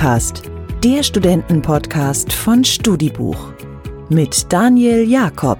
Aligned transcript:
StudiCast, 0.00 0.44
der 0.82 1.02
Studentenpodcast 1.02 2.32
von 2.32 2.64
Studibuch 2.64 3.52
mit 4.08 4.50
Daniel 4.50 5.06
Jakob. 5.06 5.58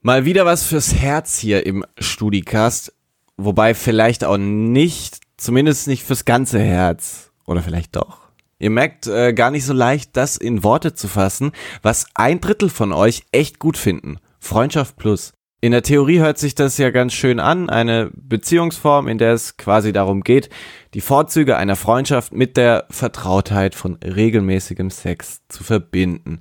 Mal 0.00 0.24
wieder 0.24 0.44
was 0.44 0.64
fürs 0.64 0.92
Herz 0.92 1.38
hier 1.38 1.64
im 1.64 1.84
StudiCast, 2.00 2.94
wobei 3.36 3.74
vielleicht 3.74 4.24
auch 4.24 4.38
nicht, 4.38 5.20
zumindest 5.36 5.86
nicht 5.86 6.02
fürs 6.02 6.24
ganze 6.24 6.58
Herz. 6.58 7.30
Oder 7.46 7.62
vielleicht 7.62 7.94
doch. 7.94 8.18
Ihr 8.58 8.70
merkt 8.70 9.06
äh, 9.06 9.32
gar 9.34 9.52
nicht 9.52 9.64
so 9.64 9.72
leicht, 9.72 10.16
das 10.16 10.36
in 10.36 10.64
Worte 10.64 10.94
zu 10.94 11.06
fassen, 11.06 11.52
was 11.80 12.06
ein 12.14 12.40
Drittel 12.40 12.70
von 12.70 12.92
euch 12.92 13.22
echt 13.30 13.60
gut 13.60 13.76
finden. 13.76 14.18
Freundschaft 14.40 14.96
plus. 14.96 15.32
In 15.64 15.70
der 15.70 15.84
Theorie 15.84 16.18
hört 16.18 16.38
sich 16.38 16.56
das 16.56 16.76
ja 16.76 16.90
ganz 16.90 17.12
schön 17.12 17.38
an, 17.38 17.70
eine 17.70 18.10
Beziehungsform, 18.14 19.06
in 19.06 19.18
der 19.18 19.32
es 19.32 19.56
quasi 19.56 19.92
darum 19.92 20.22
geht, 20.22 20.50
die 20.92 21.00
Vorzüge 21.00 21.56
einer 21.56 21.76
Freundschaft 21.76 22.32
mit 22.32 22.56
der 22.56 22.86
Vertrautheit 22.90 23.76
von 23.76 23.94
regelmäßigem 24.02 24.90
Sex 24.90 25.42
zu 25.46 25.62
verbinden. 25.62 26.40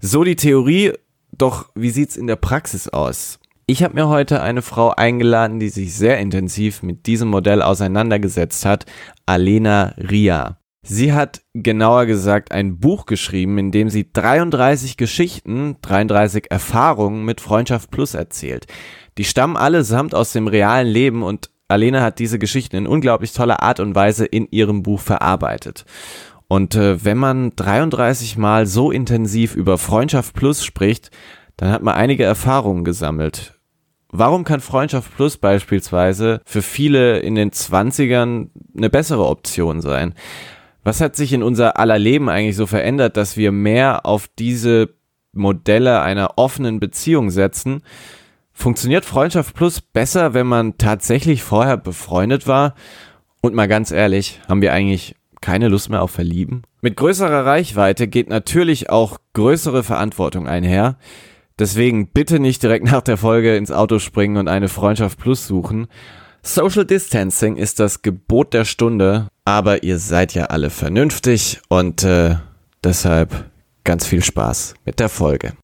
So 0.00 0.24
die 0.24 0.34
Theorie, 0.34 0.94
doch 1.30 1.70
wie 1.76 1.90
sieht's 1.90 2.16
in 2.16 2.26
der 2.26 2.34
Praxis 2.34 2.88
aus? 2.88 3.38
Ich 3.66 3.84
habe 3.84 3.94
mir 3.94 4.08
heute 4.08 4.42
eine 4.42 4.62
Frau 4.62 4.90
eingeladen, 4.90 5.60
die 5.60 5.68
sich 5.68 5.94
sehr 5.94 6.18
intensiv 6.18 6.82
mit 6.82 7.06
diesem 7.06 7.28
Modell 7.28 7.62
auseinandergesetzt 7.62 8.66
hat, 8.66 8.84
Alena 9.26 9.94
Ria. 9.96 10.58
Sie 10.88 11.12
hat 11.12 11.42
genauer 11.52 12.06
gesagt 12.06 12.52
ein 12.52 12.78
Buch 12.78 13.06
geschrieben, 13.06 13.58
in 13.58 13.72
dem 13.72 13.90
sie 13.90 14.12
33 14.12 14.96
Geschichten, 14.96 15.76
33 15.82 16.48
Erfahrungen 16.48 17.24
mit 17.24 17.40
Freundschaft 17.40 17.90
Plus 17.90 18.14
erzählt. 18.14 18.66
Die 19.18 19.24
stammen 19.24 19.56
allesamt 19.56 20.14
aus 20.14 20.32
dem 20.32 20.46
realen 20.46 20.86
Leben 20.86 21.24
und 21.24 21.50
Alena 21.66 22.02
hat 22.02 22.20
diese 22.20 22.38
Geschichten 22.38 22.76
in 22.76 22.86
unglaublich 22.86 23.32
toller 23.32 23.64
Art 23.64 23.80
und 23.80 23.96
Weise 23.96 24.26
in 24.26 24.46
ihrem 24.52 24.84
Buch 24.84 25.00
verarbeitet. 25.00 25.86
Und 26.46 26.76
äh, 26.76 27.04
wenn 27.04 27.18
man 27.18 27.56
33 27.56 28.36
Mal 28.36 28.66
so 28.66 28.92
intensiv 28.92 29.56
über 29.56 29.78
Freundschaft 29.78 30.36
Plus 30.36 30.64
spricht, 30.64 31.10
dann 31.56 31.70
hat 31.70 31.82
man 31.82 31.96
einige 31.96 32.22
Erfahrungen 32.22 32.84
gesammelt. 32.84 33.54
Warum 34.12 34.44
kann 34.44 34.60
Freundschaft 34.60 35.16
Plus 35.16 35.36
beispielsweise 35.36 36.40
für 36.44 36.62
viele 36.62 37.18
in 37.18 37.34
den 37.34 37.50
20ern 37.50 38.50
eine 38.76 38.88
bessere 38.88 39.26
Option 39.26 39.80
sein? 39.80 40.14
Was 40.86 41.00
hat 41.00 41.16
sich 41.16 41.32
in 41.32 41.42
unser 41.42 41.80
aller 41.80 41.98
Leben 41.98 42.28
eigentlich 42.28 42.54
so 42.54 42.64
verändert, 42.64 43.16
dass 43.16 43.36
wir 43.36 43.50
mehr 43.50 44.06
auf 44.06 44.28
diese 44.38 44.90
Modelle 45.32 46.00
einer 46.00 46.38
offenen 46.38 46.78
Beziehung 46.78 47.30
setzen? 47.30 47.82
Funktioniert 48.52 49.04
Freundschaft 49.04 49.56
Plus 49.56 49.80
besser, 49.80 50.32
wenn 50.32 50.46
man 50.46 50.78
tatsächlich 50.78 51.42
vorher 51.42 51.76
befreundet 51.76 52.46
war? 52.46 52.76
Und 53.40 53.52
mal 53.52 53.66
ganz 53.66 53.90
ehrlich, 53.90 54.40
haben 54.48 54.62
wir 54.62 54.72
eigentlich 54.72 55.16
keine 55.40 55.66
Lust 55.66 55.90
mehr 55.90 56.02
auf 56.02 56.12
Verlieben? 56.12 56.62
Mit 56.82 56.96
größerer 56.96 57.44
Reichweite 57.44 58.06
geht 58.06 58.28
natürlich 58.28 58.88
auch 58.88 59.18
größere 59.32 59.82
Verantwortung 59.82 60.46
einher. 60.46 60.98
Deswegen 61.58 62.12
bitte 62.12 62.38
nicht 62.38 62.62
direkt 62.62 62.84
nach 62.84 63.02
der 63.02 63.16
Folge 63.16 63.56
ins 63.56 63.72
Auto 63.72 63.98
springen 63.98 64.36
und 64.36 64.46
eine 64.46 64.68
Freundschaft 64.68 65.18
Plus 65.18 65.48
suchen. 65.48 65.88
Social 66.46 66.84
Distancing 66.84 67.56
ist 67.56 67.80
das 67.80 68.02
Gebot 68.02 68.54
der 68.54 68.64
Stunde, 68.64 69.26
aber 69.44 69.82
ihr 69.82 69.98
seid 69.98 70.32
ja 70.32 70.44
alle 70.44 70.70
vernünftig 70.70 71.58
und 71.68 72.04
äh, 72.04 72.36
deshalb 72.84 73.50
ganz 73.82 74.06
viel 74.06 74.22
Spaß 74.22 74.74
mit 74.84 75.00
der 75.00 75.08
Folge. 75.08 75.54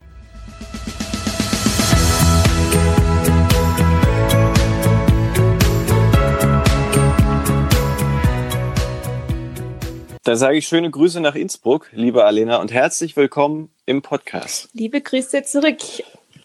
Da 10.25 10.35
sage 10.35 10.59
ich 10.59 10.67
schöne 10.67 10.91
Grüße 10.91 11.21
nach 11.21 11.37
Innsbruck, 11.37 11.91
liebe 11.93 12.25
Alena, 12.25 12.57
und 12.57 12.73
herzlich 12.73 13.17
willkommen 13.17 13.71
im 13.87 14.03
Podcast. 14.03 14.69
Liebe 14.73 15.01
Grüße 15.01 15.45
zurück. 15.45 15.79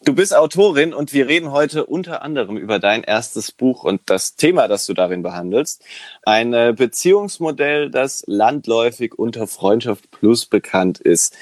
Du 0.07 0.15
bist 0.15 0.33
Autorin 0.33 0.93
und 0.93 1.11
wir 1.11 1.27
reden 1.27 1.51
heute 1.51 1.85
unter 1.85 2.21
anderem 2.21 2.55
über 2.55 2.79
dein 2.79 3.03
erstes 3.03 3.51
Buch 3.51 3.83
und 3.83 3.99
das 4.05 4.37
Thema, 4.37 4.69
das 4.69 4.85
du 4.85 4.93
darin 4.93 5.21
behandelst. 5.21 5.83
Ein 6.23 6.53
äh, 6.53 6.73
Beziehungsmodell, 6.73 7.89
das 7.91 8.23
landläufig 8.25 9.19
unter 9.19 9.47
Freundschaft 9.47 10.09
Plus 10.09 10.45
bekannt 10.45 10.99
ist. 10.99 11.35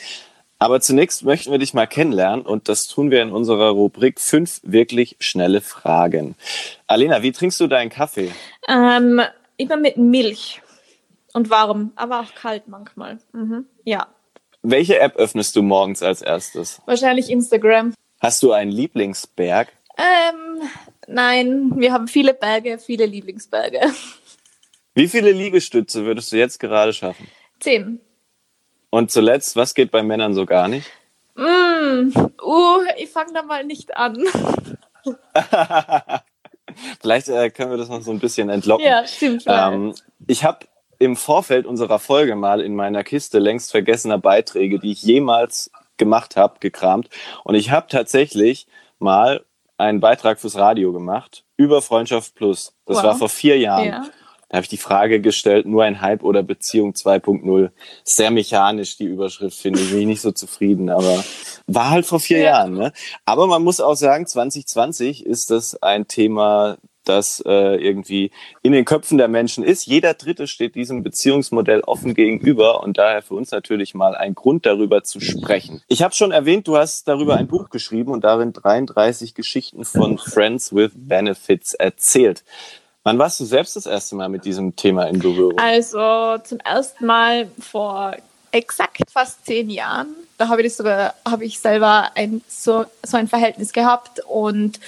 Aber 0.58 0.82
zunächst 0.82 1.24
möchten 1.24 1.52
wir 1.52 1.60
dich 1.60 1.76
mal 1.76 1.86
kennenlernen 1.86 2.44
und 2.44 2.68
das 2.68 2.88
tun 2.88 3.12
wir 3.12 3.22
in 3.22 3.30
unserer 3.30 3.70
Rubrik 3.70 4.20
fünf 4.20 4.62
wirklich 4.64 5.16
schnelle 5.20 5.62
Fragen. 5.62 6.34
Alena, 6.88 7.22
wie 7.22 7.34
trinkst 7.34 7.60
du 7.60 7.68
deinen 7.68 7.92
Kaffee? 7.92 8.32
Ähm, 8.68 9.22
immer 9.58 9.78
mit 9.78 9.98
Milch 9.98 10.64
und 11.34 11.52
warm, 11.52 11.92
aber 11.96 12.22
auch 12.22 12.34
kalt 12.34 12.68
manchmal. 12.68 13.20
Mhm. 13.32 13.68
Ja. 13.84 14.08
Welche 14.64 15.00
App 15.00 15.18
öffnest 15.18 15.56
du 15.56 15.62
morgens 15.62 16.02
als 16.02 16.24
erstes? 16.24 16.82
Wahrscheinlich 16.88 17.30
Instagram. 17.30 17.94
Hast 18.26 18.42
du 18.42 18.54
einen 18.54 18.72
Lieblingsberg? 18.72 19.72
Ähm, 20.00 20.68
nein, 21.06 21.74
wir 21.76 21.94
haben 21.94 22.08
viele 22.08 22.34
Berge, 22.34 22.80
viele 22.80 23.06
Lieblingsberge. 23.06 23.82
Wie 24.96 25.08
viele 25.08 25.32
Liegestütze 25.32 26.06
würdest 26.06 26.32
du 26.32 26.38
jetzt 26.38 26.60
gerade 26.60 26.92
schaffen? 26.92 27.28
Zehn. 27.60 28.00
Und 28.90 29.12
zuletzt, 29.12 29.56
was 29.56 29.76
geht 29.76 29.92
bei 29.92 30.02
Männern 30.02 30.34
so 30.34 30.48
gar 30.48 30.68
nicht? 30.68 30.88
Mm, 31.36 32.10
uh, 32.44 32.80
ich 32.98 33.12
fange 33.12 33.32
da 33.32 33.44
mal 33.44 33.64
nicht 33.64 33.96
an. 33.96 34.18
Vielleicht 37.02 37.28
äh, 37.28 37.52
können 37.52 37.70
wir 37.70 37.78
das 37.78 37.90
noch 37.90 38.02
so 38.02 38.10
ein 38.10 38.18
bisschen 38.18 38.50
entlocken. 38.50 38.88
Ja, 38.88 39.06
stimmt. 39.06 39.44
Ähm, 39.46 39.94
ich 40.26 40.44
habe 40.44 40.66
im 40.98 41.16
Vorfeld 41.16 41.68
unserer 41.68 42.00
Folge 42.00 42.36
mal 42.36 42.62
in 42.62 42.74
meiner 42.74 43.04
Kiste 43.04 43.38
längst 43.38 43.70
vergessener 43.70 44.18
Beiträge, 44.18 44.80
die 44.80 44.94
ich 44.94 45.04
jemals 45.04 45.70
gemacht 45.98 46.36
habe, 46.36 46.60
gekramt. 46.60 47.10
Und 47.44 47.56
ich 47.56 47.72
habe 47.72 47.88
tatsächlich 47.90 48.68
mal 49.00 49.46
einen 49.78 50.00
Beitrag 50.00 50.40
fürs 50.40 50.56
Radio 50.56 50.94
gemacht 50.94 51.44
über 51.58 51.82
Freundschaft 51.82 52.36
Plus. 52.36 52.74
Das 52.86 52.98
wow. 52.98 53.04
war 53.04 53.16
vor 53.16 53.30
vier 53.30 53.58
Jahren. 53.58 53.88
Ja. 53.88 54.06
Da 54.50 54.58
habe 54.58 54.64
ich 54.64 54.70
die 54.70 54.78
Frage 54.78 55.22
gestellt, 55.22 55.66
nur 55.66 55.84
ein 55.84 56.02
Hype 56.02 56.24
oder 56.24 56.44
Beziehung 56.44 56.92
2.0. 56.92 57.72
Sehr 58.04 58.32
mechanisch, 58.32 58.96
die 58.96 59.06
Überschrift, 59.06 59.58
finde 59.58 59.80
ich. 59.80 59.90
Bin 59.90 60.02
ich 60.02 60.06
nicht 60.06 60.22
so 60.22 60.32
zufrieden, 60.32 60.90
aber 60.90 61.24
war 61.68 61.90
halt 61.90 62.06
vor 62.06 62.20
vier 62.20 62.38
ja. 62.38 62.44
Jahren. 62.44 62.74
Ne? 62.74 62.94
Aber 63.26 63.48
man 63.48 63.64
muss 63.64 63.82
auch 63.82 63.96
sagen, 63.96 64.28
2020 64.28 65.26
ist 65.26 65.50
das 65.50 65.82
ein 65.82 66.08
Thema, 66.08 66.78
das 67.10 67.42
äh, 67.46 67.76
irgendwie 67.76 68.32
in 68.62 68.72
den 68.72 68.86
Köpfen 68.86 69.18
der 69.18 69.28
Menschen 69.28 69.64
ist. 69.64 69.86
Jeder 69.86 70.14
Dritte 70.14 70.48
steht 70.48 70.76
diesem 70.76 71.04
Beziehungsmodell 71.04 71.82
offen 71.82 72.14
gegenüber 72.14 72.84
und 72.84 72.98
daher 72.98 73.22
für 73.22 73.36
uns 73.36 73.52
natürlich 73.52 73.94
mal 73.94 74.16
ein 74.16 74.36
Grund 74.36 74.66
darüber 74.66 75.04
zu 75.04 75.20
sprechen. 75.20 75.82
Ich 75.88 76.04
habe 76.04 76.14
schon 76.14 76.32
erwähnt, 76.32 76.68
du 76.68 76.78
hast 76.78 77.08
darüber 77.08 77.36
ein 77.36 77.48
Buch 77.48 77.70
geschrieben 77.70 78.12
und 78.12 78.24
darin 78.24 78.54
33 78.54 79.34
Geschichten 79.34 79.86
von 79.86 80.18
Friends 80.18 80.74
with 80.74 80.92
Benefits 80.96 81.74
erzählt. 81.74 82.44
Wann 83.04 83.20
warst 83.20 83.40
du 83.40 83.46
selbst 83.46 83.76
das 83.76 83.86
erste 83.86 84.16
Mal 84.16 84.30
mit 84.30 84.46
diesem 84.46 84.76
Thema 84.76 85.06
in 85.06 85.20
Berührung? 85.20 85.60
Also 85.60 86.40
zum 86.44 86.60
ersten 86.60 87.06
Mal 87.06 87.48
vor 87.60 88.16
exakt 88.52 89.04
fast 89.12 89.46
zehn 89.46 89.70
Jahren. 89.70 90.08
Da 90.38 90.48
habe 90.48 90.64
ich 90.64 90.76
sogar, 90.76 91.14
ich 91.42 91.60
selber 91.60 92.10
ein, 92.16 92.42
so, 92.48 92.86
so 93.04 93.18
ein 93.18 93.28
Verhältnis 93.28 93.74
gehabt 93.74 94.22
und 94.28 94.80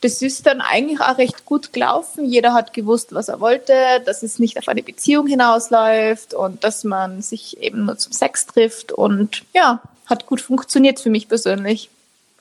das 0.00 0.22
ist 0.22 0.46
dann 0.46 0.60
eigentlich 0.60 1.00
auch 1.00 1.18
recht 1.18 1.44
gut 1.44 1.72
gelaufen. 1.72 2.24
Jeder 2.24 2.52
hat 2.54 2.72
gewusst, 2.72 3.14
was 3.14 3.28
er 3.28 3.40
wollte, 3.40 3.72
dass 4.04 4.22
es 4.22 4.38
nicht 4.38 4.58
auf 4.58 4.68
eine 4.68 4.82
Beziehung 4.82 5.26
hinausläuft 5.26 6.34
und 6.34 6.64
dass 6.64 6.84
man 6.84 7.22
sich 7.22 7.60
eben 7.62 7.86
nur 7.86 7.98
zum 7.98 8.12
Sex 8.12 8.46
trifft. 8.46 8.92
Und 8.92 9.44
ja, 9.54 9.80
hat 10.06 10.26
gut 10.26 10.40
funktioniert 10.40 11.00
für 11.00 11.10
mich 11.10 11.28
persönlich. 11.28 11.90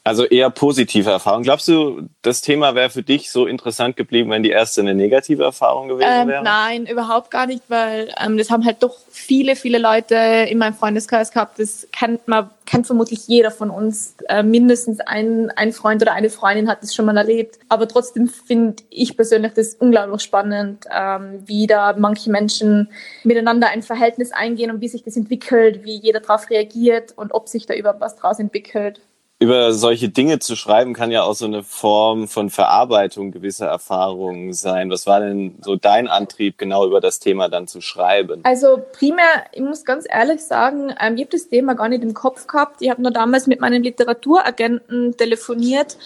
Also 0.08 0.24
eher 0.24 0.52
positive 0.52 1.10
Erfahrung. 1.10 1.42
Glaubst 1.42 1.68
du, 1.68 2.04
das 2.22 2.42
Thema 2.42 2.76
wäre 2.76 2.92
für 2.92 3.02
dich 3.02 3.32
so 3.32 3.48
interessant 3.48 3.98
geblieben, 3.98 4.30
wenn 4.30 4.44
die 4.44 4.52
erste 4.52 4.82
eine 4.82 4.94
negative 4.94 5.44
Erfahrung 5.44 5.88
gewesen 5.88 6.08
ähm, 6.08 6.28
wäre? 6.28 6.44
Nein, 6.44 6.86
überhaupt 6.86 7.32
gar 7.32 7.48
nicht, 7.48 7.64
weil 7.70 8.14
ähm, 8.24 8.38
das 8.38 8.52
haben 8.52 8.64
halt 8.64 8.84
doch 8.84 8.96
viele, 9.10 9.56
viele 9.56 9.80
Leute 9.80 10.14
in 10.16 10.60
meinem 10.60 10.76
Freundeskreis 10.76 11.32
gehabt. 11.32 11.58
Das 11.58 11.88
kennt 11.92 12.28
man, 12.28 12.52
kennt 12.68 12.86
vermutlich 12.86 13.28
jeder 13.28 13.50
von 13.50 13.72
uns. 13.72 14.14
Äh, 14.30 14.44
mindestens 14.44 15.00
ein, 15.00 15.50
ein 15.56 15.74
Freund 15.74 16.04
oder 16.04 16.14
eine 16.14 16.30
Freundin 16.30 16.70
hat 16.70 16.84
das 16.84 16.94
schon 16.94 17.06
mal 17.06 17.18
erlebt. 17.18 17.58
Aber 17.70 17.88
trotzdem 17.88 18.28
finde 18.28 18.84
ich 18.92 19.16
persönlich 19.18 19.54
das 19.54 19.74
unglaublich 19.74 20.22
spannend, 20.22 20.86
ähm, 20.96 21.42
wie 21.48 21.66
da 21.66 21.96
manche 21.98 22.30
Menschen 22.30 22.92
miteinander 23.24 23.70
ein 23.70 23.82
Verhältnis 23.82 24.32
eingehen 24.32 24.70
und 24.70 24.82
wie 24.82 24.88
sich 24.88 25.02
das 25.02 25.18
entwickelt, 25.18 25.84
wie 25.84 25.98
jeder 25.98 26.20
darauf 26.20 26.48
reagiert 26.52 27.14
und 27.16 27.34
ob 27.34 27.48
sich 27.48 27.66
da 27.66 27.74
überhaupt 27.74 28.02
was 28.02 28.16
draus 28.18 28.38
entwickelt 28.38 29.02
über 29.40 29.74
solche 29.74 30.10
Dinge 30.10 30.40
zu 30.40 30.56
schreiben, 30.56 30.94
kann 30.94 31.12
ja 31.12 31.24
auch 31.24 31.36
so 31.36 31.46
eine 31.46 31.62
Form 31.62 32.28
von 32.28 32.50
Verarbeitung 32.50 33.32
gewisser 33.32 33.68
Erfahrungen 33.68 34.54
sein. 34.54 34.90
Was 34.90 35.08
war 35.08 35.20
denn 35.20 35.58
so 35.62 35.76
dein 35.76 36.08
Antrieb, 36.08 36.58
genau 36.58 36.86
über 36.86 37.02
das 37.02 37.20
Thema 37.20 37.50
dann 37.50 37.68
zu 37.68 37.82
schreiben? 37.82 38.42
Also 38.44 38.82
primär, 38.94 39.46
ich 39.52 39.62
muss 39.62 39.84
ganz 39.84 40.06
ehrlich 40.10 40.42
sagen, 40.42 40.96
ähm, 41.02 41.16
ich 41.16 41.24
habe 41.24 41.32
das 41.32 41.50
Thema 41.50 41.74
gar 41.74 41.90
nicht 41.90 42.04
im 42.04 42.14
Kopf 42.14 42.48
gehabt. 42.48 42.82
Ich 42.82 42.90
habe 42.90 43.02
nur 43.02 43.12
damals 43.12 43.48
mit 43.48 43.60
meinem 43.60 43.84
Literaturagenten 43.84 45.18
telefoniert 45.18 45.98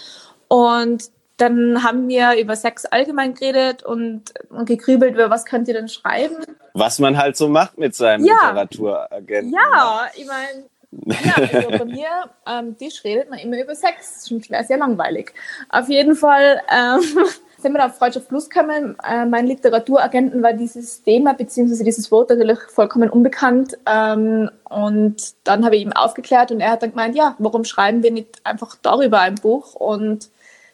und 0.48 1.12
dann 1.38 1.84
haben 1.84 2.08
wir 2.10 2.38
über 2.38 2.56
Sex 2.56 2.86
allgemein 2.86 3.34
geredet 3.36 3.84
und, 3.84 4.34
und 4.50 4.66
gegrübelt, 4.66 5.14
über 5.14 5.30
was 5.30 5.46
könnt 5.46 5.68
ihr 5.68 5.74
denn 5.74 5.88
schreiben. 5.88 6.36
Was 6.74 7.00
man 7.00 7.18
halt 7.18 7.38
so 7.38 7.48
macht 7.48 7.78
mit 7.78 7.96
seinem 7.96 8.26
ja. 8.26 8.34
Literaturagenten. 8.34 9.54
Ja, 9.54 10.02
ne? 10.04 10.22
ich 10.22 10.28
meine, 10.28 10.66
ja, 10.92 11.36
also 11.36 11.70
bei 11.70 11.86
mir 11.86 12.10
am 12.46 12.78
Tisch 12.78 13.04
redet 13.04 13.30
man 13.30 13.40
immer 13.40 13.62
über 13.62 13.76
Sex. 13.76 14.28
Schon 14.28 14.42
sehr, 14.42 14.64
sehr 14.64 14.78
langweilig. 14.78 15.34
Auf 15.70 15.88
jeden 15.88 16.16
Fall 16.16 16.62
ähm, 16.72 17.02
sind 17.58 17.74
wir 17.74 17.86
auf 17.86 17.98
Freundschaft 17.98 18.28
Plus 18.28 18.50
gekommen. 18.50 18.98
Äh, 19.08 19.26
mein 19.26 19.46
Literaturagenten 19.46 20.42
war 20.42 20.54
dieses 20.54 21.04
Thema 21.04 21.34
beziehungsweise 21.34 21.84
dieses 21.84 22.12
Wort 22.12 22.30
natürlich 22.30 22.60
vollkommen 22.70 23.10
unbekannt. 23.10 23.78
Ähm, 23.86 24.50
und 24.64 25.34
dann 25.44 25.64
habe 25.64 25.76
ich 25.76 25.84
ihm 25.84 25.94
aufgeklärt 25.94 26.52
und 26.52 26.60
er 26.60 26.72
hat 26.72 26.82
dann 26.82 26.92
gemeint, 26.92 27.16
ja, 27.16 27.36
warum 27.38 27.66
schreiben 27.66 28.02
wir 28.02 28.12
nicht 28.12 28.40
einfach 28.44 28.76
darüber 28.82 29.20
ein 29.20 29.36
Buch? 29.36 29.76
Und 29.76 30.30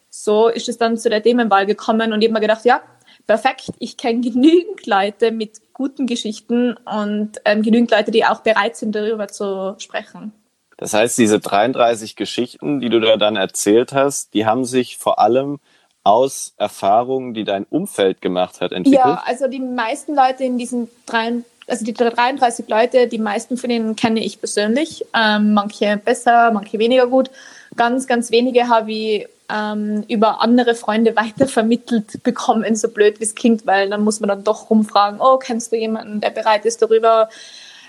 so 0.10 0.48
ist 0.48 0.70
es 0.70 0.78
dann 0.78 0.98
zu 0.98 1.10
der 1.10 1.22
Themenwahl 1.22 1.66
gekommen 1.66 2.14
und 2.14 2.22
ich 2.22 2.28
habe 2.28 2.36
mir 2.36 2.48
gedacht, 2.48 2.64
ja, 2.64 2.82
perfekt, 3.28 3.72
ich 3.80 3.98
kenne 3.98 4.22
genügend 4.22 4.86
Leute 4.86 5.32
mit 5.32 5.60
guten 5.76 6.08
Geschichten 6.08 6.76
und 6.86 7.34
ähm, 7.44 7.62
genügend 7.62 7.92
Leute, 7.92 8.10
die 8.10 8.26
auch 8.26 8.40
bereit 8.40 8.78
sind, 8.78 8.96
darüber 8.96 9.28
zu 9.28 9.76
sprechen. 9.78 10.32
Das 10.78 10.94
heißt, 10.94 11.18
diese 11.18 11.40
33 11.40 12.16
Geschichten, 12.16 12.80
die 12.80 12.90
du 12.90 13.00
da 13.00 13.18
dann 13.18 13.36
erzählt 13.36 13.94
hast, 13.94 14.34
die 14.34 14.46
haben 14.46 14.66
sich 14.66 14.98
vor 14.98 15.20
allem 15.20 15.60
aus 16.04 16.54
Erfahrungen, 16.58 17.34
die 17.34 17.44
dein 17.44 17.66
Umfeld 17.66 18.22
gemacht 18.22 18.62
hat, 18.62 18.72
entwickelt? 18.72 19.06
Ja, 19.06 19.24
also 19.26 19.48
die 19.48 19.60
meisten 19.60 20.16
Leute 20.16 20.46
in 20.46 20.58
diesen 20.58 20.90
drei, 21.06 21.34
also 21.68 21.84
die 21.84 21.94
33 21.94 22.70
Leute, 22.70 23.08
die 23.08 23.18
meisten 23.18 23.58
von 23.58 23.70
denen 23.70 23.96
kenne 23.96 24.24
ich 24.24 24.40
persönlich. 24.40 25.06
Ähm, 25.14 25.54
manche 25.54 25.98
besser, 25.98 26.52
manche 26.52 26.80
weniger 26.80 27.08
gut. 27.08 27.32
Ganz, 27.76 28.08
ganz 28.08 28.32
wenige 28.32 28.70
habe 28.70 28.92
ich 28.92 29.28
ähm, 29.50 30.04
über 30.08 30.42
andere 30.42 30.76
Freunde 30.76 31.16
weitervermittelt 31.16 32.24
bekommen, 32.24 32.76
so 32.76 32.90
blöd 32.90 33.20
wie 33.20 33.26
es 33.26 33.36
klingt, 33.36 33.66
weil 33.66 33.90
dann 33.90 34.04
muss 34.04 34.20
man 34.20 34.30
dann 34.30 34.44
doch 34.44 34.70
rumfragen, 34.70 35.20
oh, 35.22 35.38
kennst 35.38 35.72
du 35.72 35.78
jemanden, 35.78 36.22
der 36.22 36.32
bereit 36.32 36.66
ist, 36.66 36.82
darüber 36.82 37.30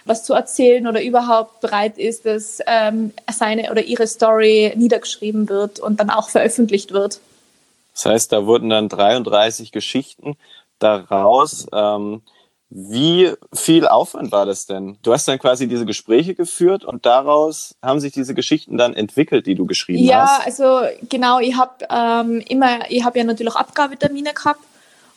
was 0.04 0.24
zu 0.24 0.34
erzählen 0.34 0.86
oder 0.86 1.02
überhaupt 1.02 1.60
bereit 1.60 1.98
ist, 1.98 2.26
dass 2.26 2.60
ähm, 2.66 3.12
seine 3.30 3.70
oder 3.70 3.82
ihre 3.82 4.06
Story 4.06 4.72
niedergeschrieben 4.76 5.48
wird 5.48 5.80
und 5.80 5.98
dann 5.98 6.10
auch 6.10 6.28
veröffentlicht 6.28 6.92
wird. 6.92 7.20
Das 7.92 8.06
heißt, 8.06 8.32
da 8.32 8.46
wurden 8.46 8.70
dann 8.70 8.88
33 8.88 9.72
Geschichten 9.72 10.36
daraus. 10.78 11.66
Ähm, 11.72 12.22
wie 12.78 13.32
viel 13.54 13.88
Aufwand 13.88 14.32
war 14.32 14.44
das 14.44 14.66
denn? 14.66 14.98
Du 15.02 15.14
hast 15.14 15.26
dann 15.26 15.38
quasi 15.38 15.66
diese 15.66 15.86
Gespräche 15.86 16.34
geführt 16.34 16.84
und 16.84 17.06
daraus 17.06 17.74
haben 17.82 18.00
sich 18.00 18.12
diese 18.12 18.34
Geschichten 18.34 18.76
dann 18.76 18.92
entwickelt, 18.92 19.46
die 19.46 19.54
du 19.54 19.64
geschrieben 19.64 20.04
ja, 20.04 20.26
hast. 20.26 20.40
Ja, 20.40 20.44
also 20.44 20.86
genau, 21.08 21.38
ich 21.38 21.56
habe 21.56 21.86
ähm, 21.88 22.44
immer, 22.46 22.80
ich 22.90 23.02
habe 23.02 23.16
ja 23.16 23.24
natürlich 23.24 23.54
Abgabetermine 23.54 24.34
gehabt 24.34 24.60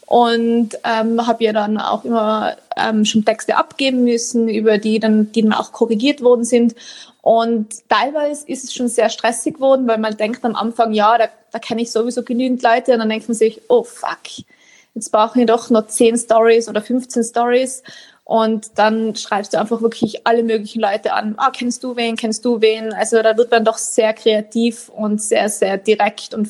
und 0.06 0.69
ähm, 0.85 1.27
habe 1.27 1.44
ja 1.44 1.51
dann 1.51 1.77
auch 1.77 2.06
immer 2.06 2.56
ähm, 2.77 3.03
schon 3.03 3.25
Texte 3.25 3.57
abgeben 3.57 4.06
müssen, 4.06 4.47
über 4.47 4.77
die 4.77 5.01
dann, 5.01 5.33
die 5.33 5.41
dann 5.41 5.51
auch 5.51 5.73
korrigiert 5.73 6.21
worden 6.21 6.45
sind. 6.45 6.75
Und 7.21 7.89
teilweise 7.89 8.47
ist 8.47 8.63
es 8.63 8.73
schon 8.73 8.88
sehr 8.88 9.09
stressig 9.09 9.56
geworden, 9.56 9.85
weil 9.85 9.97
man 9.97 10.15
denkt 10.15 10.45
am 10.45 10.56
Anfang, 10.56 10.94
ja, 10.94 11.17
da, 11.17 11.25
da 11.51 11.59
kenne 11.59 11.81
ich 11.81 11.91
sowieso 11.91 12.23
genügend 12.23 12.63
Leute 12.63 12.94
und 12.94 13.00
dann 13.00 13.09
denkt 13.09 13.27
man 13.27 13.35
sich, 13.35 13.59
oh 13.67 13.83
fuck, 13.83 14.45
jetzt 14.95 15.12
brauche 15.12 15.39
ich 15.39 15.45
doch 15.45 15.69
noch 15.69 15.88
10 15.88 16.18
Stories 16.18 16.68
oder 16.69 16.81
15 16.81 17.24
Stories. 17.24 17.83
Und 18.24 18.77
dann 18.77 19.15
schreibst 19.15 19.53
du 19.53 19.59
einfach 19.59 19.81
wirklich 19.81 20.27
alle 20.27 20.44
möglichen 20.44 20.81
Leute 20.81 21.13
an. 21.13 21.33
Ah, 21.38 21.50
kennst 21.51 21.83
du 21.83 21.95
wen? 21.95 22.15
Kennst 22.15 22.45
du 22.45 22.62
wen? 22.62 22.94
Also 22.94 23.24
da 23.24 23.36
wird 23.36 23.50
man 23.50 23.65
doch 23.65 23.80
sehr 23.80 24.13
kreativ 24.13 24.89
und 24.89 25.19
sehr, 25.19 25.50
sehr 25.50 25.77
direkt 25.77 26.36
und 26.36 26.47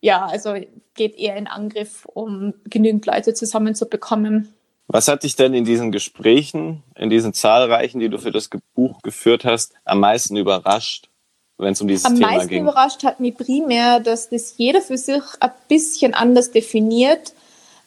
ja, 0.00 0.26
also 0.26 0.54
geht 0.94 1.16
eher 1.16 1.36
in 1.36 1.46
Angriff, 1.46 2.06
um 2.06 2.54
genügend 2.64 3.06
Leute 3.06 3.34
zusammenzubekommen. 3.34 4.54
Was 4.86 5.08
hat 5.08 5.22
dich 5.22 5.34
denn 5.34 5.54
in 5.54 5.64
diesen 5.64 5.92
Gesprächen, 5.92 6.82
in 6.94 7.08
diesen 7.10 7.32
zahlreichen, 7.32 8.00
die 8.00 8.10
du 8.10 8.18
für 8.18 8.30
das 8.30 8.50
Buch 8.74 9.00
geführt 9.02 9.44
hast, 9.44 9.72
am 9.84 10.00
meisten 10.00 10.36
überrascht, 10.36 11.08
wenn 11.56 11.72
es 11.72 11.80
um 11.80 11.88
dieses 11.88 12.04
am 12.04 12.16
Thema 12.16 12.28
ging? 12.28 12.30
Am 12.30 12.36
meisten 12.36 12.56
überrascht 12.56 13.04
hat 13.04 13.20
mich 13.20 13.34
primär, 13.34 14.00
dass 14.00 14.28
das 14.28 14.58
jeder 14.58 14.82
für 14.82 14.98
sich 14.98 15.22
ein 15.40 15.50
bisschen 15.68 16.12
anders 16.14 16.50
definiert 16.50 17.32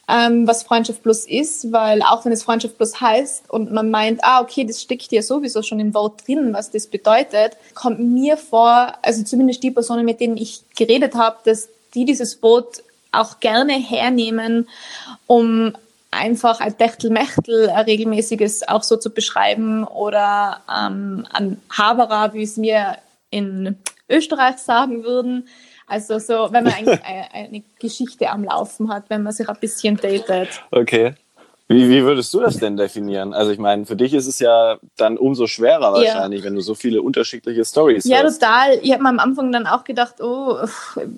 ähm, 0.08 0.48
was 0.48 0.64
Freundschaft 0.64 1.04
Plus 1.04 1.26
ist, 1.26 1.72
weil 1.72 2.02
auch 2.02 2.24
wenn 2.24 2.32
es 2.32 2.44
Freundschaft 2.44 2.78
Plus 2.78 3.02
heißt 3.02 3.50
und 3.50 3.72
man 3.72 3.92
meint, 3.92 4.24
ah, 4.24 4.42
okay, 4.42 4.64
das 4.66 4.82
steckt 4.82 5.12
ja 5.12 5.22
sowieso 5.22 5.62
schon 5.62 5.80
im 5.80 5.94
Wort 5.94 6.26
drin, 6.28 6.54
was 6.54 6.72
das 6.72 6.88
bedeutet, 6.88 7.58
kommt 7.74 8.00
mir 8.00 8.38
vor, 8.38 8.94
also 9.02 9.24
zumindest 9.24 9.64
die 9.64 9.72
Personen, 9.72 10.06
mit 10.06 10.20
denen 10.20 10.38
ich 10.38 10.62
geredet 10.76 11.16
habe, 11.16 11.38
dass 11.44 11.70
die 11.94 12.06
dieses 12.06 12.42
Wort 12.42 12.84
auch 13.12 13.40
gerne 13.40 13.74
hernehmen, 13.74 14.68
um 15.26 15.74
einfach 16.12 16.62
ein 16.62 16.78
Techtelmechtel, 16.78 17.70
ein 17.70 17.86
regelmäßiges 17.86 18.68
auch 18.68 18.84
so 18.84 18.98
zu 18.98 19.10
beschreiben 19.10 19.84
oder 19.84 20.62
ähm, 20.74 21.28
ein 21.34 21.62
Haberer, 21.70 22.34
wie 22.34 22.44
es 22.44 22.56
mir 22.56 22.98
in 23.30 23.78
Österreich 24.10 24.58
sagen 24.58 25.04
würden, 25.04 25.48
also 25.88 26.20
so, 26.20 26.50
wenn 26.52 26.66
man 26.66 26.74
ein, 26.74 26.88
eine 27.34 27.64
Geschichte 27.80 28.30
am 28.30 28.44
Laufen 28.44 28.92
hat, 28.92 29.06
wenn 29.10 29.24
man 29.24 29.34
sich 29.34 29.48
ein 29.48 29.58
bisschen 29.60 29.98
datet. 29.98 30.62
Okay. 30.70 31.16
Wie, 31.70 31.90
wie 31.90 32.04
würdest 32.04 32.34
du 32.34 32.40
das 32.40 32.58
denn 32.58 32.78
definieren? 32.78 33.34
Also 33.34 33.52
ich 33.52 33.60
meine, 33.60 33.86
für 33.86 33.98
dich 33.98 34.14
ist 34.14 34.26
es 34.26 34.40
ja 34.40 34.78
dann 34.96 35.18
umso 35.18 35.48
schwerer 35.48 35.92
wahrscheinlich, 35.92 36.40
ja. 36.40 36.46
wenn 36.46 36.56
du 36.56 36.62
so 36.62 36.76
viele 36.76 37.02
unterschiedliche 37.02 37.66
Stories 37.66 38.06
ja, 38.06 38.24
hast. 38.24 38.42
Ja, 38.42 38.48
total. 38.48 38.80
Ich 38.82 38.94
habe 38.94 39.04
mir 39.04 39.10
am 39.10 39.20
Anfang 39.20 39.52
dann 39.52 39.68
auch 39.68 39.84
gedacht, 39.84 40.22
oh, 40.22 40.60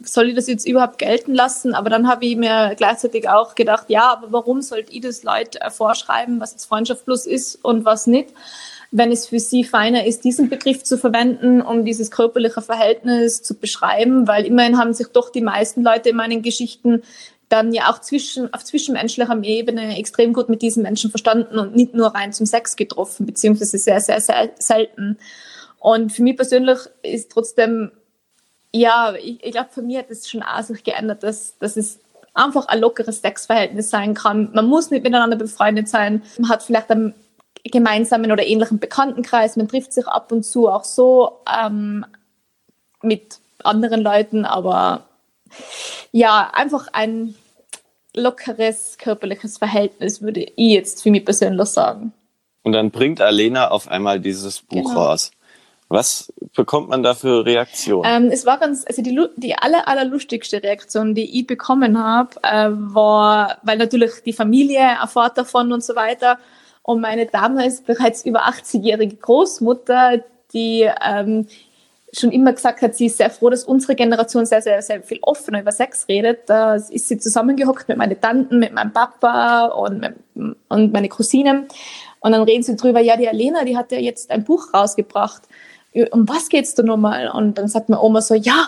soll 0.04 0.30
ich 0.30 0.36
das 0.36 0.48
jetzt 0.48 0.68
überhaupt 0.68 0.98
gelten 0.98 1.36
lassen? 1.36 1.76
Aber 1.76 1.92
dann 1.92 2.08
habe 2.08 2.26
ich 2.26 2.36
mir 2.36 2.74
gleichzeitig 2.76 3.30
auch 3.30 3.54
gedacht, 3.54 3.86
ja, 3.90 4.12
aber 4.12 4.32
warum 4.32 4.64
sollte 4.64 4.92
ich 4.92 5.02
das 5.02 5.22
Leute 5.22 5.60
vorschreiben, 5.70 6.40
was 6.40 6.54
jetzt 6.54 6.66
Freundschaft 6.66 7.06
plus 7.06 7.28
ist 7.28 7.64
und 7.64 7.86
was 7.86 8.08
nicht? 8.08 8.30
Wenn 8.92 9.12
es 9.12 9.28
für 9.28 9.40
sie 9.40 9.64
feiner 9.64 10.06
ist, 10.06 10.24
diesen 10.24 10.50
Begriff 10.50 10.84
zu 10.84 10.98
verwenden, 10.98 11.62
um 11.62 11.86
dieses 11.86 12.10
körperliche 12.10 12.62
Verhältnis 12.62 13.44
zu 13.44 13.56
beschreiben, 13.56 14.28
weil 14.28 14.46
immerhin 14.46 14.78
haben 14.78 14.94
sich 14.94 15.08
doch 15.08 15.30
die 15.30 15.42
meisten 15.42 15.84
Leute 15.84 16.10
in 16.10 16.16
meinen 16.16 16.42
Geschichten 16.42 17.04
dann 17.50 17.74
ja 17.74 17.90
auch 17.92 18.00
zwischen, 18.00 18.54
auf 18.54 18.64
zwischenmenschlicher 18.64 19.38
Ebene 19.44 19.98
extrem 19.98 20.34
gut 20.34 20.50
mit 20.50 20.62
diesen 20.62 20.84
Menschen 20.84 21.10
verstanden 21.10 21.58
und 21.58 21.76
nicht 21.76 21.94
nur 21.94 22.08
rein 22.08 22.32
zum 22.32 22.46
Sex 22.46 22.76
getroffen, 22.76 23.26
beziehungsweise 23.26 23.78
sehr, 23.78 24.00
sehr, 24.02 24.22
sehr 24.22 24.52
selten. 24.60 25.18
Und 25.80 26.12
für 26.12 26.22
mich 26.22 26.36
persönlich 26.36 26.78
ist 27.02 27.32
trotzdem, 27.32 27.92
ja, 28.72 29.14
ich, 29.16 29.44
ich 29.44 29.52
glaube, 29.52 29.70
für 29.72 29.82
mich 29.82 29.98
hat 29.98 30.12
es 30.12 30.30
schon 30.30 30.44
auch 30.44 30.62
sich 30.62 30.84
geändert, 30.84 31.24
dass, 31.24 31.58
dass 31.58 31.76
es 31.76 32.00
einfach 32.36 32.68
ein 32.68 32.80
lockeres 32.80 33.22
Sexverhältnis 33.22 33.90
sein 33.90 34.14
kann. 34.14 34.52
Man 34.54 34.68
muss 34.68 34.92
nicht 34.92 35.04
miteinander 35.04 35.38
befreundet 35.38 35.90
sein. 35.90 36.22
Man 36.38 36.50
hat 36.50 36.62
vielleicht 36.62 36.92
ein 36.92 37.16
gemeinsamen 37.64 38.32
oder 38.32 38.46
ähnlichen 38.46 38.80
Bekanntenkreis. 38.80 39.58
Man 39.58 39.68
trifft 39.68 39.94
sich 39.94 40.08
ab 40.08 40.32
und 40.32 40.44
zu 40.44 40.70
auch 40.70 40.84
so 40.84 41.40
ähm, 41.52 42.06
mit 43.02 43.40
anderen 43.64 44.02
Leuten, 44.02 44.46
aber 44.46 45.06
ja, 46.12 46.52
einfach 46.54 46.88
ein 46.94 47.36
lockeres 48.16 48.98
körperliches 48.98 49.58
Verhältnis, 49.58 50.22
würde 50.22 50.42
ich 50.42 50.52
jetzt 50.56 51.04
für 51.04 51.12
mich 51.12 51.26
persönlich 51.26 51.68
sagen. 51.68 52.14
Und 52.64 52.74
dann 52.74 52.92
bringt 52.92 53.22
Alena 53.22 53.70
auf 53.70 53.88
einmal 53.88 54.20
dieses 54.20 54.62
Buch 54.62 54.90
genau. 54.90 55.08
raus. 55.08 55.32
Was 55.88 56.32
bekommt 56.56 56.90
man 56.90 57.02
da 57.02 57.16
für 57.16 57.46
Reaktionen? 57.46 58.26
Ähm, 58.26 58.32
es 58.32 58.46
war 58.46 58.60
ganz, 58.60 58.86
also 58.88 59.02
die, 59.02 59.20
die 59.38 59.56
aller, 59.56 59.88
allerlustigste 59.88 60.62
Reaktion, 60.62 61.16
die 61.16 61.40
ich 61.40 61.48
bekommen 61.48 61.98
habe, 61.98 62.36
äh, 62.44 62.70
war, 62.70 63.58
weil 63.64 63.78
natürlich 63.78 64.12
die 64.24 64.34
Familie 64.34 64.80
erfahrt 64.80 65.38
davon 65.38 65.74
und 65.74 65.84
so 65.84 65.96
weiter. 65.96 66.38
Und 66.90 67.02
meine 67.02 67.28
damals 67.28 67.82
bereits 67.82 68.26
über 68.26 68.48
80-jährige 68.48 69.18
Großmutter, 69.18 70.24
die 70.56 70.90
ähm, 71.06 71.46
schon 72.12 72.32
immer 72.32 72.52
gesagt 72.52 72.82
hat, 72.82 72.96
sie 72.96 73.06
ist 73.06 73.18
sehr 73.18 73.30
froh, 73.30 73.52
dass 73.52 73.64
unsere 73.64 73.94
Generation 73.94 74.48
sehr, 74.48 74.64
sehr, 74.64 74.82
sehr 74.82 75.04
viel 75.04 75.20
offener 75.22 75.62
über 75.62 75.72
Sex 75.72 76.08
redet. 76.08 76.50
Da 76.50 76.74
ist 76.74 77.08
sie 77.08 77.20
zusammengehockt 77.20 77.90
mit 77.90 77.98
meinen 78.00 78.20
Tanten, 78.20 78.58
mit 78.58 78.74
meinem 78.74 78.92
Papa 78.92 79.68
und, 79.68 80.16
und 80.34 80.92
meine 80.92 81.10
Cousinen. 81.10 81.68
Und 82.22 82.32
dann 82.32 82.42
reden 82.42 82.64
sie 82.64 82.76
drüber, 82.76 83.02
ja, 83.02 83.18
die 83.18 83.30
Alena, 83.30 83.66
die 83.66 83.78
hat 83.78 83.92
ja 83.92 84.00
jetzt 84.00 84.32
ein 84.32 84.44
Buch 84.44 84.74
rausgebracht. 84.74 85.44
Um 86.10 86.28
was 86.28 86.50
geht's 86.50 86.74
da 86.74 86.82
nochmal? 86.82 87.30
Und 87.30 87.60
dann 87.60 87.68
sagt 87.68 87.90
meine 87.90 88.02
Oma 88.02 88.24
so, 88.24 88.34
ja, 88.34 88.68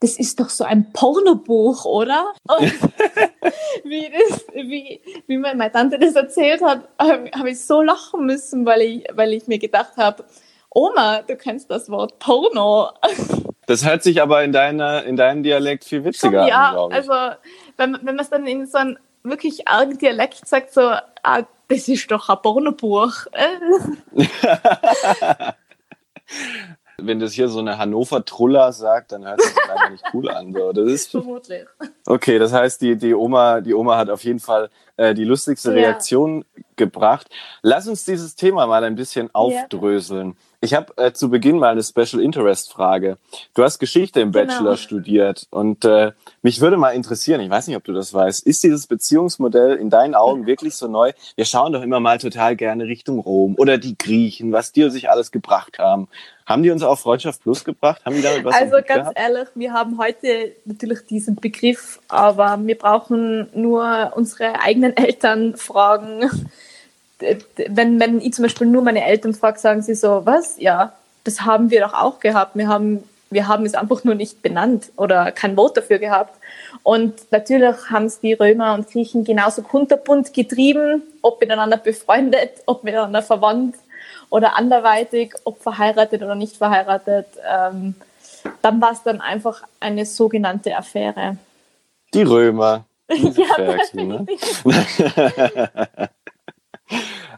das 0.00 0.18
ist 0.18 0.40
doch 0.40 0.48
so 0.48 0.64
ein 0.64 0.92
Pornobuch, 0.92 1.84
oder? 1.84 2.32
Und 2.48 2.72
wie, 3.84 4.10
das, 4.10 4.46
wie, 4.54 5.00
wie 5.26 5.36
mir 5.36 5.54
meine 5.54 5.70
Tante 5.70 5.98
das 5.98 6.14
erzählt 6.14 6.62
hat, 6.62 6.88
habe 6.98 7.50
ich 7.50 7.60
so 7.60 7.82
lachen 7.82 8.24
müssen, 8.24 8.64
weil 8.64 8.80
ich, 8.80 9.04
weil 9.12 9.34
ich 9.34 9.46
mir 9.46 9.58
gedacht 9.58 9.98
habe, 9.98 10.24
Oma, 10.70 11.20
du 11.22 11.36
kennst 11.36 11.70
das 11.70 11.90
Wort 11.90 12.18
Porno. 12.18 12.90
Das 13.66 13.86
hört 13.86 14.02
sich 14.02 14.20
aber 14.20 14.42
in, 14.42 14.50
deiner, 14.50 15.04
in 15.04 15.14
deinem 15.14 15.44
Dialekt 15.44 15.84
viel 15.84 16.04
witziger 16.04 16.48
ja, 16.48 16.70
an, 16.70 16.74
glaube 16.74 16.98
ich. 16.98 17.06
Ja, 17.06 17.12
also 17.12 17.36
wenn, 17.76 17.92
wenn 18.04 18.16
man 18.16 18.18
es 18.18 18.28
dann 18.28 18.44
in 18.44 18.66
so 18.66 18.78
einem 18.78 18.98
wirklich 19.22 19.68
argen 19.68 19.96
Dialekt 19.96 20.48
sagt, 20.48 20.72
so, 20.72 20.90
ah, 21.22 21.42
das 21.68 21.86
ist 21.86 22.10
doch 22.10 22.28
ein 22.28 22.42
Pornobuch. 22.42 23.26
wenn 27.06 27.20
das 27.20 27.32
hier 27.32 27.48
so 27.48 27.58
eine 27.58 27.78
Hannover 27.78 28.24
Truller 28.24 28.72
sagt, 28.72 29.12
dann 29.12 29.24
hört 29.26 29.40
sich 29.40 29.54
das 29.54 29.68
einfach 29.68 29.90
nicht 29.90 30.04
cool 30.14 30.30
an. 30.30 30.52
So. 30.52 30.72
Das 30.72 30.88
ist 30.90 31.10
vermutlich. 31.10 31.64
Okay, 32.06 32.38
das 32.38 32.52
heißt, 32.52 32.80
die, 32.80 32.96
die 32.96 33.14
Oma, 33.14 33.60
die 33.60 33.74
Oma 33.74 33.96
hat 33.96 34.10
auf 34.10 34.24
jeden 34.24 34.40
Fall 34.40 34.70
äh, 35.00 35.14
die 35.14 35.24
lustigste 35.24 35.72
Reaktion 35.72 36.44
ja. 36.54 36.62
gebracht. 36.76 37.28
Lass 37.62 37.88
uns 37.88 38.04
dieses 38.04 38.34
Thema 38.34 38.66
mal 38.66 38.84
ein 38.84 38.96
bisschen 38.96 39.34
aufdröseln. 39.34 40.28
Ja. 40.28 40.34
Ich 40.62 40.74
habe 40.74 40.92
äh, 40.98 41.12
zu 41.14 41.30
Beginn 41.30 41.58
mal 41.58 41.70
eine 41.70 41.82
Special 41.82 42.22
Interest 42.22 42.70
Frage. 42.70 43.16
Du 43.54 43.62
hast 43.62 43.78
Geschichte 43.78 44.20
im 44.20 44.30
genau. 44.30 44.46
Bachelor 44.46 44.76
studiert 44.76 45.46
und 45.50 45.86
äh, 45.86 46.12
mich 46.42 46.60
würde 46.60 46.76
mal 46.76 46.90
interessieren, 46.90 47.40
ich 47.40 47.48
weiß 47.48 47.66
nicht, 47.66 47.78
ob 47.78 47.84
du 47.84 47.94
das 47.94 48.12
weißt, 48.12 48.46
ist 48.46 48.62
dieses 48.62 48.86
Beziehungsmodell 48.86 49.76
in 49.76 49.88
deinen 49.88 50.14
Augen 50.14 50.44
wirklich 50.44 50.74
so 50.76 50.86
neu? 50.86 51.12
Wir 51.34 51.46
schauen 51.46 51.72
doch 51.72 51.80
immer 51.80 51.98
mal 51.98 52.18
total 52.18 52.56
gerne 52.56 52.84
Richtung 52.84 53.20
Rom 53.20 53.54
oder 53.56 53.78
die 53.78 53.96
Griechen, 53.96 54.52
was 54.52 54.72
die 54.72 54.90
sich 54.90 55.08
alles 55.08 55.30
gebracht 55.30 55.78
haben. 55.78 56.08
Haben 56.50 56.64
die 56.64 56.70
uns 56.72 56.82
auch 56.82 56.98
Freundschaft 56.98 57.42
Plus 57.42 57.64
gebracht? 57.64 58.04
Haben 58.04 58.16
die 58.16 58.22
damit 58.22 58.44
was 58.44 58.56
Also 58.56 58.72
ganz 58.72 58.88
gehabt? 58.88 59.18
ehrlich, 59.18 59.46
wir 59.54 59.72
haben 59.72 59.98
heute 59.98 60.52
natürlich 60.64 61.06
diesen 61.06 61.36
Begriff, 61.36 62.00
aber 62.08 62.58
wir 62.60 62.76
brauchen 62.76 63.48
nur 63.54 64.12
unsere 64.16 64.60
eigenen 64.60 64.89
Eltern 64.96 65.56
fragen 65.56 66.30
wenn, 67.68 68.00
wenn 68.00 68.20
ich 68.20 68.34
zum 68.34 68.44
Beispiel 68.44 68.66
nur 68.66 68.82
meine 68.82 69.04
Eltern 69.04 69.34
frage, 69.34 69.58
sagen 69.58 69.82
sie 69.82 69.94
so, 69.94 70.22
was? 70.24 70.58
Ja, 70.58 70.92
das 71.24 71.42
haben 71.42 71.70
wir 71.70 71.80
doch 71.80 71.94
auch 71.94 72.20
gehabt. 72.20 72.56
Wir 72.56 72.68
haben, 72.68 73.04
wir 73.30 73.48
haben 73.48 73.64
es 73.66 73.74
einfach 73.74 74.04
nur 74.04 74.14
nicht 74.14 74.42
benannt 74.42 74.90
oder 74.96 75.32
kein 75.32 75.56
Wort 75.56 75.76
dafür 75.76 75.98
gehabt. 75.98 76.38
Und 76.82 77.30
natürlich 77.30 77.90
haben 77.90 78.06
es 78.06 78.20
die 78.20 78.32
Römer 78.32 78.74
und 78.74 78.90
Griechen 78.90 79.24
genauso 79.24 79.62
kunterbunt 79.62 80.32
getrieben, 80.32 81.02
ob 81.22 81.40
miteinander 81.40 81.76
befreundet, 81.76 82.52
ob 82.66 82.84
miteinander 82.84 83.22
verwandt 83.22 83.76
oder 84.30 84.56
anderweitig, 84.56 85.34
ob 85.44 85.62
verheiratet 85.62 86.22
oder 86.22 86.34
nicht 86.34 86.56
verheiratet. 86.56 87.26
Ähm, 87.48 87.94
dann 88.62 88.80
war 88.80 88.92
es 88.92 89.02
dann 89.02 89.20
einfach 89.20 89.62
eine 89.80 90.06
sogenannte 90.06 90.76
Affäre. 90.76 91.36
Die 92.14 92.22
Römer. 92.22 92.84
Ja, 93.10 93.54
Ferkel, 93.54 94.06
ne? 94.06 94.26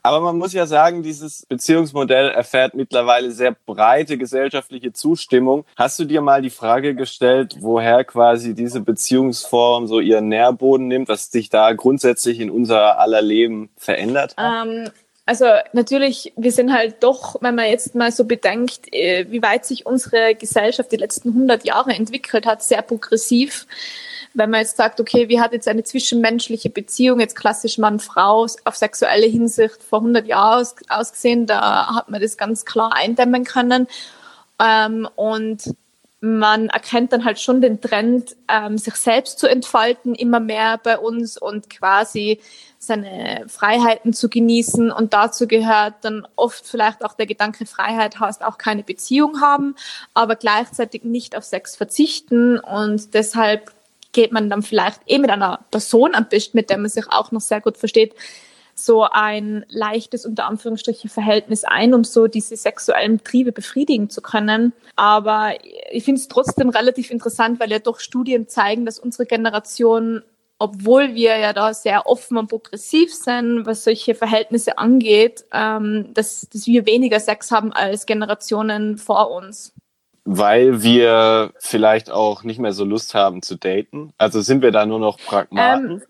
Aber 0.05 0.21
man 0.21 0.37
muss 0.37 0.53
ja 0.53 0.67
sagen, 0.67 1.03
dieses 1.03 1.47
Beziehungsmodell 1.47 2.31
erfährt 2.31 2.75
mittlerweile 2.75 3.31
sehr 3.31 3.55
breite 3.67 4.19
gesellschaftliche 4.19 4.93
Zustimmung. 4.93 5.65
Hast 5.77 5.99
du 5.99 6.05
dir 6.05 6.21
mal 6.21 6.43
die 6.43 6.51
Frage 6.51 6.95
gestellt, 6.97 7.57
woher 7.61 8.03
quasi 8.03 8.55
diese 8.55 8.81
Beziehungsform 8.81 9.87
so 9.87 10.01
ihren 10.01 10.29
Nährboden 10.29 10.89
nimmt, 10.89 11.09
was 11.09 11.31
sich 11.31 11.51
da 11.51 11.73
grundsätzlich 11.73 12.41
in 12.41 12.51
unser 12.51 12.99
aller 12.99 13.23
Leben 13.23 13.71
verändert 13.77 14.35
hat? 14.37 14.67
Ähm, 14.67 14.91
also 15.25 15.45
natürlich, 15.73 16.33
wir 16.37 16.51
sind 16.51 16.73
halt 16.73 16.97
doch, 17.05 17.37
wenn 17.41 17.55
man 17.55 17.67
jetzt 17.67 17.95
mal 17.95 18.11
so 18.11 18.25
bedenkt, 18.25 18.93
äh, 18.93 19.27
wie 19.31 19.41
weit 19.41 19.65
sich 19.65 19.87
unsere 19.87 20.35
Gesellschaft 20.35 20.91
die 20.91 20.97
letzten 20.97 21.29
100 21.29 21.65
Jahre 21.65 21.93
entwickelt 21.93 22.45
hat, 22.45 22.65
sehr 22.65 22.83
progressiv 22.83 23.69
wenn 24.35 24.51
man 24.51 24.61
jetzt 24.61 24.77
sagt, 24.77 25.01
okay, 25.01 25.29
wie 25.29 25.41
hat 25.41 25.53
jetzt 25.53 25.69
eine 25.69 25.85
zwischenmenschliche 25.85 26.71
Beziehung, 26.71 27.21
jetzt 27.21 27.37
klassisch 27.37 27.79
Mann-Frau, 27.79 28.47
auf 28.65 28.77
sexuelle 28.77 29.27
Hinsicht 29.27 29.83
vor 29.83 30.01
100 30.01 30.27
Jahren 30.27 30.61
aus, 30.61 30.75
ausgesehen, 30.89 31.47
da 31.47 31.95
hat 31.95 32.11
man 32.11 32.21
das 32.21 32.37
ganz 32.37 32.65
klar 32.65 32.95
eindämmen 32.95 33.45
können. 33.45 33.87
Ähm, 34.59 35.09
und 35.17 35.75
man 36.25 36.69
erkennt 36.69 37.13
dann 37.13 37.25
halt 37.25 37.41
schon 37.41 37.61
den 37.61 37.81
Trend, 37.81 38.37
ähm, 38.49 38.79
sich 38.79 38.95
selbst 38.95 39.41
zu 39.41 39.49
entfalten, 39.49 40.15
immer 40.15 40.39
mehr 40.39 40.79
bei 40.79 40.97
uns 40.97 41.37
und 41.37 41.69
quasi 41.69 42.41
seine 42.79 43.45
Freiheiten 43.49 44.13
zu 44.13 44.29
genießen. 44.29 44.93
Und 44.93 45.15
dazu 45.15 45.49
gehört 45.49 45.95
dann 46.03 46.27
oft 46.37 46.65
vielleicht 46.65 47.05
auch 47.05 47.15
der 47.15 47.27
Gedanke, 47.27 47.67
Freiheit 47.67 48.21
heißt 48.21 48.45
auch 48.45 48.57
keine 48.57 48.85
Beziehung 48.85 49.41
haben, 49.41 49.75
aber 50.15 50.37
gleichzeitig 50.37 51.03
nicht 51.03 51.37
auf 51.37 51.43
Sex 51.43 51.75
verzichten. 51.75 52.61
Und 52.61 53.15
deshalb 53.15 53.73
geht 54.13 54.33
man 54.33 54.49
dann 54.51 54.63
vielleicht 54.63 55.01
eh 55.07 55.19
mit 55.19 55.31
einer 55.31 55.65
Person 55.71 56.15
am 56.15 56.29
besten, 56.29 56.57
mit 56.57 56.71
der 56.71 56.79
man 56.79 56.91
sich 56.91 57.07
auch 57.09 57.33
noch 57.33 57.41
sehr 57.41 57.61
gut 57.61 57.77
versteht, 57.77 58.15
so 58.75 59.03
ein 59.03 59.65
leichtes 59.69 60.25
unter 60.25 60.47
Anführungsstrichen 60.47 61.11
Verhältnis 61.11 61.65
ein, 61.65 61.95
um 61.95 62.05
so 62.05 62.27
diese 62.27 62.57
sexuellen 62.57 63.23
Triebe 63.23 63.53
befriedigen 63.53 64.09
zu 64.11 64.23
können. 64.23 64.73
Aber 64.97 65.53
ich 65.91 66.05
finde 66.05 66.21
es 66.21 66.29
trotzdem 66.29 66.71
relativ 66.71 67.11
interessant, 67.11 67.61
weil 67.61 67.71
ja 67.71 67.79
doch 67.79 68.01
Studien 68.01 68.49
zeigen, 68.49 68.87
dass 68.87 68.99
unsere 68.99 69.27
Generation, 69.27 70.23
obwohl 70.59 71.15
wir 71.15 71.37
ja 71.37 71.53
da 71.53 71.75
sehr 71.75 72.07
offen 72.07 72.39
und 72.39 72.49
progressiv 72.49 73.15
sind, 73.15 73.67
was 73.67 73.85
solche 73.85 74.15
Verhältnisse 74.15 74.79
angeht, 74.79 75.45
ähm, 75.53 76.09
dass, 76.15 76.49
dass 76.51 76.67
wir 76.67 76.87
weniger 76.87 77.21
Sex 77.21 77.51
haben 77.51 77.73
als 77.73 78.07
Generationen 78.07 78.97
vor 78.97 79.31
uns 79.31 79.75
weil 80.25 80.83
wir 80.83 81.53
vielleicht 81.59 82.11
auch 82.11 82.43
nicht 82.45 82.61
mehr 82.61 82.73
so 82.73 82.85
Lust 82.85 83.15
haben 83.15 83.43
zu 83.43 83.57
daten? 83.57 84.13
Also 84.19 84.41
sind 84.41 84.63
wir 84.63 84.71
da 84.71 84.87
nur 84.87 84.99
noch 84.99 85.19
Pragmaten? 85.19 85.91
Ähm, 85.91 86.03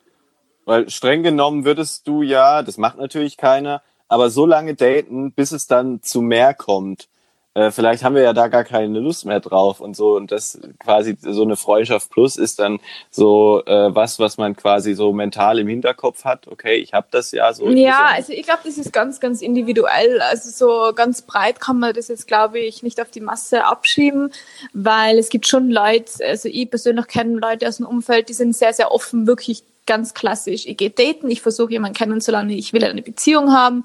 weil 0.64 0.90
streng 0.90 1.22
genommen 1.22 1.64
würdest 1.64 2.06
du 2.06 2.22
ja, 2.22 2.62
das 2.62 2.78
macht 2.78 2.98
natürlich 2.98 3.36
keiner, 3.36 3.82
aber 4.08 4.30
so 4.30 4.46
lange 4.46 4.74
daten, 4.74 5.32
bis 5.32 5.52
es 5.52 5.66
dann 5.66 6.02
zu 6.02 6.20
mehr 6.20 6.54
kommt 6.54 7.08
äh, 7.54 7.70
vielleicht 7.70 8.02
haben 8.02 8.14
wir 8.14 8.22
ja 8.22 8.32
da 8.32 8.48
gar 8.48 8.64
keine 8.64 8.98
Lust 8.98 9.26
mehr 9.26 9.40
drauf 9.40 9.80
und 9.80 9.94
so 9.94 10.16
und 10.16 10.32
das 10.32 10.58
quasi 10.78 11.16
so 11.20 11.42
eine 11.42 11.56
Freundschaft 11.56 12.10
plus 12.10 12.36
ist 12.36 12.58
dann 12.58 12.80
so 13.10 13.62
äh, 13.66 13.94
was, 13.94 14.18
was 14.18 14.38
man 14.38 14.56
quasi 14.56 14.94
so 14.94 15.12
mental 15.12 15.58
im 15.58 15.68
Hinterkopf 15.68 16.24
hat. 16.24 16.48
Okay, 16.48 16.76
ich 16.76 16.94
habe 16.94 17.08
das 17.10 17.30
ja 17.32 17.52
so. 17.52 17.68
Ja, 17.68 18.06
also 18.14 18.32
ich 18.32 18.44
glaube, 18.44 18.60
das 18.64 18.78
ist 18.78 18.92
ganz, 18.92 19.20
ganz 19.20 19.42
individuell. 19.42 20.20
Also 20.22 20.50
so 20.50 20.94
ganz 20.94 21.22
breit 21.22 21.60
kann 21.60 21.78
man 21.78 21.92
das 21.92 22.08
jetzt, 22.08 22.26
glaube 22.26 22.58
ich, 22.58 22.82
nicht 22.82 23.00
auf 23.00 23.10
die 23.10 23.20
Masse 23.20 23.64
abschieben, 23.64 24.32
weil 24.72 25.18
es 25.18 25.28
gibt 25.28 25.46
schon 25.46 25.70
Leute, 25.70 26.10
also 26.26 26.48
ich 26.48 26.70
persönlich 26.70 27.06
kenne 27.06 27.38
Leute 27.38 27.68
aus 27.68 27.76
dem 27.76 27.86
Umfeld, 27.86 28.30
die 28.30 28.34
sind 28.34 28.56
sehr, 28.56 28.72
sehr 28.72 28.92
offen, 28.92 29.26
wirklich 29.26 29.62
ganz 29.84 30.14
klassisch. 30.14 30.64
Ich 30.66 30.76
gehe 30.78 30.90
daten, 30.90 31.30
ich 31.30 31.42
versuche 31.42 31.72
jemanden 31.72 31.96
kennenzulernen, 31.96 32.50
ich 32.50 32.72
will 32.72 32.84
eine 32.84 33.02
Beziehung 33.02 33.52
haben 33.52 33.84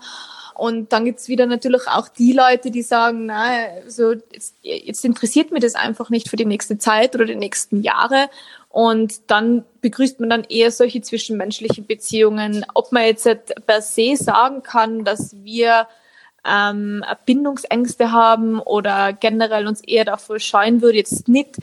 und 0.58 0.92
dann 0.92 1.06
gibt's 1.06 1.28
wieder 1.28 1.46
natürlich 1.46 1.88
auch 1.88 2.08
die 2.08 2.34
Leute, 2.34 2.72
die 2.72 2.82
sagen, 2.82 3.28
na, 3.28 3.50
so 3.88 4.14
jetzt, 4.32 4.56
jetzt 4.62 5.06
interessiert 5.06 5.52
mir 5.52 5.60
das 5.60 5.76
einfach 5.76 6.10
nicht 6.10 6.30
für 6.30 6.36
die 6.36 6.46
nächste 6.46 6.80
Zeit 6.80 7.14
oder 7.14 7.26
die 7.26 7.36
nächsten 7.36 7.84
Jahre. 7.84 8.30
Und 8.70 9.30
dann 9.30 9.64
begrüßt 9.82 10.20
man 10.20 10.30
dann 10.30 10.44
eher 10.44 10.72
solche 10.72 11.02
zwischenmenschlichen 11.02 11.86
Beziehungen. 11.86 12.66
Ob 12.74 12.92
man 12.92 13.04
jetzt 13.04 13.30
per 13.68 13.82
se 13.82 14.16
sagen 14.16 14.64
kann, 14.64 15.04
dass 15.04 15.36
wir 15.44 15.88
ähm, 16.48 17.04
Bindungsängste 17.26 18.12
haben 18.12 18.60
oder 18.60 19.14
generell 19.14 19.68
uns 19.68 19.82
eher 19.82 20.06
davor 20.06 20.40
scheuen 20.40 20.82
würde, 20.82 20.98
jetzt 20.98 21.28
nicht. 21.28 21.58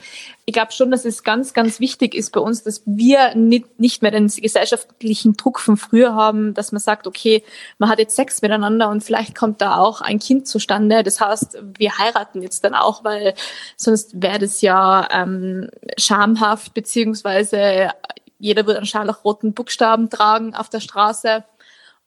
Ich 0.45 0.53
glaube 0.53 0.71
schon, 0.71 0.91
dass 0.91 1.05
es 1.05 1.23
ganz, 1.23 1.53
ganz 1.53 1.79
wichtig 1.79 2.13
ist 2.13 2.31
bei 2.31 2.39
uns, 2.39 2.63
dass 2.63 2.83
wir 2.85 3.33
nicht, 3.35 3.79
nicht 3.79 4.01
mehr 4.01 4.11
den 4.11 4.27
gesellschaftlichen 4.27 5.35
Druck 5.35 5.59
von 5.59 5.75
früher 5.75 6.13
haben, 6.13 6.53
dass 6.53 6.71
man 6.71 6.79
sagt, 6.79 7.07
okay, 7.07 7.43
man 7.79 7.89
hat 7.89 7.99
jetzt 7.99 8.15
Sex 8.15 8.41
miteinander 8.41 8.89
und 8.89 9.03
vielleicht 9.03 9.35
kommt 9.35 9.61
da 9.61 9.77
auch 9.77 10.01
ein 10.01 10.19
Kind 10.19 10.47
zustande. 10.47 11.03
Das 11.03 11.19
heißt, 11.19 11.57
wir 11.77 11.97
heiraten 11.97 12.41
jetzt 12.41 12.63
dann 12.63 12.75
auch, 12.75 13.03
weil 13.03 13.33
sonst 13.75 14.21
wäre 14.21 14.39
das 14.39 14.61
ja 14.61 15.07
ähm, 15.11 15.69
schamhaft, 15.97 16.73
beziehungsweise 16.73 17.89
jeder 18.37 18.65
würde 18.65 18.77
einen 18.77 18.85
scharlachroten 18.85 19.53
Buchstaben 19.53 20.09
tragen 20.09 20.53
auf 20.55 20.69
der 20.69 20.79
Straße. 20.79 21.43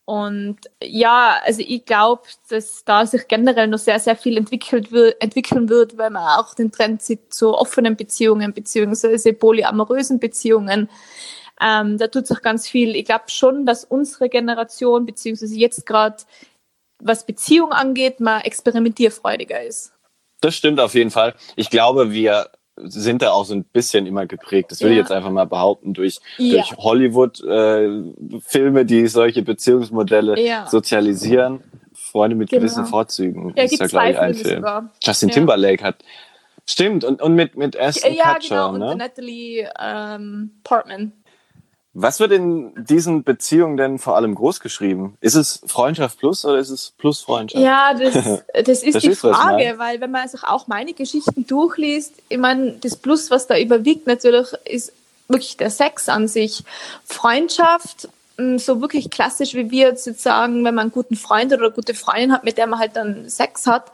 Und 0.09 0.57
ja, 0.83 1.39
also 1.45 1.61
ich 1.61 1.85
glaube, 1.85 2.23
dass 2.49 2.83
da 2.83 3.05
sich 3.05 3.29
generell 3.29 3.67
noch 3.67 3.79
sehr, 3.79 4.01
sehr 4.01 4.17
viel 4.17 4.39
entwickelt 4.39 4.91
wird, 4.91 5.21
entwickeln 5.21 5.69
wird, 5.69 5.99
weil 5.99 6.09
man 6.09 6.23
auch 6.39 6.55
den 6.55 6.73
Trend 6.73 7.03
sieht 7.03 7.35
zu 7.35 7.53
offenen 7.53 7.95
Beziehungen 7.95 8.55
beziehungsweise 8.55 9.35
polyamorösen 9.35 10.19
Beziehungen. 10.19 10.89
Ähm, 11.61 11.99
da 11.99 12.07
tut 12.07 12.27
sich 12.27 12.41
ganz 12.41 12.67
viel. 12.67 12.97
Ich 12.97 13.05
glaube 13.05 13.25
schon, 13.29 13.67
dass 13.67 13.85
unsere 13.85 14.31
Generation 14.31 15.05
beziehungsweise 15.05 15.55
jetzt 15.57 15.85
gerade, 15.85 16.17
was 17.03 17.27
Beziehung 17.27 17.73
angeht, 17.73 18.19
mal 18.19 18.41
experimentierfreudiger 18.41 19.63
ist. 19.63 19.93
Das 20.41 20.55
stimmt 20.55 20.81
auf 20.81 20.95
jeden 20.95 21.11
Fall. 21.11 21.35
Ich 21.55 21.69
glaube, 21.69 22.13
wir 22.13 22.51
sind 22.85 23.23
da 23.23 23.33
auch 23.33 23.45
so 23.45 23.55
ein 23.55 23.65
bisschen 23.65 24.07
immer 24.07 24.27
geprägt. 24.27 24.71
Das 24.71 24.81
würde 24.81 24.95
ja. 24.95 25.01
ich 25.01 25.05
jetzt 25.05 25.13
einfach 25.13 25.31
mal 25.31 25.47
behaupten, 25.47 25.95
durch, 25.95 26.21
ja. 26.39 26.55
durch 26.55 26.77
Hollywood-Filme, 26.77 28.81
äh, 28.81 28.85
die 28.85 29.07
solche 29.07 29.43
Beziehungsmodelle 29.43 30.41
ja. 30.41 30.67
sozialisieren. 30.67 31.63
Freunde 31.93 32.37
mit 32.37 32.51
genau. 32.51 32.61
gewissen 32.61 32.87
Vorzügen. 32.87 33.53
Ja, 33.57 33.65
ist 33.65 33.79
ja, 33.79 33.87
glaube 33.87 34.11
ich, 34.11 34.19
ein 34.19 34.35
Film. 34.35 34.57
Sogar. 34.57 34.91
Justin 35.03 35.31
Timberlake 35.31 35.85
hat. 35.85 35.97
Stimmt, 36.67 37.03
und, 37.03 37.23
und 37.23 37.35
mit, 37.35 37.57
mit 37.57 37.81
Aston 37.81 38.13
ja, 38.13 38.35
Kutcher, 38.35 38.73
genau, 38.73 38.77
ne? 38.77 38.93
und 38.93 38.99
Natalie 38.99 39.71
ähm, 39.81 40.51
Portman. 40.65 41.13
Was 42.01 42.21
wird 42.21 42.31
in 42.31 42.73
diesen 42.77 43.25
Beziehungen 43.25 43.77
denn 43.77 43.99
vor 43.99 44.15
allem 44.15 44.37
groß 44.37 44.61
geschrieben? 44.61 45.17
Ist 45.21 45.35
es 45.35 45.61
Freundschaft 45.67 46.19
plus 46.21 46.45
oder 46.45 46.59
ist 46.59 46.71
es 46.71 46.93
plus 46.97 47.23
Freundschaft? 47.23 47.65
Ja, 47.65 47.93
das, 47.93 48.15
das 48.65 48.85
ist 48.85 49.03
die 49.03 49.17
Frage, 49.17 49.75
weil 49.79 50.01
wenn 50.01 50.13
man 50.13 50.29
sich 50.29 50.45
auch 50.45 50.69
meine 50.69 50.93
Geschichten 50.93 51.45
durchliest, 51.49 52.15
ich 52.29 52.39
meine, 52.39 52.75
das 52.81 52.95
Plus, 52.95 53.33
was 53.33 53.49
da 53.49 53.59
überwiegt, 53.59 54.07
natürlich 54.07 54.47
ist 54.65 54.93
wirklich 55.27 55.57
der 55.57 55.71
Sex 55.71 56.09
an 56.09 56.29
sich. 56.29 56.63
Freundschaft 57.05 58.09
mm, 58.37 58.59
so 58.59 58.81
wirklich 58.81 59.11
klassisch, 59.11 59.55
wie 59.55 59.73
wir 59.73 59.89
jetzt 59.89 60.05
sagen, 60.21 60.65
wenn 60.65 60.77
man 60.77 60.83
einen 60.83 60.93
guten 60.93 61.17
Freund 61.17 61.53
oder 61.53 61.65
eine 61.65 61.73
gute 61.73 61.95
Freundin 61.95 62.33
hat, 62.33 62.45
mit 62.45 62.59
der 62.59 62.69
man 62.69 62.79
halt 62.79 62.95
dann 62.95 63.29
Sex 63.29 63.67
hat, 63.67 63.91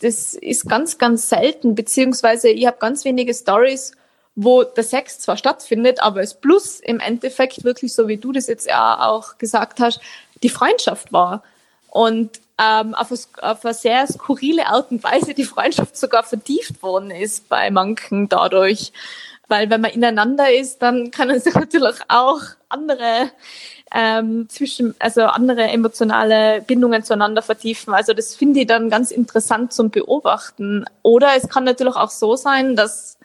das 0.00 0.34
ist 0.34 0.68
ganz, 0.68 0.96
ganz 0.96 1.28
selten, 1.28 1.74
beziehungsweise 1.74 2.50
ich 2.50 2.66
habe 2.66 2.76
ganz 2.78 3.04
wenige 3.04 3.34
Stories, 3.34 3.94
wo 4.40 4.62
der 4.62 4.84
Sex 4.84 5.18
zwar 5.18 5.36
stattfindet, 5.36 6.00
aber 6.00 6.22
es 6.22 6.34
plus 6.34 6.78
im 6.78 7.00
Endeffekt 7.00 7.64
wirklich 7.64 7.92
so, 7.92 8.06
wie 8.06 8.18
du 8.18 8.30
das 8.30 8.46
jetzt 8.46 8.68
ja 8.68 9.04
auch 9.08 9.36
gesagt 9.36 9.80
hast, 9.80 10.00
die 10.44 10.48
Freundschaft 10.48 11.12
war. 11.12 11.42
Und 11.90 12.40
ähm, 12.56 12.94
auf, 12.94 13.10
auf 13.42 13.64
eine 13.64 13.74
sehr 13.74 14.06
skurrile 14.06 14.68
Art 14.68 14.92
und 14.92 15.02
Weise 15.02 15.34
die 15.34 15.42
Freundschaft 15.42 15.96
sogar 15.96 16.22
vertieft 16.22 16.84
worden 16.84 17.10
ist 17.10 17.48
bei 17.48 17.72
manchen 17.72 18.28
dadurch. 18.28 18.92
Weil 19.48 19.70
wenn 19.70 19.80
man 19.80 19.90
ineinander 19.90 20.54
ist, 20.54 20.82
dann 20.82 21.10
können 21.10 21.40
sich 21.40 21.54
natürlich 21.56 21.96
auch 22.06 22.42
andere 22.68 23.32
ähm, 23.92 24.48
zwischen, 24.48 24.94
also 25.00 25.22
andere 25.22 25.64
emotionale 25.64 26.62
Bindungen 26.62 27.02
zueinander 27.02 27.42
vertiefen. 27.42 27.92
Also 27.92 28.12
das 28.12 28.36
finde 28.36 28.60
ich 28.60 28.68
dann 28.68 28.88
ganz 28.88 29.10
interessant 29.10 29.72
zum 29.72 29.90
Beobachten. 29.90 30.84
Oder 31.02 31.30
es 31.36 31.48
kann 31.48 31.64
natürlich 31.64 31.96
auch 31.96 32.10
so 32.10 32.36
sein, 32.36 32.76
dass 32.76 33.18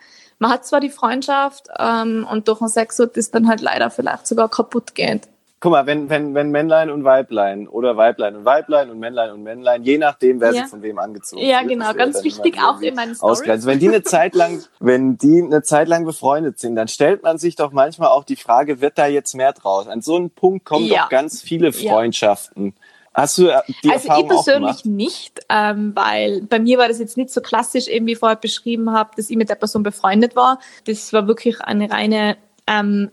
man 0.43 0.51
hat 0.51 0.65
zwar 0.65 0.79
die 0.79 0.89
Freundschaft 0.89 1.67
ähm, 1.79 2.27
und 2.29 2.47
durch 2.47 2.59
den 2.59 2.67
Sex 2.67 2.99
wird 2.99 3.17
es 3.17 3.31
dann 3.31 3.47
halt 3.47 3.61
leider 3.61 3.89
vielleicht 3.89 4.27
sogar 4.27 4.49
kaputt 4.49 4.93
geht 4.93 5.27
guck 5.63 5.71
mal, 5.71 5.85
wenn, 5.85 6.09
wenn, 6.09 6.35
wenn 6.35 6.51
Männlein 6.51 6.89
und 6.89 7.05
Weiblein 7.05 7.69
oder 7.69 7.95
Weiblein 7.95 8.35
und 8.35 8.43
Weiblein 8.43 8.89
und 8.89 8.99
Männlein 8.99 9.31
und 9.31 9.43
Männlein, 9.43 9.83
je 9.83 9.97
nachdem, 9.97 10.41
wer 10.41 10.51
ja. 10.51 10.63
sich 10.63 10.69
von 10.69 10.81
wem 10.81 10.99
angezogen 10.99 11.41
Ja, 11.41 11.61
wird, 11.61 11.69
genau, 11.69 11.93
ganz 11.93 12.21
wichtig 12.21 12.57
auch 12.61 12.81
in 12.81 12.95
meinen 12.95 13.15
Stories. 13.15 13.65
Wenn 13.65 13.79
die 13.79 13.87
eine 13.87 14.03
Zeit 14.03 14.35
lang, 14.35 14.61
wenn 14.81 15.17
die 15.17 15.41
eine 15.41 15.61
Zeit 15.61 15.87
lang 15.87 16.03
befreundet 16.03 16.59
sind, 16.59 16.75
dann 16.75 16.89
stellt 16.89 17.23
man 17.23 17.37
sich 17.37 17.55
doch 17.55 17.71
manchmal 17.71 18.09
auch 18.09 18.25
die 18.25 18.35
Frage, 18.35 18.81
wird 18.81 18.97
da 18.97 19.07
jetzt 19.07 19.35
mehr 19.35 19.53
draus? 19.53 19.87
An 19.87 20.01
so 20.01 20.17
einen 20.17 20.31
Punkt 20.31 20.65
kommen 20.65 20.85
ja. 20.85 21.03
doch 21.03 21.09
ganz 21.09 21.41
viele 21.41 21.71
Freundschaften. 21.71 22.65
Ja. 22.65 22.73
Hast 23.13 23.37
du 23.37 23.47
äh, 23.47 23.61
die 23.83 23.91
also 23.91 24.07
Erfahrung 24.07 24.23
ich 24.23 24.29
persönlich 24.29 24.85
nicht, 24.85 25.39
ähm, 25.49 25.95
weil 25.95 26.41
bei 26.43 26.59
mir 26.59 26.77
war 26.77 26.87
das 26.87 26.99
jetzt 26.99 27.17
nicht 27.17 27.29
so 27.29 27.41
klassisch, 27.41 27.87
eben 27.87 28.07
wie 28.07 28.13
ich 28.13 28.17
vorher 28.17 28.37
beschrieben 28.37 28.91
habe, 28.91 29.11
dass 29.15 29.29
ich 29.29 29.37
mit 29.37 29.49
der 29.49 29.55
Person 29.55 29.83
befreundet 29.83 30.35
war. 30.35 30.59
Das 30.85 31.13
war 31.13 31.27
wirklich 31.27 31.61
eine 31.61 31.91
reine 31.91 32.37
ähm, 32.67 33.11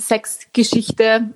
Sexgeschichte, 0.00 1.30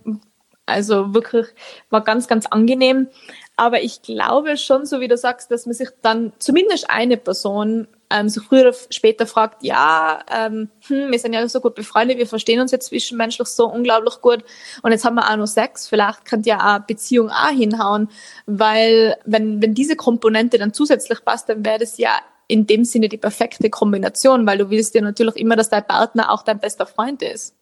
also 0.66 1.14
wirklich 1.14 1.46
war 1.90 2.02
ganz, 2.02 2.28
ganz 2.28 2.46
angenehm. 2.46 3.08
Aber 3.56 3.82
ich 3.82 4.02
glaube 4.02 4.56
schon, 4.56 4.86
so 4.86 5.00
wie 5.00 5.08
du 5.08 5.16
sagst, 5.16 5.50
dass 5.50 5.66
man 5.66 5.74
sich 5.74 5.88
dann 6.02 6.32
zumindest 6.38 6.88
eine 6.88 7.16
Person 7.16 7.88
ähm, 8.10 8.28
so 8.28 8.40
früher 8.40 8.62
oder 8.62 8.76
später 8.90 9.26
fragt, 9.26 9.62
ja, 9.62 10.20
ähm, 10.30 10.68
hm, 10.86 11.10
wir 11.10 11.18
sind 11.18 11.32
ja 11.32 11.46
so 11.48 11.60
gut 11.60 11.74
befreundet, 11.74 12.18
wir 12.18 12.26
verstehen 12.26 12.60
uns 12.60 12.70
jetzt 12.72 12.86
zwischenmenschlich 12.86 13.48
so 13.48 13.66
unglaublich 13.66 14.20
gut 14.20 14.44
und 14.82 14.92
jetzt 14.92 15.04
haben 15.04 15.14
wir 15.14 15.30
auch 15.30 15.36
noch 15.36 15.46
Sex, 15.46 15.88
vielleicht 15.88 16.24
könnte 16.24 16.48
ja 16.48 16.58
eine 16.58 16.84
Beziehung 16.86 17.30
auch 17.30 17.48
hinhauen, 17.48 18.08
weil 18.46 19.16
wenn, 19.24 19.62
wenn 19.62 19.74
diese 19.74 19.96
Komponente 19.96 20.58
dann 20.58 20.74
zusätzlich 20.74 21.24
passt, 21.24 21.48
dann 21.48 21.64
wäre 21.64 21.78
das 21.78 21.98
ja 21.98 22.12
in 22.48 22.66
dem 22.66 22.84
Sinne 22.84 23.08
die 23.08 23.18
perfekte 23.18 23.70
Kombination, 23.70 24.44
weil 24.46 24.58
du 24.58 24.70
willst 24.70 24.94
ja 24.94 25.00
natürlich 25.00 25.36
immer, 25.36 25.54
dass 25.54 25.70
dein 25.70 25.86
Partner 25.86 26.32
auch 26.32 26.42
dein 26.42 26.58
bester 26.58 26.84
Freund 26.84 27.22
ist. 27.22 27.54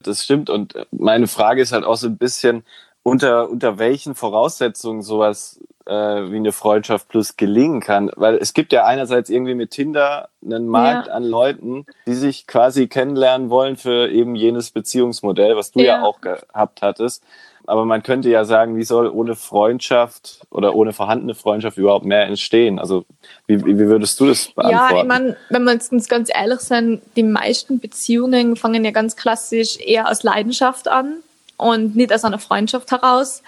Das 0.00 0.22
stimmt. 0.22 0.48
Und 0.48 0.74
meine 0.92 1.26
Frage 1.26 1.60
ist 1.60 1.72
halt 1.72 1.84
auch 1.84 1.96
so 1.96 2.06
ein 2.06 2.18
bisschen, 2.18 2.62
unter, 3.02 3.48
unter 3.48 3.78
welchen 3.78 4.14
Voraussetzungen 4.14 5.02
sowas 5.02 5.60
äh, 5.88 6.30
wie 6.30 6.36
eine 6.36 6.52
Freundschaft 6.52 7.08
plus 7.08 7.36
gelingen 7.36 7.80
kann. 7.80 8.10
Weil 8.14 8.36
es 8.36 8.52
gibt 8.52 8.72
ja 8.72 8.84
einerseits 8.84 9.30
irgendwie 9.30 9.54
mit 9.54 9.70
Tinder 9.70 10.28
einen 10.44 10.68
Markt 10.68 11.08
ja. 11.08 11.14
an 11.14 11.24
Leuten, 11.24 11.86
die 12.06 12.14
sich 12.14 12.46
quasi 12.46 12.88
kennenlernen 12.88 13.50
wollen 13.50 13.76
für 13.76 14.08
eben 14.08 14.34
jenes 14.34 14.70
Beziehungsmodell, 14.70 15.56
was 15.56 15.72
du 15.72 15.80
ja, 15.80 15.98
ja 15.98 16.02
auch 16.02 16.20
gehabt 16.20 16.82
hattest. 16.82 17.22
Aber 17.66 17.84
man 17.84 18.02
könnte 18.02 18.30
ja 18.30 18.46
sagen, 18.46 18.76
wie 18.76 18.84
soll 18.84 19.08
ohne 19.08 19.34
Freundschaft 19.34 20.40
oder 20.50 20.74
ohne 20.74 20.94
vorhandene 20.94 21.34
Freundschaft 21.34 21.76
überhaupt 21.76 22.06
mehr 22.06 22.24
entstehen? 22.24 22.78
Also 22.78 23.04
wie, 23.46 23.62
wie 23.62 23.78
würdest 23.78 24.18
du 24.20 24.26
das 24.26 24.48
beantworten? 24.48 24.94
Ja, 24.94 25.00
ich 25.02 25.06
meine, 25.06 25.36
wenn 25.50 25.64
wir 25.64 25.72
uns 25.72 26.08
ganz 26.08 26.30
ehrlich 26.34 26.60
sind, 26.60 27.02
die 27.14 27.22
meisten 27.22 27.78
Beziehungen 27.78 28.56
fangen 28.56 28.86
ja 28.86 28.90
ganz 28.90 29.16
klassisch 29.16 29.78
eher 29.78 30.08
aus 30.10 30.22
Leidenschaft 30.22 30.88
an 30.88 31.16
und 31.58 31.94
nicht 31.94 32.10
aus 32.10 32.24
einer 32.24 32.38
Freundschaft 32.38 32.90
heraus. 32.90 33.42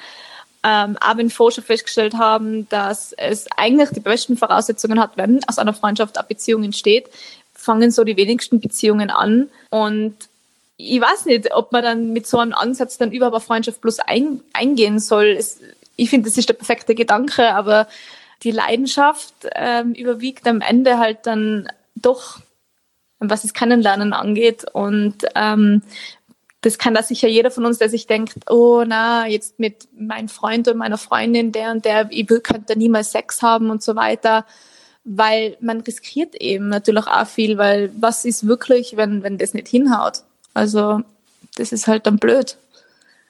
Ähm, 0.63 0.97
aber 1.01 1.19
wenn 1.19 1.31
Forscher 1.31 1.63
festgestellt 1.63 2.15
haben, 2.15 2.69
dass 2.69 3.13
es 3.13 3.47
eigentlich 3.57 3.91
die 3.91 4.01
besten 4.01 4.37
Voraussetzungen 4.37 5.01
hat, 5.01 5.17
wenn 5.17 5.43
aus 5.49 5.59
einer 5.59 5.73
Freundschaft 5.73 6.19
eine 6.19 6.27
Beziehung 6.27 6.65
entsteht, 6.65 7.09
fangen 7.55 7.91
so 7.91 8.05
die 8.05 8.17
wenigsten 8.17 8.61
Beziehungen 8.61 9.11
an. 9.11 9.49
Und 9.71 10.17
ich 10.77 11.01
weiß 11.01 11.27
nicht, 11.27 11.55
ob 11.55 11.73
man 11.73 11.83
dann 11.83 12.13
mit 12.13 12.27
so 12.27 12.39
einem 12.39 12.55
Ansatz 12.55 12.99
dann 12.99 13.13
überhaupt 13.13 13.37
auf 13.37 13.45
Freundschaft 13.45 13.81
plus 13.81 14.01
ein, 14.01 14.41
eingehen 14.53 14.99
soll. 14.99 15.27
Es, 15.39 15.61
ich 15.97 16.11
finde, 16.11 16.29
das 16.29 16.39
ist 16.39 16.49
der 16.49 16.55
perfekte 16.55 16.95
Gedanke, 16.95 17.53
aber 17.53 17.87
die 18.43 18.51
Leidenschaft 18.51 19.35
ähm, 19.55 19.93
überwiegt 19.93 20.47
am 20.47 20.61
Ende 20.61 20.99
halt 20.99 21.27
dann 21.27 21.69
doch, 21.95 22.41
was 23.19 23.43
das 23.43 23.53
Kennenlernen 23.53 24.13
angeht. 24.13 24.65
Und 24.73 25.17
ähm, 25.35 25.83
das 26.63 26.79
kann 26.79 26.95
da 26.95 27.03
sicher 27.03 27.29
jeder 27.29 27.51
von 27.51 27.65
uns, 27.65 27.79
der 27.79 27.89
sich 27.89 28.07
denkt, 28.07 28.35
oh 28.51 28.85
na, 28.87 29.27
jetzt 29.27 29.59
mit 29.59 29.89
meinem 29.99 30.29
Freund 30.29 30.69
und 30.69 30.77
meiner 30.77 30.99
Freundin, 30.99 31.53
der 31.53 31.71
und 31.71 31.85
der, 31.85 32.09
ich 32.11 32.27
könnte 32.27 32.79
niemals 32.79 33.13
Sex 33.13 33.43
haben 33.43 33.71
und 33.71 33.83
so 33.83 33.97
weiter 33.97 34.45
weil 35.05 35.57
man 35.61 35.81
riskiert 35.81 36.35
eben 36.35 36.69
natürlich 36.69 37.07
auch 37.07 37.27
viel, 37.27 37.59
weil 37.59 37.91
was 37.99 38.25
ist 38.25 38.47
wirklich, 38.47 38.97
wenn, 38.97 39.23
wenn 39.23 39.39
das 39.39 39.55
nicht 39.55 39.69
hinhaut? 39.69 40.23
Also 40.55 41.01
das 41.57 41.73
ist 41.73 41.87
halt 41.87 42.07
dann 42.07 42.19
blöd. 42.19 42.57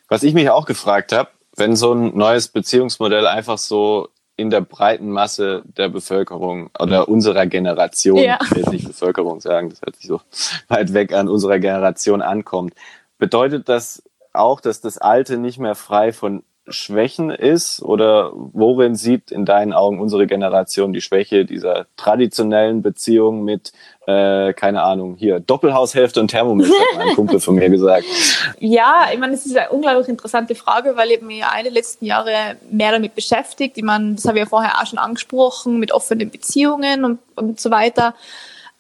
Was 0.09 0.23
ich 0.23 0.35
mich 0.35 0.51
auch 0.51 0.67
gefragt 0.67 1.13
habe, 1.13 1.31
wenn 1.57 1.77
so 1.77 1.93
ein 1.93 2.17
neues 2.17 2.49
Beziehungsmodell 2.49 3.27
einfach 3.27 3.59
so 3.59 4.09
in 4.37 4.51
der 4.51 4.63
breiten 4.63 5.11
Masse 5.11 5.63
der 5.77 5.89
Bevölkerung 5.89 6.71
oder 6.79 7.09
unserer 7.09 7.47
Generation, 7.47 8.17
ja. 8.17 8.39
ich 8.43 8.51
will 8.51 8.59
jetzt 8.59 8.73
nicht 8.73 8.87
Bevölkerung 8.87 9.41
sagen, 9.41 9.69
das 9.69 9.83
hört 9.83 9.97
sich 9.97 10.07
so 10.07 10.21
weit 10.69 10.93
weg 10.95 11.13
an, 11.13 11.29
unserer 11.29 11.59
Generation 11.59 12.23
ankommt, 12.23 12.75
bedeutet 13.21 13.69
das 13.69 14.03
auch, 14.33 14.61
dass 14.61 14.81
das 14.81 14.99
Alte 14.99 15.39
nicht 15.39 15.59
mehr 15.59 15.77
frei 15.77 16.13
von 16.13 16.43
Schwächen 16.69 17.31
ist 17.31 17.83
oder 17.83 18.31
worin 18.35 18.95
sieht 18.95 19.33
in 19.33 19.45
deinen 19.45 19.73
Augen 19.73 19.99
unsere 19.99 20.27
Generation 20.27 20.93
die 20.93 21.01
Schwäche 21.01 21.45
dieser 21.45 21.87
traditionellen 21.97 22.83
Beziehung 22.83 23.43
mit, 23.43 23.73
äh, 24.07 24.53
keine 24.53 24.83
Ahnung, 24.83 25.17
hier 25.17 25.41
Doppelhaushälfte 25.41 26.21
und 26.21 26.29
Thermomix, 26.29 26.71
hat 26.71 26.97
mein 26.97 27.15
Kumpel 27.15 27.41
von 27.41 27.57
mir 27.57 27.69
gesagt. 27.69 28.05
Ja, 28.59 29.09
ich 29.13 29.19
meine, 29.19 29.35
es 29.35 29.47
ist 29.47 29.57
eine 29.57 29.71
unglaublich 29.71 30.09
interessante 30.09 30.55
Frage, 30.55 30.97
weil 30.97 31.11
ich 31.11 31.23
mich 31.23 31.39
ja 31.39 31.51
eine 31.51 31.71
letzten 31.71 32.05
Jahre 32.05 32.57
mehr 32.71 32.93
damit 32.93 33.15
beschäftigt. 33.15 33.79
Ich 33.79 33.83
meine, 33.83 34.15
das 34.15 34.27
habe 34.27 34.39
ich 34.39 34.45
ja 34.45 34.49
vorher 34.49 34.81
auch 34.81 34.87
schon 34.87 34.99
angesprochen 34.99 35.79
mit 35.79 35.93
offenen 35.93 36.31
Beziehungen 36.31 37.05
und, 37.05 37.19
und 37.37 37.59
so 37.59 37.71
weiter. 37.71 38.15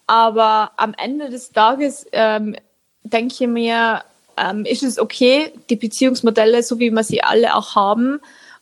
Aber 0.07 0.73
am 0.77 0.95
Ende 0.97 1.31
des 1.31 1.53
Tages 1.53 2.07
ähm, 2.13 2.57
denke 3.05 3.35
ich 3.41 3.49
mir, 3.49 4.03
ähm, 4.37 4.65
ist 4.65 4.83
es 4.83 4.99
okay, 4.99 5.53
die 5.69 5.77
Beziehungsmodelle, 5.77 6.63
so 6.63 6.79
wie 6.79 6.91
wir 6.91 7.05
sie 7.05 7.23
alle 7.23 7.55
auch 7.55 7.75
haben 7.75 8.21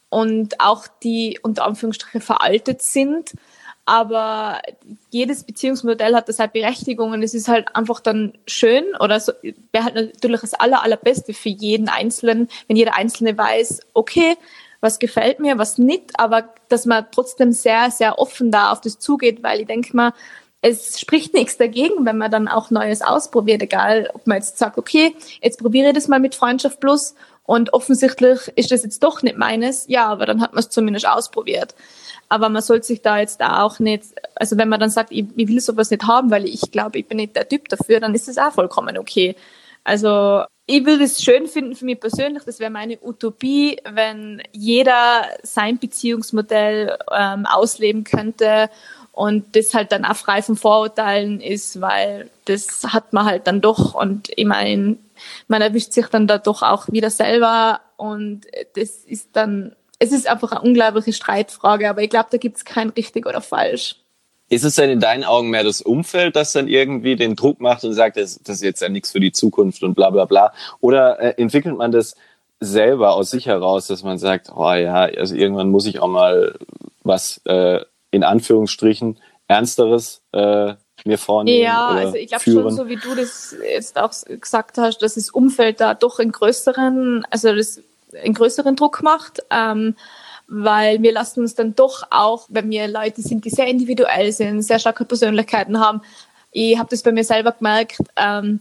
und 0.09 0.61
auch 0.61 0.87
die 1.02 1.38
unter 1.42 1.64
Anführungsstrichen 1.64 2.20
veraltet 2.20 2.83
sind. 2.83 3.33
Aber 3.85 4.61
jedes 5.11 5.44
Beziehungsmodell 5.44 6.14
hat 6.14 6.28
das 6.28 6.38
halt 6.38 6.52
Berechtigung 6.52 7.12
und 7.12 7.22
es 7.22 7.33
ist 7.33 7.48
halt 7.48 7.74
einfach 7.74 8.00
dann 8.00 8.35
schön 8.46 8.85
oder 9.00 9.18
so, 9.18 9.33
wäre 9.72 9.85
halt 9.85 9.94
natürlich 9.94 10.42
das 10.42 10.52
aller, 10.52 10.83
allerbeste 10.83 11.33
für 11.33 11.48
jeden 11.48 11.88
Einzelnen, 11.88 12.50
wenn 12.66 12.76
jeder 12.76 12.96
Einzelne 12.96 13.38
weiß, 13.38 13.81
okay, 13.94 14.37
was 14.81 14.98
gefällt 14.98 15.40
mir, 15.40 15.57
was 15.57 15.78
nicht, 15.78 16.20
aber 16.20 16.50
dass 16.68 16.85
man 16.85 17.07
trotzdem 17.11 17.52
sehr, 17.52 17.90
sehr 17.90 18.18
offen 18.18 18.50
da 18.50 18.72
auf 18.72 18.83
das 18.83 18.98
zugeht, 18.98 19.42
weil 19.42 19.61
ich 19.61 19.66
denke 19.66 19.96
mal, 19.96 20.12
es 20.61 20.99
spricht 20.99 21.35
nichts 21.35 21.57
dagegen, 21.57 22.05
wenn 22.05 22.18
man 22.18 22.31
dann 22.31 22.49
auch 22.49 22.71
Neues 22.71 23.03
ausprobiert, 23.03 23.62
egal 23.62 24.11
ob 24.12 24.27
man 24.27 24.38
jetzt 24.38 24.59
sagt, 24.59 24.77
okay, 24.77 25.14
jetzt 25.40 25.61
probiere 25.61 25.88
ich 25.88 25.94
das 25.94 26.09
mal 26.09 26.18
mit 26.18 26.35
Freundschaft 26.35 26.81
Plus 26.81 27.14
und 27.44 27.73
offensichtlich 27.73 28.53
ist 28.57 28.73
das 28.73 28.83
jetzt 28.83 29.03
doch 29.03 29.23
nicht 29.23 29.38
meines, 29.38 29.87
ja, 29.88 30.07
aber 30.07 30.27
dann 30.27 30.40
hat 30.40 30.53
man 30.53 30.61
es 30.61 30.71
zumindest 30.71 31.09
ausprobiert. 31.09 31.75
Aber 32.29 32.49
man 32.51 32.61
sollte 32.61 32.87
sich 32.87 33.01
da 33.01 33.18
jetzt 33.18 33.40
auch 33.42 33.79
nicht, 33.79 34.05
also 34.35 34.59
wenn 34.59 34.68
man 34.68 34.81
dann 34.81 34.90
sagt, 34.90 35.12
ich, 35.12 35.25
ich 35.35 35.49
will 35.49 35.61
sowas 35.61 35.90
nicht 35.90 36.05
haben, 36.07 36.31
weil 36.31 36.44
ich 36.44 36.71
glaube, 36.73 36.99
ich 36.99 37.07
bin 37.07 37.16
nicht 37.16 37.37
der 37.37 37.49
Typ 37.49 37.68
dafür, 37.68 38.01
dann 38.01 38.14
ist 38.14 38.29
das 38.29 38.37
auch 38.37 38.53
vollkommen 38.53 38.99
okay. 38.99 39.35
Also 39.85 40.42
ich 40.66 40.85
würde 40.85 41.05
es 41.05 41.23
schön 41.23 41.47
finden 41.47 41.75
für 41.75 41.87
mich 41.87 41.99
persönlich, 41.99 42.42
das 42.44 42.59
wäre 42.59 42.71
meine 42.71 42.99
Utopie, 43.01 43.79
wenn 43.90 44.42
jeder 44.53 45.23
sein 45.42 45.79
Beziehungsmodell 45.79 46.99
ähm, 47.11 47.47
ausleben 47.47 48.05
könnte 48.05 48.68
und 49.18 49.57
das 49.57 49.74
halt 49.74 49.90
dann 49.90 50.04
auch 50.04 50.14
frei 50.14 50.42
von 50.42 50.54
Vorurteilen 50.54 51.40
ist, 51.40 51.81
weil 51.81 52.31
das 52.44 52.85
hat 52.85 53.12
man 53.12 53.24
halt 53.24 53.48
dann 53.48 53.61
doch 53.61 53.94
und 53.94 54.31
ich 54.37 54.46
meine, 54.46 54.96
man 55.48 55.61
erwischt 55.61 55.92
sich 55.92 56.07
dann 56.07 56.28
da 56.28 56.38
doch 56.38 56.62
auch 56.62 56.87
wieder 56.87 57.11
selber 57.11 57.81
und 57.96 58.42
das 58.76 58.90
ist 59.04 59.31
dann, 59.33 59.74
es 59.98 60.12
ist 60.12 60.31
einfach 60.31 60.52
eine 60.52 60.61
unglaubliche 60.61 61.12
Streitfrage, 61.12 61.90
aber 61.90 62.00
ich 62.00 62.11
glaube, 62.11 62.28
da 62.31 62.38
gibt 62.38 62.59
es 62.59 62.64
kein 62.64 62.90
richtig 62.90 63.26
oder 63.26 63.40
falsch. 63.40 63.96
Ist 64.50 64.64
es 64.64 64.76
denn 64.76 64.88
in 64.88 65.00
deinen 65.00 65.24
Augen 65.24 65.50
mehr 65.50 65.64
das 65.64 65.83
Umfeld, 65.83 66.37
das 66.37 66.52
dann 66.52 66.68
irgendwie 66.68 67.16
den 67.16 67.35
Druck 67.35 67.61
macht 67.61 67.83
und 67.83 67.94
sagt, 67.94 68.18
das, 68.18 68.40
das 68.44 68.57
ist 68.57 68.62
jetzt 68.62 68.83
ja 68.83 68.88
nichts 68.88 69.11
für 69.11 69.20
die 69.20 69.33
Zukunft 69.33 69.83
und 69.83 69.94
bla 69.94 70.11
bla 70.11 70.26
bla? 70.26 70.52
Oder 70.78 71.18
äh, 71.18 71.42
entwickelt 71.42 71.76
man 71.76 71.90
das 71.90 72.14
selber 72.61 73.14
aus 73.14 73.33
sich 73.33 73.46
heraus, 73.46 73.88
dass 73.88 74.04
man 74.04 74.18
sagt, 74.18 74.52
oh 74.54 74.72
ja, 74.74 74.94
also 74.94 75.35
irgendwann 75.35 75.70
muss 75.70 75.87
ich 75.87 75.98
auch 75.98 76.07
mal 76.07 76.57
was 77.02 77.40
äh, 77.46 77.81
in 78.11 78.25
Anführungsstrichen 78.25 79.18
Ernsteres 79.49 80.23
äh, 80.33 80.75
mir 81.05 81.18
vornehmen. 81.18 81.62
Ja, 81.62 81.88
also 81.88 82.16
ich 82.16 82.29
glaube 82.29 82.44
schon, 82.44 82.71
so 82.71 82.88
wie 82.88 82.97
du 82.97 83.14
das 83.14 83.55
jetzt 83.62 83.99
auch 83.99 84.12
gesagt 84.27 84.79
hast, 84.79 84.99
dass 84.99 85.14
das 85.14 85.31
Umfeld 85.31 85.81
da 85.81 85.94
doch 85.94 86.18
einen 86.18 86.33
größeren, 86.33 87.25
also 87.31 87.55
das 87.55 87.81
einen 88.23 88.35
größeren 88.35 88.77
Druck 88.77 89.03
macht. 89.03 89.42
Ähm, 89.51 89.94
weil 90.49 91.03
wir 91.03 91.12
lassen 91.12 91.40
uns 91.40 91.55
dann 91.55 91.75
doch 91.75 92.05
auch, 92.11 92.47
wenn 92.49 92.71
wir 92.71 92.88
Leute 92.88 93.21
sind, 93.21 93.44
die 93.44 93.51
sehr 93.51 93.66
individuell 93.66 94.33
sind, 94.33 94.62
sehr 94.62 94.79
starke 94.79 95.05
Persönlichkeiten 95.05 95.79
haben. 95.79 96.01
Ich 96.51 96.79
habe 96.79 96.88
das 96.90 97.03
bei 97.03 97.12
mir 97.12 97.25
selber 97.25 97.53
gemerkt, 97.53 97.99
ähm, 98.16 98.61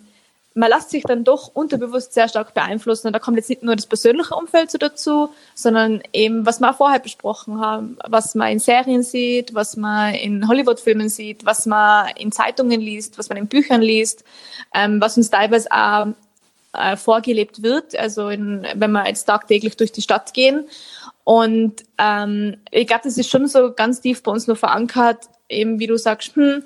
man 0.57 0.69
lässt 0.71 0.89
sich 0.89 1.03
dann 1.03 1.23
doch 1.23 1.51
unterbewusst 1.53 2.13
sehr 2.13 2.27
stark 2.27 2.55
beeinflussen. 2.55 3.07
Und 3.07 3.13
da 3.13 3.19
kommt 3.19 3.37
jetzt 3.37 3.49
nicht 3.49 3.61
nur 3.61 3.75
das 3.75 3.85
persönliche 3.85 4.33
Umfeld 4.33 4.71
so 4.71 4.79
dazu, 4.79 5.29
sondern 5.53 6.01
eben, 6.13 6.47
was 6.47 6.59
wir 6.59 6.71
auch 6.71 6.77
vorher 6.77 6.99
besprochen 6.99 7.61
haben, 7.61 7.97
was 8.07 8.33
man 8.33 8.51
in 8.51 8.59
Serien 8.59 9.03
sieht, 9.03 9.53
was 9.53 9.77
man 9.77 10.15
in 10.15 10.47
Hollywood-Filmen 10.47 11.09
sieht, 11.09 11.45
was 11.45 11.67
man 11.67 12.09
in 12.17 12.31
Zeitungen 12.31 12.81
liest, 12.81 13.19
was 13.19 13.29
man 13.29 13.37
in 13.37 13.47
Büchern 13.47 13.83
liest, 13.83 14.23
ähm, 14.73 14.99
was 14.99 15.15
uns 15.15 15.29
teilweise 15.29 15.71
auch 15.71 16.07
äh, 16.73 16.97
vorgelebt 16.97 17.61
wird, 17.61 17.95
also 17.95 18.29
in, 18.29 18.65
wenn 18.73 18.91
wir 18.91 19.07
jetzt 19.07 19.25
tagtäglich 19.25 19.77
durch 19.77 19.91
die 19.91 20.01
Stadt 20.01 20.33
gehen. 20.33 20.67
Und 21.23 21.83
ähm, 21.99 22.57
ich 22.71 22.87
glaube, 22.87 23.03
das 23.03 23.17
ist 23.17 23.29
schon 23.29 23.47
so 23.47 23.73
ganz 23.73 24.01
tief 24.01 24.23
bei 24.23 24.31
uns 24.31 24.47
nur 24.47 24.55
verankert, 24.55 25.29
eben 25.49 25.79
wie 25.79 25.87
du 25.87 25.97
sagst, 25.97 26.35
hm, 26.35 26.63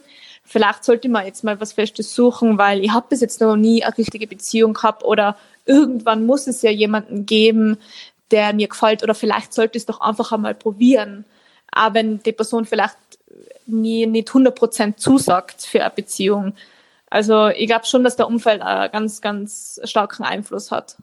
vielleicht 0.52 0.84
sollte 0.84 1.08
man 1.08 1.26
jetzt 1.26 1.44
mal 1.44 1.62
was 1.62 1.74
Festes 1.74 2.14
suchen, 2.14 2.58
weil 2.58 2.84
ich 2.84 2.92
habe 2.92 3.08
bis 3.10 3.22
jetzt 3.22 3.40
noch 3.40 3.56
nie 3.56 3.84
eine 3.84 3.98
richtige 3.98 4.28
Beziehung 4.28 4.74
gehabt 4.74 5.04
oder 5.04 5.38
irgendwann 5.66 6.26
muss 6.26 6.46
es 6.48 6.62
ja 6.62 6.70
jemanden 6.70 7.26
geben, 7.26 7.78
der 8.32 8.54
mir 8.54 8.68
gefällt 8.68 9.02
oder 9.02 9.16
vielleicht 9.16 9.54
sollte 9.54 9.78
es 9.78 9.86
doch 9.86 10.02
einfach 10.02 10.34
einmal 10.34 10.54
probieren. 10.54 11.26
Aber 11.72 11.96
wenn 11.96 12.22
die 12.22 12.34
Person 12.34 12.66
vielleicht 12.66 12.98
mir 13.66 14.08
nicht 14.08 14.30
100% 14.30 14.98
zusagt 14.98 15.62
für 15.62 15.82
eine 15.82 15.90
Beziehung. 15.92 16.54
Also 17.10 17.48
ich 17.48 17.68
glaube 17.68 17.86
schon, 17.86 18.04
dass 18.04 18.18
der 18.18 18.28
Umfeld 18.28 18.62
einen 18.62 18.92
ganz, 18.92 19.22
ganz 19.22 19.80
starken 19.86 20.24
Einfluss 20.24 20.70
hat. 20.70 20.98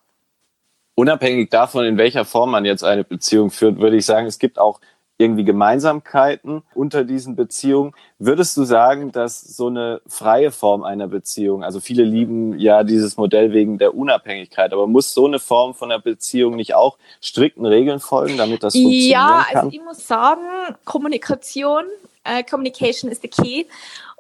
Unabhängig 0.95 1.49
davon, 1.49 1.87
in 1.87 1.97
welcher 1.97 2.27
Form 2.27 2.51
man 2.51 2.67
jetzt 2.67 2.85
eine 2.85 3.05
Beziehung 3.05 3.51
führt, 3.51 3.79
würde 3.79 3.97
ich 3.97 4.05
sagen, 4.05 4.27
es 4.27 4.39
gibt 4.39 4.59
auch 4.59 4.81
irgendwie 5.19 5.45
Gemeinsamkeiten 5.45 6.63
unter 6.75 7.05
diesen 7.05 7.35
Beziehungen. 7.35 7.93
Würdest 8.21 8.57
du 8.57 8.63
sagen, 8.63 9.11
dass 9.11 9.41
so 9.41 9.67
eine 9.67 10.01
freie 10.07 10.53
Form 10.53 10.85
einer 10.85 11.09
Beziehung, 11.09 11.65
also 11.65 11.81
viele 11.81 12.05
lieben 12.05 12.57
ja 12.59 12.85
dieses 12.85 13.17
Modell 13.17 13.53
wegen 13.53 13.79
der 13.79 13.97
Unabhängigkeit, 13.97 14.73
aber 14.73 14.87
muss 14.87 15.13
so 15.13 15.27
eine 15.27 15.41
Form 15.41 15.75
von 15.75 15.91
einer 15.91 16.01
Beziehung 16.01 16.55
nicht 16.55 16.75
auch 16.75 16.99
strikten 17.21 17.67
Regeln 17.67 17.99
folgen, 17.99 18.37
damit 18.37 18.63
das 18.63 18.75
funktionieren 18.75 19.11
ja, 19.11 19.45
kann? 19.45 19.55
Ja, 19.55 19.61
also 19.63 19.77
ich 19.77 19.83
muss 19.83 20.07
sagen, 20.07 20.43
Kommunikation, 20.85 21.85
äh, 22.23 22.45
Communication 22.45 23.11
is 23.11 23.21
the 23.21 23.29
key. 23.29 23.65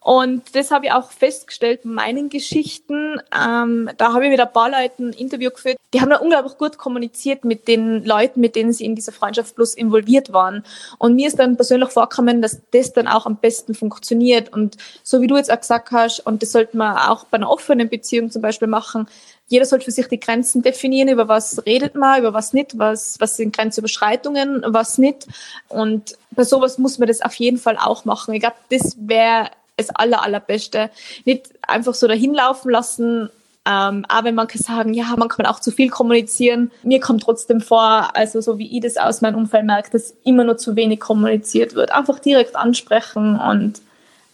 Und 0.01 0.55
das 0.55 0.71
habe 0.71 0.87
ich 0.87 0.93
auch 0.93 1.11
festgestellt 1.11 1.81
in 1.85 1.93
meinen 1.93 2.29
Geschichten. 2.29 3.21
Ähm, 3.37 3.91
da 3.97 4.13
habe 4.13 4.25
ich 4.25 4.31
mit 4.31 4.41
ein 4.41 4.53
paar 4.53 4.71
Leuten 4.71 5.09
ein 5.09 5.13
Interview 5.13 5.51
geführt. 5.51 5.77
Die 5.93 6.01
haben 6.01 6.11
da 6.11 6.17
unglaublich 6.17 6.57
gut 6.57 6.79
kommuniziert 6.79 7.45
mit 7.45 7.67
den 7.67 8.05
Leuten, 8.05 8.41
mit 8.41 8.55
denen 8.57 8.73
sie 8.73 8.85
in 8.85 8.95
dieser 8.95 9.13
Freundschaft 9.13 9.57
Plus 9.57 9.75
involviert 9.75 10.33
waren. 10.33 10.65
Und 10.99 11.17
mir 11.17 11.27
ist 11.27 11.39
dann 11.39 11.57
persönlich 11.57 11.91
vorgekommen, 11.91 12.41
dass 12.43 12.61
das 12.71 12.93
dann 12.93 13.09
auch 13.09 13.27
am 13.27 13.37
besten 13.37 13.75
funktioniert. 13.75 14.53
Und 14.53 14.77
so 15.03 15.21
wie 15.21 15.27
du 15.27 15.37
jetzt 15.37 15.51
auch 15.53 15.61
gesagt 15.61 15.91
hast, 15.91 16.21
und 16.21 16.43
das 16.43 16.53
sollte 16.53 16.77
man 16.77 16.97
auch 16.97 17.25
bei 17.25 17.37
einer 17.37 17.51
offenen 17.51 17.89
Beziehung 17.89 18.31
zum 18.31 18.41
Beispiel 18.41 18.69
machen, 18.69 19.09
jeder 19.49 19.65
sollte 19.65 19.87
für 19.87 19.91
sich 19.91 20.07
die 20.09 20.21
Grenzen 20.21 20.63
definieren, 20.63 21.09
über 21.09 21.27
was 21.27 21.65
redet 21.65 21.95
man, 21.95 22.21
über 22.21 22.35
was 22.35 22.53
nicht, 22.53 22.79
was, 22.79 23.19
was 23.19 23.37
sind 23.37 23.57
Grenzüberschreitungen, 23.57 24.63
was 24.67 24.99
nicht. 24.99 25.27
Und 25.69 26.19
bei 26.31 26.45
sowas 26.45 26.79
muss 26.79 26.99
man 26.99 27.09
das 27.09 27.23
auf 27.23 27.35
jeden 27.35 27.59
Fall 27.59 27.79
auch 27.79 28.05
machen. 28.05 28.35
Ich 28.35 28.41
glaube, 28.41 28.57
das 28.69 28.97
wäre 29.01 29.51
das 29.79 29.91
aller, 29.91 30.23
allerbeste. 30.23 30.91
Nicht 31.25 31.51
einfach 31.62 31.95
so 31.95 32.07
dahin 32.07 32.35
laufen 32.35 32.71
lassen, 32.71 33.31
ähm, 33.69 34.07
aber 34.09 34.29
wenn 34.29 34.35
manche 34.35 34.59
sagen, 34.59 34.95
ja, 34.95 35.14
man 35.19 35.29
kann 35.29 35.45
auch 35.45 35.61
zu 35.61 35.71
viel 35.71 35.91
kommunizieren. 35.91 36.71
Mir 36.83 37.01
kommt 37.01 37.23
trotzdem 37.23 37.61
vor, 37.61 38.17
also 38.17 38.41
so 38.41 38.59
wie 38.59 38.75
ich 38.75 38.83
das 38.83 38.97
aus 38.97 39.21
meinem 39.21 39.37
Umfeld 39.37 39.67
merke, 39.67 39.91
dass 39.91 40.14
immer 40.25 40.45
nur 40.45 40.57
zu 40.57 40.75
wenig 40.75 41.01
kommuniziert 41.01 41.75
wird. 41.75 41.93
Einfach 41.93 42.19
direkt 42.19 42.57
ansprechen 42.57 43.38
und 43.38 43.83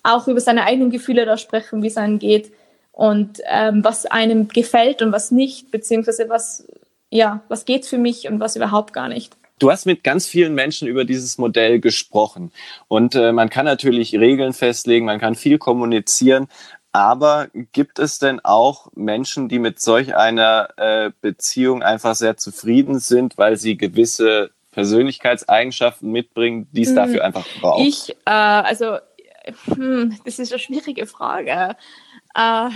auch 0.04 0.28
über 0.28 0.40
seine 0.40 0.64
eigenen 0.64 0.90
Gefühle 0.90 1.26
da 1.26 1.36
sprechen, 1.36 1.82
wie 1.82 1.88
es 1.88 1.96
einem 1.96 2.20
geht 2.20 2.52
und 2.92 3.40
ähm, 3.46 3.82
was 3.82 4.06
einem 4.06 4.46
gefällt 4.46 5.02
und 5.02 5.10
was 5.10 5.32
nicht, 5.32 5.72
beziehungsweise 5.72 6.28
was, 6.28 6.68
ja, 7.10 7.40
was 7.48 7.64
geht 7.64 7.86
für 7.86 7.98
mich 7.98 8.28
und 8.28 8.38
was 8.38 8.54
überhaupt 8.54 8.92
gar 8.92 9.08
nicht. 9.08 9.32
Du 9.58 9.70
hast 9.70 9.86
mit 9.86 10.02
ganz 10.02 10.26
vielen 10.26 10.54
Menschen 10.54 10.88
über 10.88 11.04
dieses 11.04 11.38
Modell 11.38 11.78
gesprochen 11.80 12.50
und 12.88 13.14
äh, 13.14 13.32
man 13.32 13.50
kann 13.50 13.64
natürlich 13.64 14.14
Regeln 14.14 14.52
festlegen, 14.52 15.06
man 15.06 15.20
kann 15.20 15.36
viel 15.36 15.58
kommunizieren, 15.58 16.48
aber 16.94 17.48
gibt 17.72 17.98
es 17.98 18.18
denn 18.18 18.38
auch 18.44 18.88
Menschen, 18.94 19.48
die 19.48 19.58
mit 19.58 19.80
solch 19.80 20.14
einer 20.14 20.68
äh, 20.76 21.10
Beziehung 21.20 21.82
einfach 21.82 22.14
sehr 22.14 22.36
zufrieden 22.36 22.98
sind, 23.00 23.36
weil 23.36 23.56
sie 23.56 23.76
gewisse 23.76 24.50
Persönlichkeitseigenschaften 24.70 26.10
mitbringen, 26.10 26.68
die 26.72 26.82
es 26.82 26.90
hm, 26.90 26.96
dafür 26.96 27.24
einfach 27.24 27.46
braucht? 27.60 27.86
Ich, 27.86 28.10
äh, 28.26 28.30
also, 28.30 28.98
hm, 29.66 30.16
das 30.24 30.38
ist 30.38 30.52
eine 30.52 30.60
schwierige 30.60 31.06
Frage. 31.06 31.76
Äh, 32.34 32.68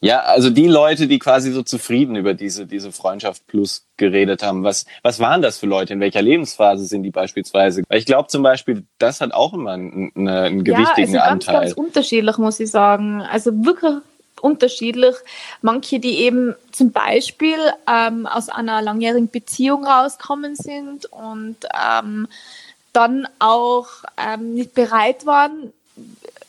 ja, 0.00 0.20
also 0.20 0.50
die 0.50 0.66
Leute, 0.66 1.06
die 1.06 1.18
quasi 1.18 1.50
so 1.50 1.62
zufrieden 1.62 2.16
über 2.16 2.34
diese, 2.34 2.66
diese 2.66 2.92
Freundschaft 2.92 3.46
Plus 3.46 3.86
geredet 3.96 4.42
haben, 4.42 4.62
was, 4.62 4.84
was 5.02 5.18
waren 5.18 5.40
das 5.40 5.58
für 5.58 5.66
Leute? 5.66 5.94
In 5.94 6.00
welcher 6.00 6.20
Lebensphase 6.20 6.84
sind 6.84 7.04
die 7.04 7.10
beispielsweise? 7.10 7.84
Weil 7.88 7.98
ich 7.98 8.06
glaube 8.06 8.28
zum 8.28 8.42
Beispiel, 8.42 8.84
das 8.98 9.20
hat 9.20 9.32
auch 9.32 9.54
immer 9.54 9.72
einen, 9.72 10.12
einen 10.14 10.62
gewichtigen 10.64 11.14
ja, 11.14 11.22
also 11.22 11.32
Anteil. 11.32 11.54
Ganz, 11.54 11.74
ganz 11.74 11.86
unterschiedlich, 11.86 12.36
muss 12.38 12.60
ich 12.60 12.70
sagen. 12.70 13.22
Also 13.22 13.64
wirklich 13.64 13.94
unterschiedlich. 14.42 15.14
Manche, 15.62 16.00
die 16.00 16.18
eben 16.18 16.54
zum 16.70 16.92
Beispiel 16.92 17.56
ähm, 17.90 18.26
aus 18.26 18.50
einer 18.50 18.82
langjährigen 18.82 19.30
Beziehung 19.30 19.86
rauskommen 19.86 20.54
sind 20.54 21.06
und 21.06 21.56
ähm, 21.74 22.28
dann 22.92 23.26
auch 23.38 23.88
ähm, 24.18 24.54
nicht 24.54 24.74
bereit 24.74 25.24
waren, 25.24 25.72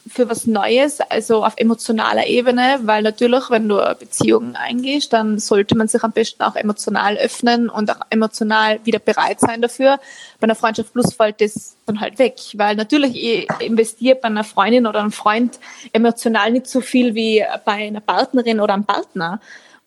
für 0.07 0.29
was 0.29 0.45
Neues, 0.45 1.01
also 1.01 1.43
auf 1.43 1.53
emotionaler 1.57 2.27
Ebene, 2.27 2.79
weil 2.83 3.01
natürlich, 3.01 3.49
wenn 3.49 3.67
du 3.67 3.79
eine 3.79 3.95
Beziehung 3.95 4.55
eingehst, 4.55 5.11
dann 5.13 5.39
sollte 5.39 5.75
man 5.75 5.87
sich 5.87 6.03
am 6.03 6.11
besten 6.11 6.43
auch 6.43 6.55
emotional 6.55 7.17
öffnen 7.17 7.69
und 7.69 7.89
auch 7.89 8.01
emotional 8.11 8.79
wieder 8.83 8.99
bereit 8.99 9.39
sein 9.39 9.61
dafür. 9.61 9.99
Bei 10.39 10.45
einer 10.45 10.55
Freundschaft 10.55 10.93
Plus 10.93 11.13
fällt 11.13 11.41
das 11.41 11.75
dann 11.87 12.01
halt 12.01 12.19
weg, 12.19 12.35
weil 12.53 12.75
natürlich 12.75 13.15
ich 13.15 13.49
investiere 13.59 14.15
bei 14.15 14.27
einer 14.27 14.43
Freundin 14.43 14.85
oder 14.85 14.99
einem 14.99 15.11
Freund 15.11 15.59
emotional 15.91 16.51
nicht 16.51 16.67
so 16.67 16.81
viel 16.81 17.15
wie 17.15 17.43
bei 17.65 17.87
einer 17.87 18.01
Partnerin 18.01 18.59
oder 18.59 18.75
einem 18.75 18.85
Partner. 18.85 19.39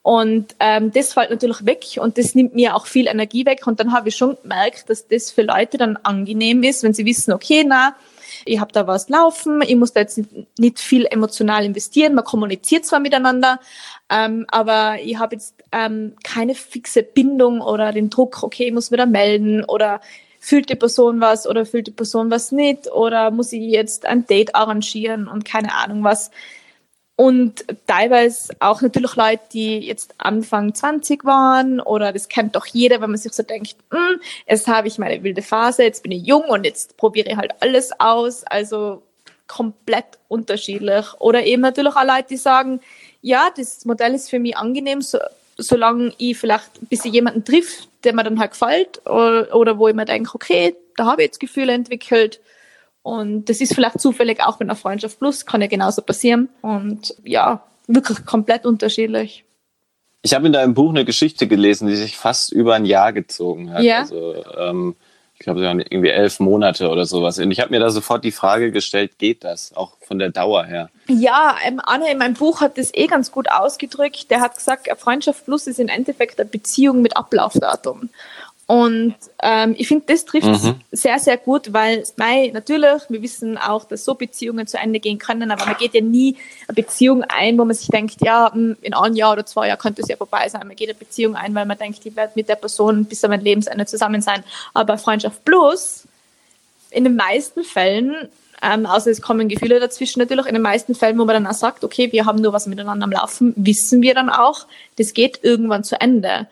Und 0.02 0.54
ähm, 0.58 0.90
das 0.92 1.12
fällt 1.12 1.30
natürlich 1.30 1.64
weg 1.66 1.84
und 1.98 2.18
das 2.18 2.34
nimmt 2.34 2.54
mir 2.54 2.74
auch 2.74 2.86
viel 2.86 3.06
Energie 3.06 3.44
weg. 3.46 3.66
Und 3.66 3.78
dann 3.78 3.92
habe 3.92 4.08
ich 4.08 4.16
schon 4.16 4.36
gemerkt, 4.42 4.88
dass 4.90 5.06
das 5.06 5.30
für 5.30 5.42
Leute 5.42 5.76
dann 5.76 5.96
angenehm 6.02 6.62
ist, 6.62 6.82
wenn 6.82 6.94
sie 6.94 7.04
wissen, 7.04 7.32
okay, 7.32 7.62
na, 7.64 7.94
ich 8.48 8.60
habe 8.60 8.72
da 8.72 8.86
was 8.86 9.08
laufen, 9.08 9.62
ich 9.62 9.76
muss 9.76 9.92
da 9.92 10.00
jetzt 10.00 10.20
nicht 10.58 10.78
viel 10.78 11.06
emotional 11.06 11.64
investieren, 11.64 12.14
man 12.14 12.24
kommuniziert 12.24 12.84
zwar 12.84 13.00
miteinander, 13.00 13.60
ähm, 14.10 14.46
aber 14.48 14.96
ich 15.02 15.18
habe 15.18 15.36
jetzt 15.36 15.54
ähm, 15.72 16.14
keine 16.24 16.54
fixe 16.54 17.02
Bindung 17.02 17.60
oder 17.60 17.92
den 17.92 18.10
Druck, 18.10 18.42
okay, 18.42 18.68
ich 18.68 18.72
muss 18.72 18.90
wieder 18.90 19.06
melden 19.06 19.64
oder 19.64 20.00
fühlt 20.40 20.70
die 20.70 20.76
Person 20.76 21.20
was 21.20 21.46
oder 21.46 21.66
fühlt 21.66 21.88
die 21.88 21.92
Person 21.92 22.30
was 22.30 22.52
nicht 22.52 22.90
oder 22.90 23.30
muss 23.30 23.52
ich 23.52 23.62
jetzt 23.62 24.06
ein 24.06 24.26
Date 24.26 24.54
arrangieren 24.54 25.28
und 25.28 25.44
keine 25.44 25.74
Ahnung 25.74 26.04
was. 26.04 26.30
Und 27.20 27.64
teilweise 27.88 28.54
auch 28.60 28.80
natürlich 28.80 29.16
Leute, 29.16 29.42
die 29.52 29.78
jetzt 29.78 30.14
Anfang 30.18 30.72
20 30.72 31.24
waren 31.24 31.80
oder 31.80 32.12
das 32.12 32.28
kennt 32.28 32.54
doch 32.54 32.64
jeder, 32.66 33.00
wenn 33.00 33.10
man 33.10 33.18
sich 33.18 33.32
so 33.32 33.42
denkt, 33.42 33.74
hm, 33.90 34.20
jetzt 34.46 34.68
habe 34.68 34.86
ich 34.86 34.98
meine 34.98 35.20
wilde 35.24 35.42
Phase, 35.42 35.82
jetzt 35.82 36.04
bin 36.04 36.12
ich 36.12 36.24
jung 36.24 36.44
und 36.44 36.64
jetzt 36.64 36.96
probiere 36.96 37.28
ich 37.28 37.36
halt 37.36 37.54
alles 37.58 37.90
aus. 37.98 38.44
Also 38.44 39.02
komplett 39.48 40.04
unterschiedlich. 40.28 41.06
Oder 41.18 41.44
eben 41.44 41.62
natürlich 41.62 41.96
auch 41.96 42.04
Leute, 42.04 42.28
die 42.30 42.36
sagen, 42.36 42.80
ja, 43.20 43.50
das 43.56 43.84
Modell 43.84 44.14
ist 44.14 44.30
für 44.30 44.38
mich 44.38 44.56
angenehm, 44.56 45.02
so, 45.02 45.18
solange 45.56 46.12
ich 46.18 46.38
vielleicht 46.38 46.80
ein 46.80 46.86
bisschen 46.86 47.12
jemanden 47.12 47.44
trifft, 47.44 47.88
der 48.04 48.14
mir 48.14 48.22
dann 48.22 48.38
halt 48.38 48.52
gefällt 48.52 49.04
oder, 49.06 49.56
oder 49.56 49.76
wo 49.76 49.88
ich 49.88 49.94
mir 49.96 50.04
denke, 50.04 50.30
okay, 50.36 50.76
da 50.94 51.06
habe 51.06 51.22
ich 51.22 51.26
jetzt 51.26 51.40
Gefühle 51.40 51.72
entwickelt 51.72 52.38
und 53.02 53.46
das 53.46 53.60
ist 53.60 53.74
vielleicht 53.74 54.00
zufällig 54.00 54.40
auch 54.42 54.58
mit 54.58 54.68
einer 54.68 54.76
Freundschaft 54.76 55.18
Plus, 55.18 55.46
kann 55.46 55.60
ja 55.60 55.66
genauso 55.66 56.02
passieren. 56.02 56.48
Und 56.62 57.14
ja, 57.24 57.62
wirklich 57.86 58.24
komplett 58.26 58.66
unterschiedlich. 58.66 59.44
Ich 60.22 60.34
habe 60.34 60.46
in 60.46 60.52
deinem 60.52 60.74
Buch 60.74 60.90
eine 60.90 61.04
Geschichte 61.04 61.46
gelesen, 61.46 61.88
die 61.88 61.96
sich 61.96 62.16
fast 62.16 62.52
über 62.52 62.74
ein 62.74 62.84
Jahr 62.84 63.12
gezogen 63.12 63.72
hat. 63.72 63.82
Ja. 63.82 64.00
Also, 64.00 64.44
ähm, 64.58 64.96
ich 65.34 65.44
glaube, 65.44 65.60
irgendwie 65.60 66.08
elf 66.08 66.40
Monate 66.40 66.88
oder 66.88 67.06
sowas. 67.06 67.38
Und 67.38 67.52
ich 67.52 67.60
habe 67.60 67.70
mir 67.70 67.78
da 67.78 67.90
sofort 67.90 68.24
die 68.24 68.32
Frage 68.32 68.72
gestellt, 68.72 69.18
geht 69.18 69.44
das 69.44 69.72
auch 69.76 69.92
von 70.00 70.18
der 70.18 70.30
Dauer 70.30 70.64
her? 70.64 70.90
Ja, 71.06 71.54
ähm, 71.64 71.80
Anne 71.84 72.10
in 72.10 72.18
meinem 72.18 72.34
Buch 72.34 72.60
hat 72.60 72.76
das 72.76 72.92
eh 72.92 73.06
ganz 73.06 73.30
gut 73.30 73.48
ausgedrückt. 73.48 74.32
Der 74.32 74.40
hat 74.40 74.56
gesagt, 74.56 74.88
Freundschaft 74.98 75.44
Plus 75.44 75.68
ist 75.68 75.78
im 75.78 75.86
Endeffekt 75.86 76.40
eine 76.40 76.48
Beziehung 76.48 77.02
mit 77.02 77.16
Ablaufdatum. 77.16 78.10
Und 78.70 79.14
ähm, 79.42 79.74
ich 79.78 79.88
finde, 79.88 80.04
das 80.08 80.26
trifft 80.26 80.46
mhm. 80.46 80.74
sehr, 80.92 81.18
sehr 81.18 81.38
gut, 81.38 81.72
weil 81.72 82.04
mei, 82.16 82.50
natürlich, 82.52 83.00
wir 83.08 83.22
wissen 83.22 83.56
auch, 83.56 83.86
dass 83.86 84.04
so 84.04 84.14
Beziehungen 84.14 84.66
zu 84.66 84.76
Ende 84.76 85.00
gehen 85.00 85.18
können, 85.18 85.50
aber 85.50 85.64
man 85.64 85.78
geht 85.78 85.94
ja 85.94 86.02
nie 86.02 86.36
eine 86.68 86.74
Beziehung 86.74 87.24
ein, 87.24 87.56
wo 87.56 87.64
man 87.64 87.74
sich 87.74 87.88
denkt, 87.88 88.16
ja, 88.20 88.52
hm, 88.52 88.76
in 88.82 88.92
einem 88.92 89.16
Jahr 89.16 89.32
oder 89.32 89.46
zwei 89.46 89.68
Jahren 89.68 89.78
könnte 89.78 90.02
es 90.02 90.08
ja 90.08 90.16
vorbei 90.16 90.50
sein. 90.50 90.66
Man 90.66 90.76
geht 90.76 90.90
eine 90.90 90.98
Beziehung 90.98 91.34
ein, 91.34 91.54
weil 91.54 91.64
man 91.64 91.78
denkt, 91.78 92.04
ich 92.04 92.14
werde 92.14 92.32
mit 92.34 92.50
der 92.50 92.56
Person 92.56 93.06
bis 93.06 93.24
an 93.24 93.30
mein 93.30 93.40
Lebensende 93.40 93.86
zusammen 93.86 94.20
sein. 94.20 94.44
Aber 94.74 94.98
Freundschaft 94.98 95.46
Plus, 95.46 96.04
in 96.90 97.04
den 97.04 97.16
meisten 97.16 97.64
Fällen, 97.64 98.28
ähm, 98.60 98.84
außer 98.84 99.10
es 99.10 99.22
kommen 99.22 99.48
Gefühle 99.48 99.80
dazwischen 99.80 100.18
natürlich, 100.18 100.44
in 100.44 100.52
den 100.52 100.62
meisten 100.62 100.94
Fällen, 100.94 101.18
wo 101.18 101.24
man 101.24 101.42
dann 101.42 101.46
auch 101.46 101.58
sagt, 101.58 101.84
okay, 101.84 102.12
wir 102.12 102.26
haben 102.26 102.42
nur 102.42 102.52
was 102.52 102.66
miteinander 102.66 103.04
am 103.04 103.12
Laufen, 103.12 103.54
wissen 103.56 104.02
wir 104.02 104.12
dann 104.12 104.28
auch, 104.28 104.66
das 104.96 105.14
geht 105.14 105.40
irgendwann 105.42 105.84
zu 105.84 105.98
Ende. 105.98 106.48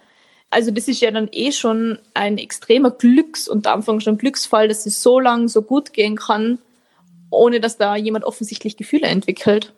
Also 0.56 0.70
das 0.70 0.88
ist 0.88 1.02
ja 1.02 1.10
dann 1.10 1.28
eh 1.32 1.52
schon 1.52 1.98
ein 2.14 2.38
extremer 2.38 2.90
Glücks- 2.90 3.46
und 3.46 3.66
Anfang 3.66 4.00
schon 4.00 4.16
Glücksfall, 4.16 4.68
dass 4.68 4.86
es 4.86 5.02
so 5.02 5.20
lang 5.20 5.48
so 5.48 5.60
gut 5.60 5.92
gehen 5.92 6.16
kann, 6.16 6.56
ohne 7.28 7.60
dass 7.60 7.76
da 7.76 7.94
jemand 7.94 8.24
offensichtlich 8.24 8.78
Gefühle 8.78 9.06
entwickelt. 9.06 9.74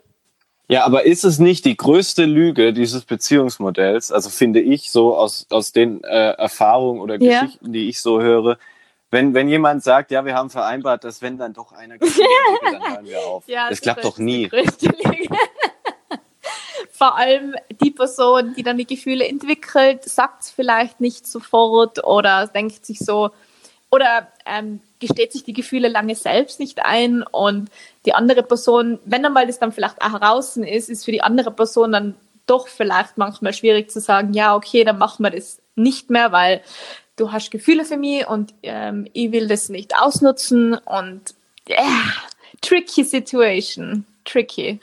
Ja, 0.69 0.85
aber 0.85 1.05
ist 1.05 1.25
es 1.25 1.37
nicht 1.37 1.65
die 1.65 1.75
größte 1.75 2.23
Lüge 2.23 2.71
dieses 2.71 3.03
Beziehungsmodells, 3.03 4.13
also 4.13 4.29
finde 4.29 4.61
ich 4.61 4.89
so 4.89 5.17
aus, 5.17 5.47
aus 5.49 5.73
den 5.73 6.01
äh, 6.05 6.31
Erfahrungen 6.37 7.01
oder 7.01 7.21
ja. 7.21 7.41
Geschichten, 7.41 7.73
die 7.73 7.89
ich 7.89 7.99
so 7.99 8.21
höre, 8.21 8.57
wenn, 9.11 9.33
wenn 9.33 9.49
jemand 9.49 9.83
sagt, 9.83 10.11
ja, 10.11 10.23
wir 10.23 10.33
haben 10.33 10.49
vereinbart, 10.49 11.03
dass 11.03 11.21
wenn 11.21 11.37
dann 11.37 11.51
doch 11.51 11.73
einer 11.73 11.95
entwickelt, 11.99 12.25
dann 12.63 12.93
hören 12.93 13.05
wir 13.05 13.19
auf. 13.19 13.43
Ja, 13.47 13.67
das, 13.67 13.79
das 13.79 13.81
klappt 13.81 14.05
doch 14.05 14.17
nie. 14.17 14.49
Vor 16.99 17.17
allem 17.17 17.55
die 17.81 17.91
Person, 17.91 18.53
die 18.55 18.63
dann 18.63 18.77
die 18.77 18.85
Gefühle 18.85 19.25
entwickelt, 19.25 20.03
sagt 20.03 20.43
es 20.43 20.49
vielleicht 20.49 20.99
nicht 20.99 21.25
sofort 21.25 22.03
oder 22.03 22.47
denkt 22.47 22.85
sich 22.85 22.99
so, 22.99 23.31
oder 23.89 24.27
ähm, 24.45 24.81
gesteht 24.99 25.31
sich 25.31 25.45
die 25.45 25.53
Gefühle 25.53 25.87
lange 25.87 26.13
selbst 26.15 26.59
nicht 26.59 26.83
ein 26.83 27.23
und 27.23 27.69
die 28.05 28.13
andere 28.13 28.43
Person, 28.43 28.99
wenn 29.05 29.25
einmal 29.25 29.47
das 29.47 29.59
dann 29.59 29.71
vielleicht 29.71 30.01
auch 30.01 30.11
heraus 30.11 30.57
ist, 30.57 30.89
ist 30.89 31.05
für 31.05 31.13
die 31.13 31.21
andere 31.21 31.51
Person 31.51 31.93
dann 31.93 32.15
doch 32.45 32.67
vielleicht 32.67 33.17
manchmal 33.17 33.53
schwierig 33.53 33.89
zu 33.89 34.01
sagen, 34.01 34.33
ja, 34.33 34.53
okay, 34.53 34.83
dann 34.83 34.97
machen 34.97 35.23
wir 35.23 35.31
das 35.31 35.61
nicht 35.75 36.09
mehr, 36.09 36.33
weil 36.33 36.61
du 37.15 37.31
hast 37.31 37.49
Gefühle 37.49 37.85
für 37.85 37.95
mich 37.97 38.27
und 38.27 38.53
ähm, 38.61 39.07
ich 39.13 39.31
will 39.31 39.47
das 39.47 39.69
nicht 39.69 39.95
ausnutzen 39.97 40.73
und 40.73 41.33
yeah, 41.69 42.11
tricky 42.59 43.05
situation, 43.05 44.05
tricky. 44.25 44.81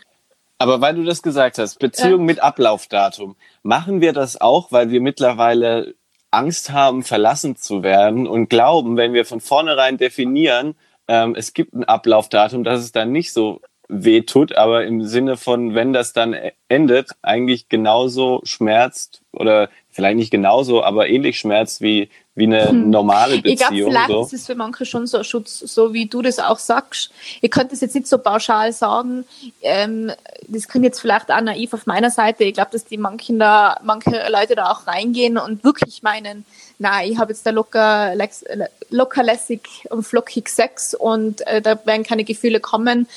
Aber 0.59 0.81
weil 0.81 0.95
du 0.95 1.05
das 1.05 1.23
gesagt 1.23 1.59
hast, 1.59 1.79
Beziehung 1.79 2.25
mit 2.25 2.43
Ablaufdatum, 2.43 3.37
machen 3.63 4.01
wir 4.01 4.13
das 4.13 4.41
auch, 4.41 4.73
weil 4.73 4.91
wir 4.91 5.01
mittlerweile 5.01 5.95
Angst 6.31 6.71
haben, 6.71 7.03
verlassen 7.03 7.57
zu 7.57 7.83
werden 7.83 8.27
und 8.27 8.49
glauben, 8.49 8.97
wenn 8.97 9.13
wir 9.13 9.25
von 9.25 9.41
vornherein 9.41 9.99
definieren, 9.99 10.75
ähm, 11.09 11.35
es 11.37 11.53
gibt 11.53 11.75
ein 11.75 11.85
Ablaufdatum, 11.85 12.65
dass 12.65 12.81
es 12.81 12.93
dann 12.93 13.13
nicht 13.13 13.33
so 13.33 13.61
weh 13.89 14.23
tut, 14.23 14.57
aber 14.57 14.85
im 14.85 15.05
Sinne 15.05 15.37
von, 15.37 15.75
wenn 15.75 15.93
das 15.93 16.13
dann 16.13 16.37
endet, 16.69 17.11
eigentlich 17.23 17.69
genauso 17.69 18.41
schmerzt 18.45 19.23
oder 19.33 19.69
vielleicht 19.97 20.17
nicht 20.17 20.31
genauso, 20.31 20.85
aber 20.85 21.09
ähnlich 21.09 21.39
schmerzt 21.39 21.81
wie, 21.81 22.11
wie 22.35 22.45
eine 22.45 22.69
hm. 22.69 22.91
normale 22.91 23.39
Beziehung. 23.39 23.53
Ich 23.53 23.59
glaube, 23.59 23.77
vielleicht 23.77 24.09
so. 24.11 24.23
ist 24.25 24.33
es 24.35 24.47
für 24.47 24.55
manche 24.55 24.85
schon 24.85 25.07
so 25.07 25.19
ein 25.19 25.25
Schutz, 25.25 25.59
so 25.59 25.95
wie 25.95 26.07
du 26.07 26.21
das 26.21 26.39
auch 26.39 26.59
sagst. 26.59 27.11
Ich 27.41 27.51
könnte 27.51 27.75
es 27.75 27.81
jetzt 27.81 27.95
nicht 27.95 28.07
so 28.07 28.19
pauschal 28.19 28.73
sagen. 28.73 29.25
Ähm, 29.63 30.13
das 30.47 30.69
klingt 30.69 30.85
jetzt 30.85 31.01
vielleicht 31.01 31.33
auch 31.33 31.41
naiv 31.41 31.73
auf 31.73 31.87
meiner 31.87 32.11
Seite. 32.11 32.45
Ich 32.45 32.55
glaube, 32.55 32.71
dass 32.73 32.85
die 32.85 32.99
manchen 32.99 33.39
da, 33.39 33.81
manche 33.83 34.23
Leute 34.31 34.55
da 34.55 34.71
auch 34.71 34.87
reingehen 34.87 35.39
und 35.39 35.65
wirklich 35.65 36.03
meinen, 36.03 36.45
nein, 36.79 37.11
ich 37.11 37.19
habe 37.19 37.33
jetzt 37.33 37.47
da 37.47 37.51
locker, 37.51 38.13
locker 38.91 39.23
lässig 39.23 39.63
und 39.89 40.03
flockig 40.03 40.51
Sex 40.51 40.95
und 40.95 41.45
äh, 41.47 41.63
da 41.63 41.79
werden 41.87 42.05
keine 42.05 42.25
Gefühle 42.25 42.61
kommen. 42.61 43.09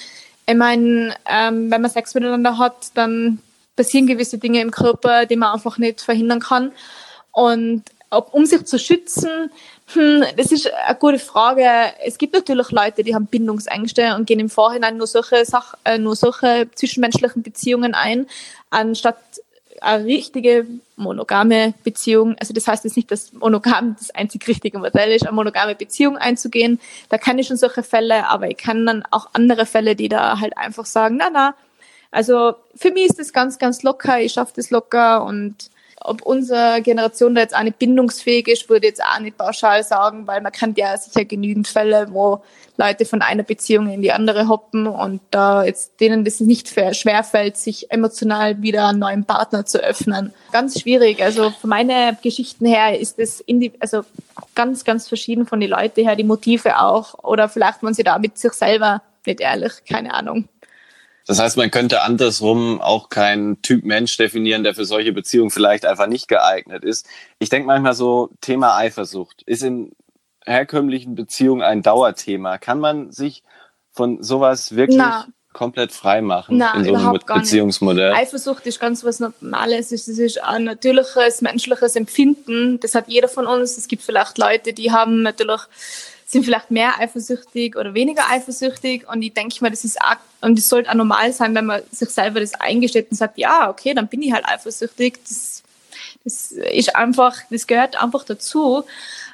Ich 0.48 0.56
meine, 0.56 1.14
ähm, 1.30 1.70
wenn 1.70 1.82
man 1.82 1.92
Sex 1.92 2.16
miteinander 2.16 2.58
hat, 2.58 2.92
dann 2.96 3.40
passieren 3.80 4.08
gewisse 4.08 4.38
Dinge 4.38 4.60
im 4.60 4.72
Körper, 4.72 5.26
die 5.26 5.38
man 5.38 5.54
einfach 5.54 5.78
nicht 5.78 6.02
verhindern 6.02 6.42
kann. 6.42 6.74
Und 7.32 7.84
ob, 8.10 8.34
um 8.34 8.46
sich 8.46 8.66
zu 8.66 8.78
schützen, 8.78 9.52
hm, 9.94 10.26
das 10.36 10.52
ist 10.52 10.70
eine 10.74 10.98
gute 11.00 11.18
Frage. 11.18 11.66
Es 12.06 12.18
gibt 12.18 12.34
natürlich 12.34 12.72
Leute, 12.72 13.04
die 13.06 13.16
haben 13.16 13.28
Bindungsängste 13.28 14.16
und 14.16 14.26
gehen 14.28 14.42
im 14.42 14.50
Vorhinein 14.50 14.98
nur 14.98 15.08
solche, 15.08 15.46
Sach 15.46 15.76
äh, 15.86 15.98
nur 15.98 16.18
solche 16.18 16.68
zwischenmenschlichen 16.76 17.42
Beziehungen 17.42 17.94
ein, 17.94 18.28
anstatt 18.70 19.16
eine 19.80 20.04
richtige 20.04 20.66
monogame 20.98 21.74
Beziehung, 21.86 22.36
also 22.38 22.54
das 22.54 22.68
heißt 22.68 22.84
jetzt 22.84 22.98
nicht, 22.98 23.10
dass 23.12 23.32
monogam 23.32 23.96
das 23.98 24.12
einzig 24.12 24.46
richtige 24.46 24.78
Modell 24.78 25.14
ist, 25.14 25.26
eine 25.26 25.32
monogame 25.32 25.74
Beziehung 25.74 26.18
einzugehen. 26.18 26.82
Da 27.08 27.18
kann 27.18 27.40
ich 27.40 27.48
schon 27.48 27.56
solche 27.56 27.84
Fälle, 27.84 28.28
aber 28.28 28.50
ich 28.50 28.58
kann 28.58 28.86
dann 28.86 29.04
auch 29.10 29.30
andere 29.32 29.66
Fälle, 29.66 29.96
die 29.96 30.10
da 30.10 30.42
halt 30.42 30.58
einfach 30.58 30.86
sagen, 30.86 31.16
na, 31.18 31.30
na, 31.32 31.56
also 32.12 32.56
für 32.76 32.92
mich 32.92 33.06
ist 33.06 33.20
das 33.20 33.34
ganz, 33.34 33.58
ganz 33.60 33.84
locker, 33.84 34.20
ich 34.20 34.34
schaffe 34.34 34.54
das 34.56 34.70
locker 34.70 35.24
und 35.26 35.70
ob 36.02 36.22
unsere 36.22 36.82
Generation 36.82 37.36
da 37.36 37.42
jetzt 37.42 37.56
auch 37.56 37.64
nicht 37.64 37.78
bindungsfähig 37.78 38.48
ist, 38.48 38.70
würde 38.70 38.88
ich 38.88 38.92
jetzt 38.92 39.04
auch 39.04 39.20
nicht 39.20 39.38
pauschal 39.38 39.84
sagen, 39.84 40.28
weil 40.28 40.42
man 40.42 40.52
kennt 40.52 40.78
ja 40.78 40.98
sicher 40.98 41.26
genügend 41.26 41.68
Fälle, 41.68 42.08
wo 42.12 42.42
Leute 42.78 43.04
von 43.04 43.22
einer 43.22 43.44
Beziehung 43.44 43.90
in 43.90 44.02
die 44.02 44.14
andere 44.14 44.48
hoppen 44.48 44.88
und 44.88 45.20
da 45.32 45.66
jetzt 45.66 46.00
denen 46.00 46.24
das 46.24 46.40
nicht 46.40 46.70
schwerfällt, 46.70 47.58
sich 47.58 47.92
emotional 47.92 48.62
wieder 48.62 48.88
einen 48.88 49.00
neuen 49.00 49.26
Partner 49.26 49.66
zu 49.66 49.80
öffnen. 49.84 50.34
Ganz 50.54 50.80
schwierig. 50.80 51.22
Also 51.22 51.50
von 51.50 51.70
meinen 51.70 52.18
Geschichten 52.24 52.66
her 52.66 52.98
ist 52.98 53.20
das 53.20 53.44
also 53.82 54.04
ganz, 54.56 54.86
ganz 54.86 55.10
verschieden 55.10 55.46
von 55.46 55.60
den 55.60 55.70
Leuten 55.70 56.06
her, 56.06 56.16
die 56.16 56.24
Motive 56.24 56.80
auch. 56.80 57.22
Oder 57.22 57.50
vielleicht 57.50 57.84
waren 57.84 57.94
sie 57.94 58.04
da 58.04 58.18
mit 58.18 58.38
sich 58.38 58.54
selber 58.54 59.02
nicht 59.26 59.42
ehrlich, 59.42 59.74
keine 59.88 60.14
Ahnung. 60.14 60.48
Das 61.30 61.38
heißt, 61.38 61.58
man 61.58 61.70
könnte 61.70 62.02
andersrum 62.02 62.82
auch 62.82 63.10
keinen 63.10 63.62
Typ 63.62 63.86
Mensch 63.86 64.18
definieren, 64.18 64.64
der 64.64 64.74
für 64.74 64.86
solche 64.86 65.12
Beziehungen 65.12 65.52
vielleicht 65.52 65.86
einfach 65.86 66.08
nicht 66.08 66.28
geeignet 66.28 66.84
ist. 66.84 67.06
Ich 67.38 67.50
denke 67.50 67.68
manchmal 67.68 67.94
so, 67.94 68.32
Thema 68.42 68.76
Eifersucht 68.76 69.44
ist 69.44 69.62
in 69.62 69.92
herkömmlichen 70.44 71.14
Beziehungen 71.14 71.62
ein 71.62 71.84
Dauerthema. 71.84 72.58
Kann 72.58 72.80
man 72.80 73.12
sich 73.12 73.44
von 73.92 74.24
sowas 74.24 74.76
wirklich 74.76 74.98
Na. 74.98 75.28
komplett 75.54 75.92
frei 75.92 76.24
machen 76.24 76.58
Na, 76.58 76.74
in 76.74 76.86
so 76.86 76.96
einem 76.96 77.20
Beziehungsmodell? 77.24 78.14
Eifersucht 78.14 78.66
ist 78.66 78.80
ganz 78.80 79.04
was 79.04 79.20
Normales. 79.20 79.92
Es 79.92 80.08
ist 80.08 80.44
ein 80.44 80.64
natürliches 80.64 81.42
menschliches 81.42 81.96
Empfinden. 81.96 82.80
Das 82.80 82.96
hat 82.96 83.08
jeder 83.08 83.28
von 83.28 83.46
uns. 83.46 83.78
Es 83.78 83.88
gibt 83.88 84.02
vielleicht 84.02 84.40
Leute, 84.40 84.74
die 84.74 84.92
haben 84.92 85.22
natürlich 85.22 85.62
sind 86.32 86.46
vielleicht 86.46 86.70
mehr 86.70 87.00
eifersüchtig 87.00 87.76
oder 87.76 87.96
weniger 87.96 88.30
eifersüchtig. 88.30 89.10
Und 89.10 89.22
ich 89.24 89.34
denke 89.34 89.56
mir, 89.62 89.72
das 89.72 89.84
ist 89.84 90.00
auch, 90.00 90.18
und 90.42 90.58
das 90.58 90.70
sollte 90.70 90.90
auch 90.92 90.94
normal 90.94 91.34
sein, 91.34 91.56
wenn 91.56 91.66
man 91.66 91.82
sich 91.92 92.10
selber 92.10 92.40
das 92.40 92.54
eingesteht 92.54 93.10
und 93.10 93.18
sagt, 93.18 93.40
ja, 93.40 93.70
okay, 93.70 93.96
dann 93.96 94.08
bin 94.08 94.22
ich 94.22 94.32
halt 94.32 94.46
eifersüchtig. 94.46 95.20
Das, 95.28 95.64
das 96.24 96.52
ist 96.52 96.96
einfach, 96.96 97.36
das 97.50 97.66
gehört 97.66 98.02
einfach 98.02 98.24
dazu. 98.24 98.84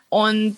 Und 0.07 0.55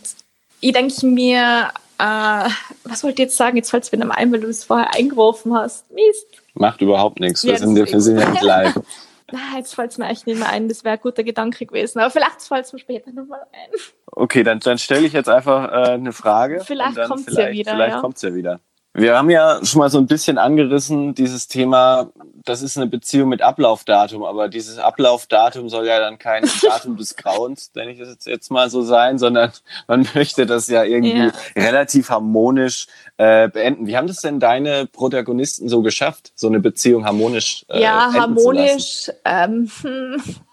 ich 0.59 0.73
denke 0.73 1.07
mir, 1.07 1.71
äh, 1.97 2.49
was 2.83 3.03
wollte 3.03 3.23
ich 3.23 3.29
jetzt 3.29 3.37
sagen? 3.37 3.57
Jetzt 3.57 3.71
fällt 3.71 3.85
es 3.85 3.91
mir 3.91 3.97
noch 3.97 4.15
ein, 4.15 4.31
weil 4.31 4.41
du 4.41 4.47
es 4.47 4.63
vorher 4.63 4.93
eingeworfen 4.93 5.55
hast. 5.55 5.89
Mist. 5.91 6.27
Macht 6.53 6.81
überhaupt 6.81 7.19
nichts. 7.19 7.43
Wir, 7.43 7.53
ja, 7.53 7.57
sind, 7.57 7.75
ja 7.75 8.29
nicht 8.29 8.43
live. 8.43 8.75
Ah, 9.33 9.57
jetzt 9.57 9.75
fällt 9.75 9.91
es 9.91 9.97
mir 9.97 10.07
echt 10.07 10.25
nicht 10.25 10.39
mehr 10.39 10.49
ein, 10.49 10.69
das 10.69 10.83
wäre 10.83 10.95
ein 10.95 11.01
guter 11.01 11.23
Gedanke 11.23 11.65
gewesen. 11.65 11.99
Aber 11.99 12.09
vielleicht 12.09 12.41
fällt 12.41 12.65
es 12.65 12.73
mir 12.73 12.79
später 12.79 13.11
nochmal 13.11 13.45
ein. 13.51 13.79
Okay, 14.05 14.43
dann, 14.43 14.59
dann 14.59 14.77
stelle 14.77 15.05
ich 15.05 15.13
jetzt 15.13 15.27
einfach 15.27 15.69
äh, 15.69 15.91
eine 15.93 16.13
Frage. 16.13 16.61
Vielleicht 16.65 16.97
kommt 17.03 17.27
es 17.27 17.35
ja 17.35 17.51
wieder. 17.51 17.71
Vielleicht 17.71 17.95
ja. 17.95 18.01
kommt 18.01 18.15
es 18.15 18.21
ja 18.21 18.33
wieder. 18.33 18.61
Wir 18.97 19.15
haben 19.15 19.29
ja 19.29 19.63
schon 19.63 19.77
mal 19.77 19.91
so 19.91 19.99
ein 19.99 20.07
bisschen 20.07 20.39
angerissen, 20.39 21.13
dieses 21.13 21.47
Thema, 21.47 22.09
das 22.43 22.63
ist 22.63 22.77
eine 22.77 22.87
Beziehung 22.87 23.29
mit 23.29 23.43
Ablaufdatum, 23.43 24.23
aber 24.23 24.47
dieses 24.47 24.79
Ablaufdatum 24.79 25.69
soll 25.69 25.85
ja 25.85 25.99
dann 25.99 26.17
kein 26.17 26.49
Datum 26.63 26.97
des 26.97 27.15
Grauens, 27.15 27.71
nenne 27.75 27.91
ich 27.91 27.99
das 27.99 28.25
jetzt, 28.25 28.49
mal 28.49 28.71
so 28.71 28.81
sein, 28.81 29.19
sondern 29.19 29.51
man 29.87 30.07
möchte 30.15 30.47
das 30.47 30.67
ja 30.67 30.83
irgendwie 30.83 31.25
ja. 31.27 31.31
relativ 31.55 32.09
harmonisch 32.09 32.87
äh, 33.17 33.47
beenden. 33.49 33.85
Wie 33.85 33.95
haben 33.95 34.07
das 34.07 34.21
denn 34.21 34.39
deine 34.39 34.87
Protagonisten 34.87 35.69
so 35.69 35.83
geschafft, 35.83 36.31
so 36.33 36.47
eine 36.47 36.59
Beziehung 36.59 37.05
harmonisch 37.05 37.65
äh, 37.69 37.79
Ja, 37.79 38.11
harmonisch, 38.11 39.11
ähm, 39.25 39.69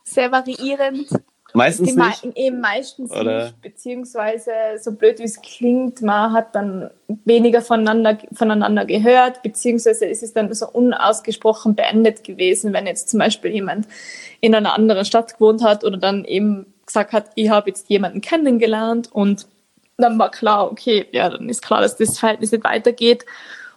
sehr 0.05 0.31
variierend. 0.31 1.09
Meistens 1.57 1.95
die 1.95 2.01
nicht? 2.01 2.37
Eben 2.37 2.61
meistens 2.61 3.13
Oder? 3.13 3.45
nicht, 3.45 3.63
beziehungsweise 3.63 4.51
so 4.81 4.91
blöd 4.91 5.21
wie 5.21 5.25
es 5.25 5.41
klingt, 5.41 6.03
man 6.03 6.33
hat 6.33 6.53
dann 6.55 6.91
weniger 7.25 7.63
voneinander, 7.63 8.19
voneinander 8.33 8.85
gehört, 8.85 9.41
beziehungsweise 9.43 10.05
ist 10.07 10.25
es 10.25 10.33
dann 10.33 10.53
so 10.53 10.69
unausgesprochen 10.69 11.77
beendet 11.77 12.25
gewesen, 12.25 12.73
wenn 12.73 12.89
jetzt 12.89 13.09
zum 13.09 13.21
Beispiel 13.21 13.53
jemand 13.53 13.87
in 14.41 14.53
einer 14.53 14.75
anderen 14.75 15.05
Stadt 15.05 15.35
gewohnt 15.35 15.63
hat 15.63 15.85
oder 15.85 15.97
dann 15.97 16.25
eben 16.25 16.67
gesagt 16.87 17.13
hat, 17.13 17.31
ich 17.37 17.51
habe 17.51 17.71
jetzt 17.71 17.89
jemanden 17.89 18.21
kennengelernt 18.21 19.13
und 19.13 19.47
dann 19.97 20.19
war 20.19 20.33
klar, 20.33 20.71
okay, 20.73 21.07
ja, 21.13 21.31
dann 21.31 21.49
ist 21.49 21.63
klar, 21.63 21.81
dass 21.81 21.97
das 21.97 22.19
Verhältnis 22.19 22.51
nicht 22.51 22.65
weitergeht. 22.65 23.25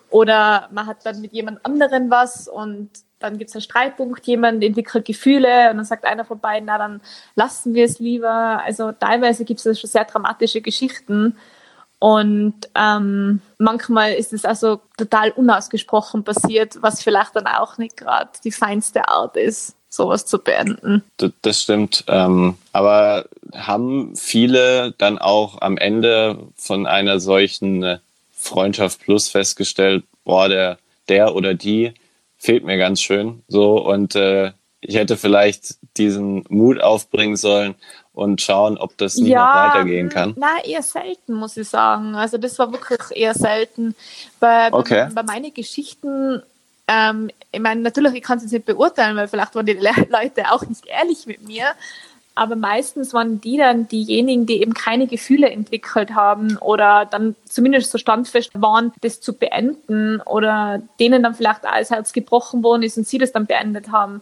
Oder 0.10 0.68
man 0.72 0.88
hat 0.88 1.06
dann 1.06 1.22
mit 1.22 1.34
jemand 1.34 1.63
anderen 1.66 2.10
was 2.10 2.48
und 2.48 2.90
dann 3.19 3.38
gibt 3.38 3.49
es 3.49 3.56
einen 3.56 3.62
Streitpunkt, 3.62 4.25
jemand 4.27 4.63
entwickelt 4.63 5.06
Gefühle 5.06 5.71
und 5.71 5.77
dann 5.77 5.86
sagt 5.86 6.06
einer 6.06 6.25
von 6.25 6.39
beiden, 6.39 6.67
na 6.67 6.77
dann 6.77 7.01
lassen 7.36 7.73
wir 7.73 7.86
es 7.86 7.99
lieber. 7.99 8.62
Also 8.63 8.91
teilweise 8.91 9.45
gibt 9.45 9.65
es 9.65 9.80
schon 9.80 9.89
sehr 9.89 10.06
dramatische 10.06 10.62
Geschichten. 10.62 11.36
Und 11.99 12.56
ähm, 12.75 13.41
manchmal 13.58 14.13
ist 14.13 14.32
es 14.32 14.45
also 14.45 14.82
total 14.97 15.32
unausgesprochen 15.32 16.23
passiert, 16.23 16.77
was 16.82 17.01
vielleicht 17.01 17.36
dann 17.36 17.47
auch 17.47 17.80
nicht 17.80 17.97
gerade 17.97 18.30
die 18.43 18.51
feinste 18.51 19.08
Art 19.08 19.36
ist, 19.36 19.75
sowas 19.89 20.27
zu 20.27 20.38
beenden. 20.38 21.03
Das 21.41 21.62
stimmt. 21.62 22.03
Ähm, 22.08 22.56
aber 22.71 23.25
haben 23.56 24.15
viele 24.15 24.93
dann 24.99 25.17
auch 25.17 25.60
am 25.62 25.77
Ende 25.77 26.38
von 26.56 26.86
einer 26.86 27.19
solchen 27.19 27.82
äh, 27.82 27.97
Freundschaft 28.32 29.01
Plus 29.01 29.30
festgestellt, 29.30 30.03
boah, 30.23 30.47
der, 30.49 30.77
der 31.10 31.34
oder 31.34 31.56
die 31.56 31.93
fehlt 32.38 32.63
mir 32.63 32.78
ganz 32.78 33.02
schön. 33.02 33.43
So 33.47 33.84
und 33.86 34.15
äh, 34.15 34.52
ich 34.80 34.95
hätte 34.95 35.17
vielleicht 35.17 35.78
diesen 35.97 36.45
Mut 36.50 36.82
aufbringen 36.82 37.36
sollen 37.36 37.76
und 38.13 38.41
schauen, 38.41 38.78
ob 38.78 38.97
das 38.97 39.17
nicht 39.17 39.30
ja, 39.30 39.45
noch 39.45 39.76
weitergehen 39.76 40.10
kann. 40.10 40.34
Na, 40.38 40.63
eher 40.63 40.82
selten, 40.82 41.34
muss 41.34 41.58
ich 41.58 41.67
sagen. 41.67 42.15
Also 42.15 42.38
das 42.38 42.58
war 42.60 42.71
wirklich 42.71 43.00
eher 43.12 43.34
selten. 43.34 43.95
Bei, 44.39 44.71
okay. 44.71 45.08
bei, 45.10 45.21
bei 45.21 45.23
meinen 45.23 45.54
Geschichten, 45.54 46.41
ähm, 46.88 47.30
ich 47.52 47.60
meine, 47.60 47.82
natürlich, 47.82 48.13
ich 48.13 48.23
kann 48.23 48.38
es 48.38 48.43
jetzt 48.45 48.54
nicht 48.54 48.65
beurteilen, 48.65 49.17
weil 49.17 49.28
vielleicht 49.28 49.56
waren 49.56 49.65
die 49.65 49.73
Leute 49.73 50.52
auch 50.52 50.63
nicht 50.63 50.86
ehrlich 50.86 51.26
mit 51.26 51.45
mir. 51.45 51.65
Aber 52.38 52.56
meistens 52.56 53.15
waren 53.15 53.41
die 53.41 53.58
dann 53.58 53.88
diejenigen, 53.88 54.45
die 54.45 54.62
eben 54.62 54.76
keine 54.76 55.08
Gefühle 55.08 55.50
entwickelt 55.50 56.13
haben 56.13 56.58
oder 56.58 57.06
dann 57.06 57.36
zumindest 57.45 57.91
so 57.91 57.97
standfest 57.97 58.52
waren, 58.54 58.93
das 59.02 59.19
zu 59.21 59.34
beenden 59.34 60.21
oder 60.21 60.84
denen 61.00 61.23
dann 61.23 61.34
vielleicht 61.34 61.65
alles 61.65 61.89
Herz 61.89 62.13
gebrochen 62.13 62.62
worden 62.62 62.84
ist 62.84 62.95
und 62.95 63.08
sie 63.08 63.17
das 63.17 63.32
dann 63.32 63.47
beendet 63.47 63.91
haben. 63.91 64.21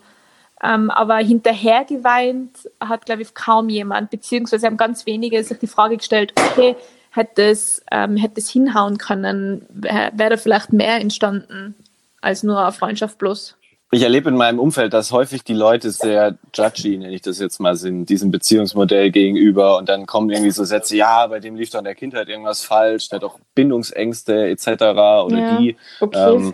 Ähm, 0.63 0.89
aber 0.91 1.17
hinterher 1.17 1.84
geweint 1.84 2.69
hat, 2.80 3.06
glaube 3.06 3.23
ich, 3.23 3.34
kaum 3.34 3.67
jemand, 3.67 4.12
beziehungsweise 4.12 4.65
haben 4.65 4.78
ganz 4.78 5.06
wenige 5.06 5.43
sich 5.43 5.60
die 5.60 5.67
Frage 5.67 5.97
gestellt, 5.97 6.32
okay, 6.38 6.78
hätte 7.12 7.43
es, 7.43 7.84
ähm, 7.91 8.15
hätte 8.15 8.39
es 8.39 8.49
hinhauen 8.49 8.97
können, 8.97 9.65
wäre 9.69 10.30
da 10.30 10.38
vielleicht 10.38 10.71
mehr 10.71 11.01
entstanden 11.01 11.75
als 12.21 12.43
nur 12.43 12.62
eine 12.62 12.71
Freundschaft 12.71 13.17
bloß 13.17 13.58
ich 13.91 14.02
erlebe 14.02 14.30
in 14.30 14.36
meinem 14.36 14.60
Umfeld, 14.60 14.93
dass 14.93 15.12
häufig 15.12 15.43
die 15.43 15.54
Leute 15.54 15.91
sehr 15.91 16.38
judgy, 16.54 16.98
nenne 16.98 17.13
ich 17.13 17.21
das 17.21 17.39
jetzt 17.39 17.60
mal, 17.60 17.76
sind, 17.76 18.10
diesem 18.10 18.32
Beziehungsmodell 18.32 19.12
gegenüber. 19.12 19.78
Und 19.78 19.89
dann 19.89 20.06
kommen 20.06 20.30
irgendwie 20.30 20.52
so 20.52 20.63
Sätze, 20.63 20.98
ja, 20.98 21.28
bei 21.28 21.39
dem 21.39 21.56
lief 21.56 21.69
doch 21.69 21.80
in 21.80 21.86
der 21.86 21.95
Kindheit 21.95 22.28
irgendwas 22.28 22.63
falsch, 22.63 23.10
der 23.10 23.17
hat 23.17 23.24
doch 23.24 23.39
Bindungsängste 23.54 24.48
etc. 24.50 24.67
oder 24.67 25.38
ja, 25.38 25.58
die. 25.58 25.78
Okay. 26.00 26.36
Ähm, 26.36 26.54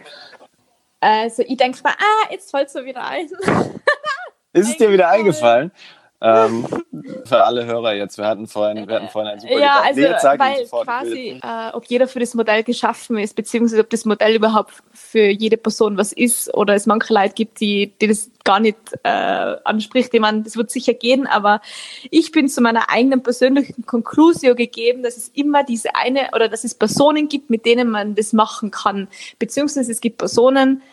also 0.99 1.43
ich 1.47 1.57
denke 1.57 1.79
mal, 1.83 1.93
ah, 1.97 2.31
jetzt 2.31 2.51
fällt 2.51 2.67
es 2.67 2.73
mir 2.75 2.85
wieder 2.85 3.03
ein. 3.03 3.27
Ist 4.53 4.69
es 4.69 4.77
dir 4.77 4.91
wieder 4.91 5.09
eingefallen? 5.09 5.71
Ähm, 6.23 6.67
für 7.25 7.43
alle 7.43 7.65
Hörer 7.65 7.95
jetzt, 7.95 8.19
wir 8.19 8.27
hatten 8.27 8.45
vorhin, 8.45 8.87
wir 8.87 8.95
hatten 8.95 9.09
vorhin 9.09 9.31
einen 9.31 9.39
super 9.41 9.59
Ja, 9.59 9.81
also, 9.83 10.01
weil 10.01 10.67
quasi, 10.67 11.39
äh, 11.41 11.73
ob 11.73 11.85
jeder 11.85 12.07
für 12.07 12.19
das 12.19 12.35
Modell 12.35 12.63
geschaffen 12.63 13.17
ist, 13.17 13.35
beziehungsweise 13.35 13.81
ob 13.81 13.89
das 13.89 14.05
Modell 14.05 14.35
überhaupt 14.35 14.83
für 14.93 15.25
jede 15.29 15.57
Person 15.57 15.97
was 15.97 16.13
ist 16.13 16.53
oder 16.53 16.75
es 16.75 16.85
manche 16.85 17.11
Leute 17.11 17.33
gibt, 17.33 17.59
die, 17.59 17.93
die 17.99 18.07
das 18.07 18.29
gar 18.43 18.59
nicht 18.59 18.77
äh, 19.01 19.09
anspricht. 19.63 20.13
Ich 20.13 20.19
meine, 20.19 20.43
das 20.43 20.55
wird 20.55 20.69
sicher 20.69 20.93
gehen, 20.93 21.25
aber 21.25 21.59
ich 22.11 22.31
bin 22.31 22.47
zu 22.49 22.61
meiner 22.61 22.91
eigenen 22.91 23.23
persönlichen 23.23 23.87
Conclusio 23.87 24.53
gegeben, 24.53 25.01
dass 25.01 25.17
es 25.17 25.29
immer 25.29 25.63
diese 25.63 25.95
eine 25.95 26.29
oder 26.35 26.49
dass 26.49 26.63
es 26.63 26.75
Personen 26.75 27.29
gibt, 27.29 27.49
mit 27.49 27.65
denen 27.65 27.89
man 27.89 28.13
das 28.13 28.31
machen 28.31 28.69
kann. 28.69 29.07
Beziehungsweise 29.39 29.91
es 29.91 30.01
gibt 30.01 30.19
Personen, 30.19 30.83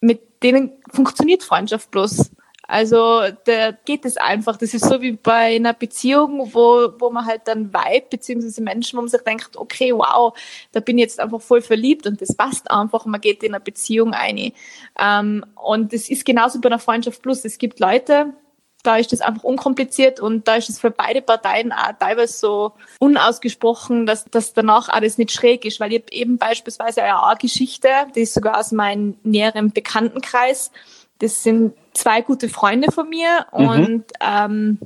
mit 0.00 0.42
denen 0.42 0.72
funktioniert 0.90 1.42
Freundschaft 1.42 1.90
bloß. 1.90 2.30
Also 2.68 3.22
da 3.44 3.72
geht 3.72 4.04
es 4.04 4.18
einfach. 4.18 4.58
Das 4.58 4.74
ist 4.74 4.84
so 4.84 5.00
wie 5.00 5.12
bei 5.12 5.56
einer 5.56 5.72
Beziehung, 5.72 6.50
wo, 6.52 6.92
wo 6.98 7.10
man 7.10 7.24
halt 7.24 7.42
dann 7.46 7.72
Vibe, 7.72 8.06
beziehungsweise 8.10 8.62
Menschen, 8.62 8.98
wo 8.98 9.00
man 9.00 9.08
sich 9.08 9.22
denkt, 9.22 9.56
okay, 9.56 9.92
wow, 9.94 10.38
da 10.72 10.80
bin 10.80 10.98
ich 10.98 11.02
jetzt 11.04 11.18
einfach 11.18 11.40
voll 11.40 11.62
verliebt 11.62 12.06
und 12.06 12.20
das 12.20 12.36
passt 12.36 12.70
einfach, 12.70 13.06
man 13.06 13.22
geht 13.22 13.42
in 13.42 13.54
eine 13.54 13.64
Beziehung 13.64 14.12
ein. 14.12 14.52
Ähm, 14.98 15.46
und 15.54 15.94
es 15.94 16.10
ist 16.10 16.26
genauso 16.26 16.60
bei 16.60 16.68
einer 16.68 16.78
Freundschaft 16.78 17.22
plus. 17.22 17.42
Es 17.46 17.56
gibt 17.56 17.80
Leute, 17.80 18.34
da 18.82 18.96
ist 18.96 19.12
das 19.12 19.22
einfach 19.22 19.44
unkompliziert 19.44 20.20
und 20.20 20.46
da 20.46 20.56
ist 20.56 20.68
es 20.68 20.78
für 20.78 20.90
beide 20.90 21.22
Parteien 21.22 21.72
auch 21.72 21.92
teilweise 21.98 22.38
so 22.38 22.72
unausgesprochen, 23.00 24.06
dass 24.06 24.24
das 24.26 24.52
danach 24.52 24.88
alles 24.88 25.18
nicht 25.18 25.32
schräg 25.32 25.64
ist, 25.64 25.80
weil 25.80 25.94
ich 25.94 26.12
eben 26.12 26.38
beispielsweise 26.38 27.02
eine 27.02 27.36
Geschichte, 27.38 27.88
die 28.14 28.20
ist 28.20 28.34
sogar 28.34 28.58
aus 28.58 28.72
meinem 28.72 29.16
näheren 29.24 29.72
Bekanntenkreis, 29.72 30.70
das 31.18 31.42
sind 31.42 31.74
zwei 31.94 32.22
gute 32.22 32.48
Freunde 32.48 32.92
von 32.92 33.08
mir 33.08 33.46
mhm. 33.52 33.68
und 33.68 34.04
ähm, 34.20 34.78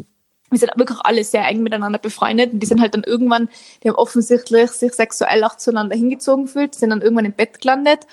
wir 0.51 0.59
sind 0.59 0.73
wirklich 0.77 0.99
alle 1.03 1.25
sehr 1.25 1.47
eng 1.47 1.63
miteinander 1.63 1.99
befreundet 1.99 2.53
und 2.53 2.61
die 2.61 2.67
sind 2.67 2.81
halt 2.81 2.95
dann 2.95 3.05
irgendwann, 3.05 3.49
die 3.83 3.89
haben 3.89 3.97
offensichtlich 3.97 4.71
sich 4.71 4.93
sexuell 4.93 5.45
auch 5.45 5.57
zueinander 5.57 5.97
hingezogen 5.97 6.45
gefühlt, 6.45 6.75
sind 6.75 6.91
dann 6.91 7.01
irgendwann 7.01 7.25
im 7.25 7.33
Bett 7.33 7.61
gelandet 7.61 8.07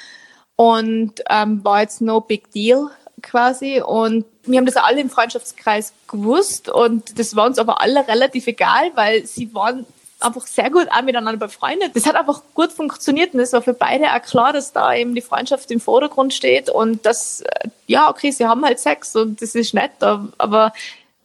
und 0.56 1.16
ähm, 1.30 1.64
war 1.64 1.82
jetzt 1.82 2.02
no 2.02 2.22
big 2.22 2.52
deal 2.52 2.90
quasi 3.22 3.82
und 3.82 4.26
wir 4.44 4.58
haben 4.58 4.66
das 4.66 4.78
alle 4.78 5.02
im 5.02 5.10
Freundschaftskreis 5.10 5.94
gewusst 6.08 6.70
und 6.70 7.20
das 7.20 7.36
war 7.36 7.46
uns 7.46 7.60
aber 7.60 7.82
alle 7.82 8.08
relativ 8.08 8.48
egal, 8.48 8.92
weil 8.96 9.26
sie 9.26 9.54
waren 9.54 9.86
einfach 10.20 10.46
sehr 10.48 10.70
gut 10.70 10.88
auch 10.92 11.02
miteinander 11.02 11.38
befreundet. 11.38 11.96
Das 11.96 12.06
hat 12.06 12.16
einfach 12.16 12.42
gut 12.54 12.72
funktioniert 12.72 13.34
und 13.34 13.40
es 13.40 13.54
war 13.54 13.62
für 13.62 13.74
beide 13.74 14.06
auch 14.06 14.22
klar, 14.22 14.54
dass 14.54 14.74
da 14.74 14.94
eben 14.94 15.16
die 15.16 15.22
Freundschaft 15.22 15.72
im 15.72 15.80
Vordergrund 15.80 16.34
steht 16.34 16.70
und 16.70 17.06
dass, 17.06 17.42
äh, 17.42 17.70
ja, 17.88 18.10
okay, 18.10 18.32
sie 18.32 18.46
haben 18.46 18.66
halt 18.66 18.80
Sex 18.80 19.16
und 19.16 19.42
das 19.42 19.56
ist 19.56 19.74
nett, 19.74 19.92
aber 20.02 20.74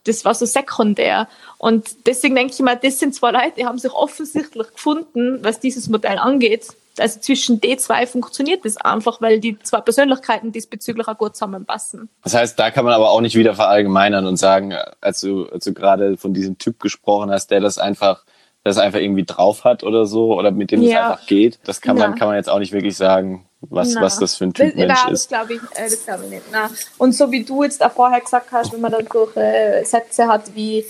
das 0.04 0.24
war 0.24 0.34
so 0.34 0.46
sekundär. 0.46 1.28
Und 1.58 2.06
deswegen 2.06 2.34
denke 2.34 2.52
ich 2.52 2.60
mal, 2.60 2.76
das 2.76 2.98
sind 2.98 3.14
zwei 3.14 3.30
Leute, 3.30 3.52
die 3.58 3.66
haben 3.66 3.78
sich 3.78 3.92
offensichtlich 3.92 4.68
gefunden, 4.72 5.38
was 5.42 5.60
dieses 5.60 5.88
Modell 5.88 6.18
angeht. 6.18 6.68
Also 6.98 7.18
zwischen 7.18 7.60
d 7.60 7.76
zwei 7.76 8.06
funktioniert 8.06 8.64
das 8.64 8.76
einfach, 8.76 9.20
weil 9.20 9.40
die 9.40 9.58
zwei 9.60 9.80
Persönlichkeiten 9.80 10.52
diesbezüglich 10.52 11.08
auch 11.08 11.18
gut 11.18 11.34
zusammenpassen. 11.34 12.08
Das 12.22 12.34
heißt, 12.34 12.56
da 12.56 12.70
kann 12.70 12.84
man 12.84 12.94
aber 12.94 13.10
auch 13.10 13.20
nicht 13.20 13.34
wieder 13.34 13.54
verallgemeinern 13.54 14.26
und 14.26 14.36
sagen, 14.36 14.74
als 15.00 15.20
du, 15.20 15.46
als 15.46 15.64
du 15.64 15.72
gerade 15.72 16.16
von 16.16 16.34
diesem 16.34 16.58
Typ 16.58 16.78
gesprochen 16.78 17.32
hast, 17.32 17.50
der 17.50 17.60
das 17.60 17.78
einfach 17.78 18.24
das 18.64 18.78
einfach 18.78 18.98
irgendwie 18.98 19.24
drauf 19.24 19.64
hat 19.64 19.84
oder 19.84 20.06
so 20.06 20.34
oder 20.34 20.50
mit 20.50 20.70
dem 20.70 20.82
ja. 20.82 20.88
es 20.88 20.96
einfach 20.96 21.26
geht. 21.26 21.58
Das 21.64 21.82
kann 21.82 21.96
man, 21.96 22.14
kann 22.14 22.28
man 22.28 22.36
jetzt 22.36 22.48
auch 22.48 22.58
nicht 22.58 22.72
wirklich 22.72 22.96
sagen, 22.96 23.46
was, 23.60 23.94
was 23.96 24.18
das 24.18 24.36
für 24.36 24.44
ein 24.44 24.54
Typ 24.54 24.68
das, 24.68 24.74
Mensch 24.74 25.00
na, 25.04 25.10
ist. 25.10 25.22
Das 25.24 25.28
glaube 25.28 25.54
ich, 25.54 25.60
äh, 25.78 25.84
das 25.84 26.04
glaube 26.04 26.24
ich 26.24 26.30
nicht. 26.30 26.42
Na. 26.50 26.70
Und 26.96 27.12
so 27.12 27.30
wie 27.30 27.44
du 27.44 27.62
jetzt 27.62 27.84
auch 27.84 27.92
vorher 27.92 28.20
gesagt 28.20 28.50
hast, 28.52 28.72
wenn 28.72 28.80
man 28.80 28.92
dann 28.92 29.06
durch 29.06 29.36
äh, 29.36 29.84
Sätze 29.84 30.26
hat 30.26 30.54
wie 30.54 30.84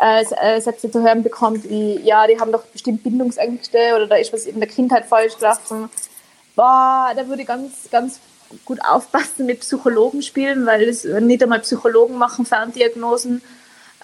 äh, 0.00 0.24
äh, 0.40 0.60
Sätze 0.60 0.90
zu 0.90 1.02
hören 1.02 1.22
bekommt 1.22 1.68
wie, 1.68 2.00
ja, 2.00 2.26
die 2.26 2.38
haben 2.38 2.50
doch 2.50 2.64
bestimmt 2.64 3.04
Bindungsängste 3.04 3.78
oder 3.94 4.08
da 4.08 4.16
ist 4.16 4.32
was 4.32 4.46
in 4.46 4.58
der 4.58 4.68
Kindheit 4.68 5.06
falsch 5.06 5.36
gelaufen. 5.36 5.88
Boah, 6.56 7.12
da 7.14 7.28
würde 7.28 7.42
ich 7.42 7.48
ganz, 7.48 7.88
ganz 7.92 8.18
gut 8.64 8.80
aufpassen 8.84 9.46
mit 9.46 9.60
Psychologen 9.60 10.22
spielen, 10.22 10.66
weil 10.66 10.82
es 10.88 11.04
nicht 11.04 11.42
einmal 11.42 11.60
Psychologen 11.60 12.18
machen 12.18 12.44
Ferndiagnosen 12.44 13.40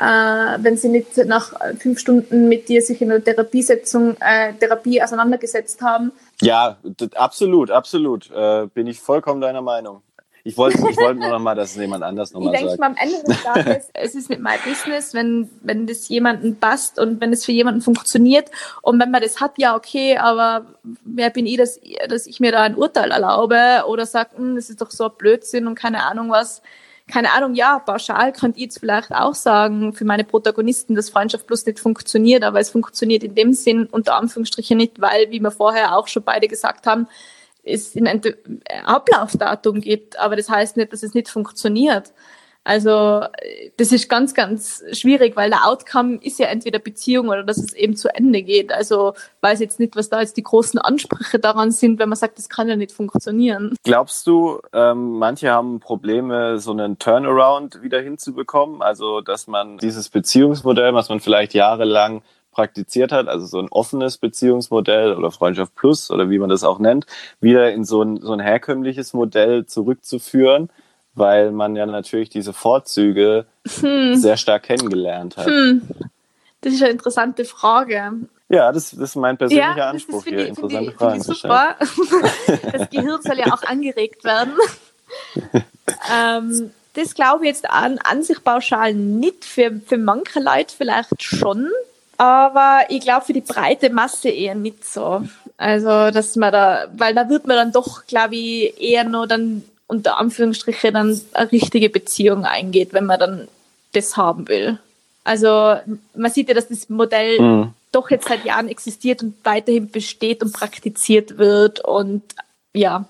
wenn 0.03 0.77
sie 0.77 0.89
nicht 0.89 1.17
nach 1.27 1.53
fünf 1.79 1.99
Stunden 1.99 2.49
mit 2.49 2.69
dir 2.69 2.83
sich 2.83 3.03
in 3.03 3.11
einer 3.11 3.23
Therapiesetzung, 3.23 4.17
äh, 4.21 4.55
Therapie 4.55 5.03
auseinandergesetzt 5.03 5.83
haben. 5.83 6.13
Ja, 6.41 6.79
absolut, 7.15 7.71
absolut. 7.71 8.31
Äh, 8.31 8.67
bin 8.73 8.87
ich 8.87 9.01
vollkommen 9.01 9.41
deiner 9.41 9.63
Meinung. 9.63 10.03
Ich 10.43 10.57
wollte 10.57 10.79
ich 10.79 10.97
wollte 10.97 11.21
nur 11.21 11.29
noch 11.29 11.39
mal, 11.39 11.55
dass 11.55 11.73
es 11.73 11.77
jemand 11.77 12.03
anders 12.03 12.33
nochmal 12.33 12.53
sagt. 12.53 12.63
Ich 12.63 12.69
denke 12.69 12.81
mal, 12.81 12.87
am 12.87 12.97
Ende 12.97 13.23
des 13.25 13.43
Tages, 13.43 13.91
es 13.93 14.15
ist 14.15 14.31
nicht 14.31 14.41
mein 14.41 14.59
Business, 14.65 15.13
wenn, 15.13 15.51
wenn 15.61 15.87
das 15.87 16.09
jemanden 16.09 16.59
passt 16.59 16.99
und 16.99 17.21
wenn 17.21 17.33
es 17.33 17.45
für 17.45 17.53
jemanden 17.53 17.83
funktioniert. 17.83 18.51
Und 18.83 18.99
wenn 19.01 19.11
man 19.11 19.21
das 19.21 19.41
hat, 19.41 19.59
ja, 19.59 19.77
okay, 19.77 20.17
aber 20.17 20.67
wer 21.05 21.31
bin 21.31 21.47
ich, 21.47 21.59
dass, 21.59 21.79
dass 22.09 22.27
ich 22.27 22.41
mir 22.41 22.53
da 22.53 22.63
ein 22.63 22.75
Urteil 22.75 23.11
erlaube 23.11 23.85
oder 23.87 24.07
sage, 24.07 24.37
hm, 24.37 24.57
das 24.57 24.71
ist 24.71 24.81
doch 24.81 24.91
so 24.91 25.05
ein 25.05 25.17
Blödsinn 25.19 25.67
und 25.67 25.75
keine 25.75 26.05
Ahnung 26.05 26.31
was 26.31 26.63
keine 27.11 27.33
Ahnung, 27.33 27.55
ja, 27.55 27.79
pauschal 27.79 28.33
könnt 28.33 28.57
ihr 28.57 28.65
jetzt 28.65 28.79
vielleicht 28.79 29.13
auch 29.13 29.35
sagen, 29.35 29.93
für 29.93 30.05
meine 30.05 30.25
Protagonisten, 30.25 30.95
dass 30.95 31.11
Freundschaft 31.11 31.47
plus 31.47 31.67
nicht 31.67 31.81
funktioniert, 31.81 32.43
aber 32.43 32.61
es 32.61 32.71
funktioniert 32.71 33.23
in 33.23 33.35
dem 33.35 33.53
Sinn 33.53 33.87
unter 33.87 34.17
Anführungsstrichen 34.17 34.77
nicht, 34.77 35.01
weil, 35.01 35.31
wie 35.31 35.41
wir 35.41 35.51
vorher 35.51 35.97
auch 35.97 36.09
schon 36.09 36.23
beide 36.23 36.49
gesagt 36.49 36.87
haben, 36.87 37.07
es 37.63 37.95
ein 37.95 38.23
Ablaufdatum 38.85 39.81
gibt, 39.81 40.19
aber 40.19 40.37
das 40.37 40.49
heißt 40.49 40.77
nicht, 40.77 40.93
dass 40.93 41.03
es 41.03 41.15
nicht 41.15 41.29
funktioniert. 41.29 42.13
Also 42.63 43.25
das 43.79 43.91
ist 43.91 44.09
ganz, 44.09 44.35
ganz 44.35 44.85
schwierig, 44.93 45.35
weil 45.35 45.49
der 45.49 45.67
Outcome 45.67 46.19
ist 46.23 46.39
ja 46.39 46.47
entweder 46.47 46.79
Beziehung 46.79 47.29
oder 47.29 47.43
dass 47.43 47.57
es 47.57 47.73
eben 47.73 47.97
zu 47.97 48.15
Ende 48.15 48.43
geht. 48.43 48.71
Also 48.71 49.15
weiß 49.41 49.61
jetzt 49.61 49.81
nicht, 49.81 49.97
was 49.97 50.11
da 50.11 50.21
jetzt 50.21 50.37
die 50.37 50.43
großen 50.43 50.79
Ansprüche 50.79 51.39
daran 51.39 51.71
sind, 51.71 51.99
wenn 51.99 52.11
man 52.11 52.17
sagt, 52.17 52.39
das 52.39 52.51
kann 52.51 52.69
ja 52.69 52.77
nicht 52.77 52.93
funktionieren. 52.93 53.75
Glaubst 53.83 54.27
du, 54.27 54.61
ähm, 54.75 55.19
manche 55.19 55.51
haben 55.51 55.81
Probleme, 55.81 56.59
so 56.59 56.73
einen 56.73 56.99
Turnaround 56.99 57.83
wieder 57.83 58.01
hinzubekommen? 58.01 58.83
Also 58.83 59.23
dass 59.23 59.47
man 59.47 59.79
dieses 59.79 60.11
Beziehungsmodell, 60.11 60.93
was 60.93 61.09
man 61.09 61.21
vielleicht 61.21 61.55
jahrelang 61.55 62.23
praktiziert 62.53 63.13
hat, 63.13 63.29
also 63.29 63.47
so 63.47 63.59
ein 63.59 63.69
offenes 63.71 64.19
Beziehungsmodell 64.19 65.15
oder 65.15 65.31
Freundschaft 65.31 65.75
Plus 65.77 66.11
oder 66.11 66.29
wie 66.31 66.39
man 66.39 66.51
das 66.51 66.65
auch 66.65 66.79
nennt, 66.79 67.07
wieder 67.41 67.73
in 67.73 67.85
so 67.85 68.03
ein, 68.03 68.21
so 68.21 68.33
ein 68.33 68.41
herkömmliches 68.41 69.15
Modell 69.15 69.67
zurückzuführen, 69.67 70.69
weil 71.15 71.51
man 71.51 71.77
ja 71.77 71.87
natürlich 71.87 72.31
diese 72.31 72.53
Vorzüge 72.53 73.47
hm. 73.81 74.17
sehr 74.17 74.37
stark 74.37 74.65
kennengelernt 74.65 75.37
hat. 75.37 75.47
Hm. 75.47 75.83
Das 76.61 76.73
ist 76.75 76.83
eine 76.83 76.93
interessante 76.93 77.45
Frage. 77.45 78.13
Ja, 78.49 78.73
das, 78.73 78.91
das 78.91 78.99
ist 79.11 79.17
mein 79.17 79.39
persönlicher 79.39 79.77
ja, 79.77 79.91
Anspruch 79.91 80.25
hier, 80.25 80.49
interessante 80.49 80.93
Fragen 80.93 81.23
zu 81.23 81.35
stellen. 81.35 81.55
das 82.73 82.91
Gehirn 82.91 83.23
soll 83.23 83.39
ja 83.39 83.53
auch 83.53 83.63
angeregt 83.63 84.25
werden. 84.25 84.55
ähm, 86.13 86.71
das 86.95 87.15
glaube 87.15 87.45
ich 87.45 87.51
jetzt 87.51 87.71
an, 87.71 87.99
an 87.99 88.23
sich 88.23 88.43
pauschal 88.43 88.93
nicht. 88.95 89.45
Für, 89.45 89.81
für 89.87 89.99
manche 89.99 90.41
Leute 90.41 90.75
vielleicht 90.77 91.23
schon, 91.23 91.71
aber 92.17 92.83
ich 92.89 93.01
glaube 93.01 93.25
für 93.25 93.33
die 93.33 93.41
breite 93.41 93.91
Masse 93.91 94.29
eher 94.29 94.57
nicht 94.57 94.85
so. 94.85 95.23
Also, 95.57 96.11
dass 96.11 96.37
man 96.37 96.53
da, 96.53 96.89
weil 96.97 97.15
da 97.15 97.29
wird 97.29 97.47
man 97.47 97.57
dann 97.57 97.73
doch, 97.73 98.07
glaube 98.07 98.35
ich, 98.35 98.81
eher 98.81 99.05
nur 99.05 99.27
dann 99.27 99.63
unter 99.91 100.19
Anführungsstriche 100.19 100.93
dann 100.93 101.21
eine 101.33 101.53
richtige 101.53 101.91
Beziehung 101.91 102.45
eingeht, 102.45 102.93
wenn 102.93 103.07
man 103.07 103.19
dann 103.19 103.49
das 103.93 104.17
haben 104.17 104.49
will. 104.49 104.79
Also 105.25 105.77
man 106.15 106.31
sieht 106.31 106.49
ja, 106.49 106.55
dass 106.55 106.69
das 106.69 106.89
Modell 106.89 107.41
mhm. 107.41 107.75
doch 107.93 108.11
jetzt 108.11 108.29
seit 108.29 108.45
Jahren 108.45 108.69
existiert 108.69 109.23
und 109.23 109.35
weiterhin 109.45 109.91
besteht 109.91 110.43
und 110.43 110.53
praktiziert 110.53 111.39
wird 111.39 111.85
und 111.85 112.23
ja. 112.73 113.05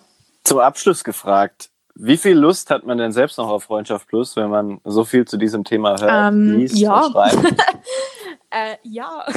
Zum 0.44 0.58
Abschluss 0.58 1.04
gefragt, 1.04 1.68
wie 1.94 2.16
viel 2.16 2.36
Lust 2.36 2.70
hat 2.70 2.86
man 2.86 2.96
denn 2.96 3.12
selbst 3.12 3.36
noch 3.36 3.48
auf 3.48 3.64
Freundschaft 3.64 4.08
Plus, 4.08 4.34
wenn 4.36 4.48
man 4.48 4.80
so 4.84 5.04
viel 5.04 5.26
zu 5.26 5.36
diesem 5.36 5.64
Thema 5.64 6.00
hört, 6.00 6.32
ähm, 6.32 6.58
liest 6.58 6.78
ja. 6.78 7.04
und 7.04 7.12
schreibt? 7.12 7.44
äh, 8.50 8.76
ja. 8.84 9.26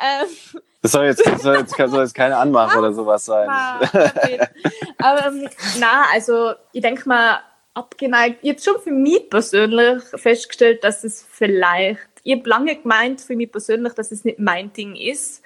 ähm, 0.00 0.60
das 0.86 0.92
soll 0.92 1.06
jetzt, 1.06 1.26
das 1.26 1.42
soll 1.42 1.56
jetzt, 1.56 1.76
soll 1.76 2.02
jetzt 2.02 2.14
keine 2.14 2.36
Anmache 2.36 2.78
oder 2.78 2.92
sowas 2.92 3.24
sein. 3.24 3.48
Aber, 3.48 5.26
ähm, 5.26 5.48
na, 5.80 6.04
also 6.12 6.52
ich 6.72 6.80
denke 6.80 7.08
mal, 7.08 7.40
abgeneigt. 7.74 8.38
Jetzt 8.42 8.64
schon 8.64 8.80
für 8.80 8.92
mich 8.92 9.28
persönlich 9.28 10.00
festgestellt, 10.14 10.84
dass 10.84 11.02
es 11.02 11.26
vielleicht, 11.28 11.98
ich 12.22 12.36
habe 12.36 12.48
lange 12.48 12.76
gemeint 12.76 13.20
für 13.20 13.34
mich 13.34 13.50
persönlich, 13.50 13.94
dass 13.94 14.12
es 14.12 14.24
nicht 14.24 14.38
mein 14.38 14.72
Ding 14.72 14.94
ist, 14.94 15.42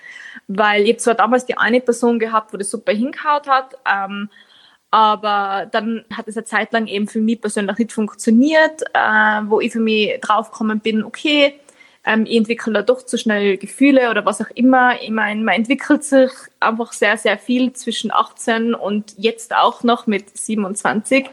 weil 0.46 0.86
ich 0.86 1.00
zwar 1.00 1.14
damals 1.14 1.46
die 1.46 1.56
eine 1.56 1.80
Person 1.80 2.18
gehabt, 2.18 2.52
wo 2.52 2.58
das 2.58 2.70
super 2.70 2.92
hingehaut 2.92 3.48
hat, 3.48 3.76
ähm, 3.90 4.28
aber 4.90 5.68
dann 5.72 6.04
hat 6.14 6.28
es 6.28 6.36
eine 6.36 6.44
Zeit 6.44 6.72
lang 6.72 6.86
eben 6.86 7.08
für 7.08 7.20
mich 7.20 7.40
persönlich 7.40 7.78
nicht 7.78 7.92
funktioniert, 7.92 8.82
äh, 8.92 9.40
wo 9.46 9.60
ich 9.60 9.72
für 9.72 9.80
mich 9.80 10.20
draufgekommen 10.20 10.80
bin, 10.80 11.02
okay, 11.02 11.60
ähm, 12.04 12.24
ich 12.26 12.36
entwickle 12.36 12.72
da 12.72 12.82
doch 12.82 13.02
zu 13.02 13.18
schnell 13.18 13.56
Gefühle 13.56 14.10
oder 14.10 14.24
was 14.24 14.40
auch 14.40 14.50
immer. 14.54 15.00
Ich 15.02 15.10
meine, 15.10 15.42
man 15.42 15.54
entwickelt 15.54 16.02
sich 16.04 16.30
einfach 16.58 16.92
sehr, 16.92 17.16
sehr 17.16 17.38
viel 17.38 17.72
zwischen 17.72 18.12
18 18.12 18.74
und 18.74 19.14
jetzt 19.18 19.54
auch 19.54 19.82
noch 19.82 20.06
mit 20.06 20.36
27. 20.36 21.28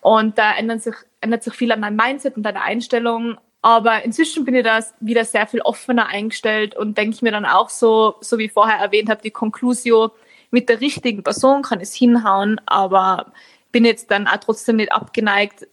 Und 0.00 0.38
da 0.38 0.56
ändert 0.56 0.82
sich, 0.82 0.94
ändert 1.20 1.42
sich 1.42 1.54
viel 1.54 1.72
an 1.72 1.80
meinem 1.80 1.96
Mindset 1.96 2.36
und 2.36 2.46
an 2.46 2.54
der 2.54 2.64
Einstellung. 2.64 3.36
Aber 3.60 4.04
inzwischen 4.04 4.44
bin 4.44 4.54
ich 4.54 4.64
da 4.64 4.80
wieder 5.00 5.24
sehr 5.24 5.46
viel 5.46 5.60
offener 5.60 6.06
eingestellt 6.06 6.76
und 6.76 6.96
denke 6.96 7.16
ich 7.16 7.22
mir 7.22 7.32
dann 7.32 7.44
auch 7.44 7.68
so, 7.68 8.14
so 8.20 8.38
wie 8.38 8.48
vorher 8.48 8.78
erwähnt 8.78 9.10
habe, 9.10 9.20
die 9.22 9.30
Conclusio, 9.30 10.12
mit 10.50 10.70
der 10.70 10.80
richtigen 10.80 11.22
Person 11.22 11.62
kann 11.62 11.80
es 11.80 11.94
hinhauen, 11.94 12.58
aber 12.64 13.32
bin 13.70 13.84
jetzt 13.84 14.10
dann 14.10 14.26
auch 14.26 14.38
trotzdem 14.38 14.76
nicht 14.76 14.92
abgeneigt, 14.92 15.66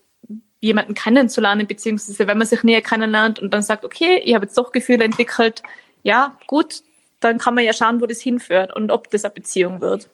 jemanden 0.65 0.95
kennenzulernen, 0.95 1.67
beziehungsweise 1.67 2.27
wenn 2.27 2.37
man 2.37 2.47
sich 2.47 2.63
näher 2.63 2.81
kennenlernt 2.81 3.39
und 3.39 3.53
dann 3.53 3.61
sagt, 3.61 3.85
okay, 3.85 4.21
ich 4.23 4.33
habe 4.33 4.45
jetzt 4.45 4.57
doch 4.57 4.71
Gefühle 4.71 5.03
entwickelt, 5.05 5.61
ja, 6.03 6.37
gut, 6.47 6.81
dann 7.19 7.37
kann 7.37 7.55
man 7.55 7.63
ja 7.63 7.73
schauen, 7.73 8.01
wo 8.01 8.05
das 8.05 8.19
hinführt 8.19 8.75
und 8.75 8.91
ob 8.91 9.09
das 9.11 9.23
eine 9.23 9.33
Beziehung 9.33 9.81
wird. 9.81 10.09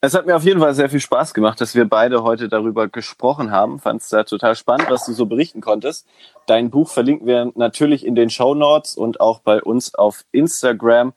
Es 0.00 0.12
hat 0.12 0.26
mir 0.26 0.36
auf 0.36 0.44
jeden 0.44 0.60
Fall 0.60 0.74
sehr 0.74 0.90
viel 0.90 1.00
Spaß 1.00 1.32
gemacht, 1.32 1.60
dass 1.62 1.74
wir 1.74 1.86
beide 1.86 2.22
heute 2.22 2.48
darüber 2.48 2.88
gesprochen 2.88 3.50
haben. 3.50 3.78
Fand 3.78 4.02
es 4.02 4.10
ja 4.10 4.24
total 4.24 4.54
spannend, 4.54 4.90
was 4.90 5.06
du 5.06 5.12
so 5.14 5.24
berichten 5.24 5.62
konntest. 5.62 6.06
Dein 6.46 6.70
Buch 6.70 6.90
verlinken 6.90 7.26
wir 7.26 7.52
natürlich 7.54 8.04
in 8.04 8.14
den 8.14 8.28
Show 8.28 8.54
Notes 8.54 8.96
und 8.96 9.20
auch 9.20 9.38
bei 9.40 9.62
uns 9.62 9.94
auf 9.94 10.24
Instagram. 10.30 11.14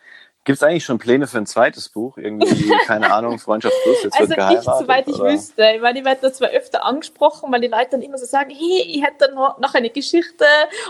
Gibt 0.47 0.55
es 0.55 0.63
eigentlich 0.63 0.85
schon 0.85 0.97
Pläne 0.97 1.27
für 1.27 1.39
ein 1.39 1.45
zweites 1.45 1.89
Buch? 1.89 2.17
Irgendwie, 2.17 2.71
keine 2.85 3.11
Ahnung, 3.11 3.37
Freundschaft 3.37 3.75
Plus, 3.83 4.03
jetzt 4.03 4.13
also 4.13 4.29
wird 4.29 4.37
geheiratet? 4.37 4.65
Also 4.65 4.79
nicht, 4.79 4.87
soweit 4.87 5.07
ich 5.09 5.19
oder? 5.19 5.33
wüsste. 5.33 5.71
Ich 5.75 5.81
meine, 5.81 5.99
ich 5.99 6.05
werde 6.05 6.21
da 6.21 6.31
zwar 6.31 6.49
öfter 6.51 6.85
angesprochen, 6.85 7.51
weil 7.51 7.59
die 7.59 7.67
Leute 7.67 7.89
dann 7.91 8.01
immer 8.01 8.17
so 8.17 8.25
sagen, 8.25 8.51
hey, 8.51 8.81
ich 8.87 9.03
hätte 9.03 9.33
noch, 9.35 9.59
noch 9.59 9.73
eine 9.73 9.89
Geschichte 9.89 10.45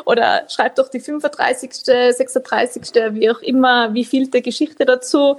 oder 0.05 0.43
schreib 0.47 0.76
doch 0.76 0.89
die 0.89 0.99
35., 0.99 1.74
36., 1.74 2.84
wie 3.14 3.32
auch 3.32 3.39
immer, 3.39 3.95
wie 3.95 4.05
viel 4.05 4.28
der 4.30 4.41
Geschichte 4.41 4.86
dazu. 4.86 5.38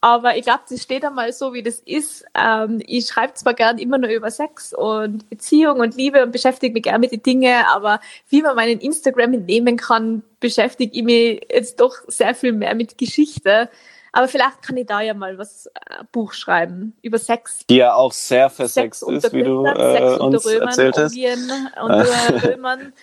Aber 0.00 0.38
ich 0.38 0.44
glaube, 0.44 0.60
das 0.70 0.82
steht 0.82 1.04
einmal 1.04 1.34
so, 1.34 1.52
wie 1.52 1.62
das 1.62 1.80
ist. 1.80 2.24
Ähm, 2.34 2.80
ich 2.86 3.08
schreibe 3.08 3.34
zwar 3.34 3.52
gern 3.52 3.76
immer 3.76 3.98
nur 3.98 4.08
über 4.08 4.30
Sex 4.30 4.72
und 4.72 5.28
Beziehung 5.28 5.80
und 5.80 5.94
Liebe 5.94 6.22
und 6.22 6.32
beschäftige 6.32 6.72
mich 6.72 6.84
gern 6.84 7.02
mit 7.02 7.12
den 7.12 7.22
Dingen, 7.22 7.62
aber 7.70 8.00
wie 8.30 8.40
man 8.40 8.56
meinen 8.56 8.80
Instagram 8.80 9.34
entnehmen 9.34 9.76
kann, 9.76 10.22
beschäftige 10.40 10.96
ich 10.96 11.02
mich 11.02 11.46
jetzt 11.52 11.80
doch 11.80 11.94
sehr 12.06 12.34
viel 12.34 12.52
mehr 12.52 12.74
mit 12.74 12.98
Geschichte. 12.98 13.68
Aber 14.12 14.26
vielleicht 14.26 14.62
kann 14.62 14.76
ich 14.76 14.86
da 14.86 15.00
ja 15.00 15.14
mal 15.14 15.38
was 15.38 15.66
äh, 15.66 16.04
Buch 16.10 16.32
schreiben 16.32 16.96
über 17.02 17.18
Sex. 17.18 17.60
Die 17.68 17.76
ja 17.76 17.94
auch 17.94 18.12
sehr 18.12 18.48
versext 18.50 19.00
Sex 19.00 19.24
ist, 19.24 19.32
wie 19.32 19.42
du 19.42 19.64
äh, 19.66 20.16
uns 20.18 20.46
Römern, 20.46 20.68
erzählt 20.68 20.96
hast. 20.96 21.16
und 21.16 21.90
Römern. 21.90 22.92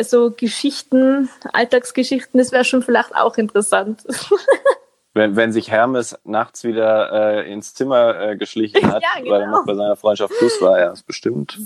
So 0.00 0.30
Geschichten, 0.30 1.28
Alltagsgeschichten, 1.52 2.38
das 2.38 2.50
wäre 2.50 2.64
schon 2.64 2.82
vielleicht 2.82 3.14
auch 3.14 3.36
interessant. 3.36 4.06
Wenn, 5.14 5.36
wenn 5.36 5.52
sich 5.52 5.70
Hermes 5.70 6.18
nachts 6.24 6.64
wieder 6.64 7.42
äh, 7.42 7.52
ins 7.52 7.74
Zimmer 7.74 8.18
äh, 8.18 8.36
geschlichen 8.36 8.80
hat, 8.90 9.02
ja, 9.02 9.20
genau. 9.20 9.30
weil 9.30 9.40
er 9.42 9.46
noch 9.48 9.66
bei 9.66 9.74
seiner 9.74 9.96
Freundschaft 9.96 10.32
Plus 10.38 10.58
war, 10.62 10.80
ja, 10.80 10.90
ist 10.92 11.06
bestimmt. 11.06 11.58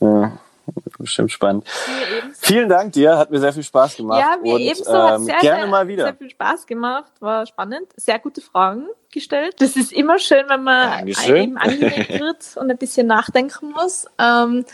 Ja. 0.00 0.38
Bestimmt 0.98 1.32
spannend. 1.32 1.64
Vielen 2.34 2.68
Dank 2.68 2.92
dir, 2.92 3.16
hat 3.16 3.30
mir 3.30 3.40
sehr 3.40 3.52
viel 3.52 3.62
Spaß 3.62 3.96
gemacht. 3.96 4.20
Ja, 4.20 4.36
mir 4.42 4.54
und, 4.54 4.60
ebenso. 4.60 4.92
Hat 4.92 5.16
ähm, 5.16 5.24
sehr, 5.24 5.38
gerne 5.38 5.62
sehr, 5.62 5.70
mal 5.70 5.88
wieder. 5.88 6.04
Sehr 6.04 6.14
viel 6.14 6.30
Spaß 6.30 6.66
gemacht, 6.66 7.12
war 7.20 7.46
spannend. 7.46 7.88
Sehr 7.96 8.18
gute 8.18 8.40
Fragen 8.40 8.86
gestellt. 9.10 9.56
Das 9.58 9.76
ist 9.76 9.92
immer 9.92 10.18
schön, 10.18 10.44
wenn 10.48 10.62
man 10.62 11.08
eben 11.08 11.56
angeregt 11.56 12.10
wird 12.20 12.56
und 12.56 12.70
ein 12.70 12.78
bisschen 12.78 13.06
nachdenken 13.06 13.70
muss. 13.70 14.06
Ähm, 14.18 14.64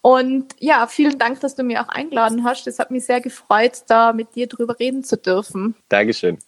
und 0.00 0.54
ja, 0.58 0.86
vielen 0.86 1.18
Dank, 1.18 1.40
dass 1.40 1.54
du 1.54 1.62
mir 1.62 1.82
auch 1.82 1.88
eingeladen 1.88 2.44
hast. 2.44 2.66
Es 2.66 2.78
hat 2.78 2.90
mich 2.90 3.04
sehr 3.04 3.20
gefreut, 3.20 3.82
da 3.88 4.12
mit 4.12 4.34
dir 4.34 4.46
drüber 4.46 4.78
reden 4.78 5.04
zu 5.04 5.16
dürfen. 5.16 5.74
Dankeschön. 5.88 6.38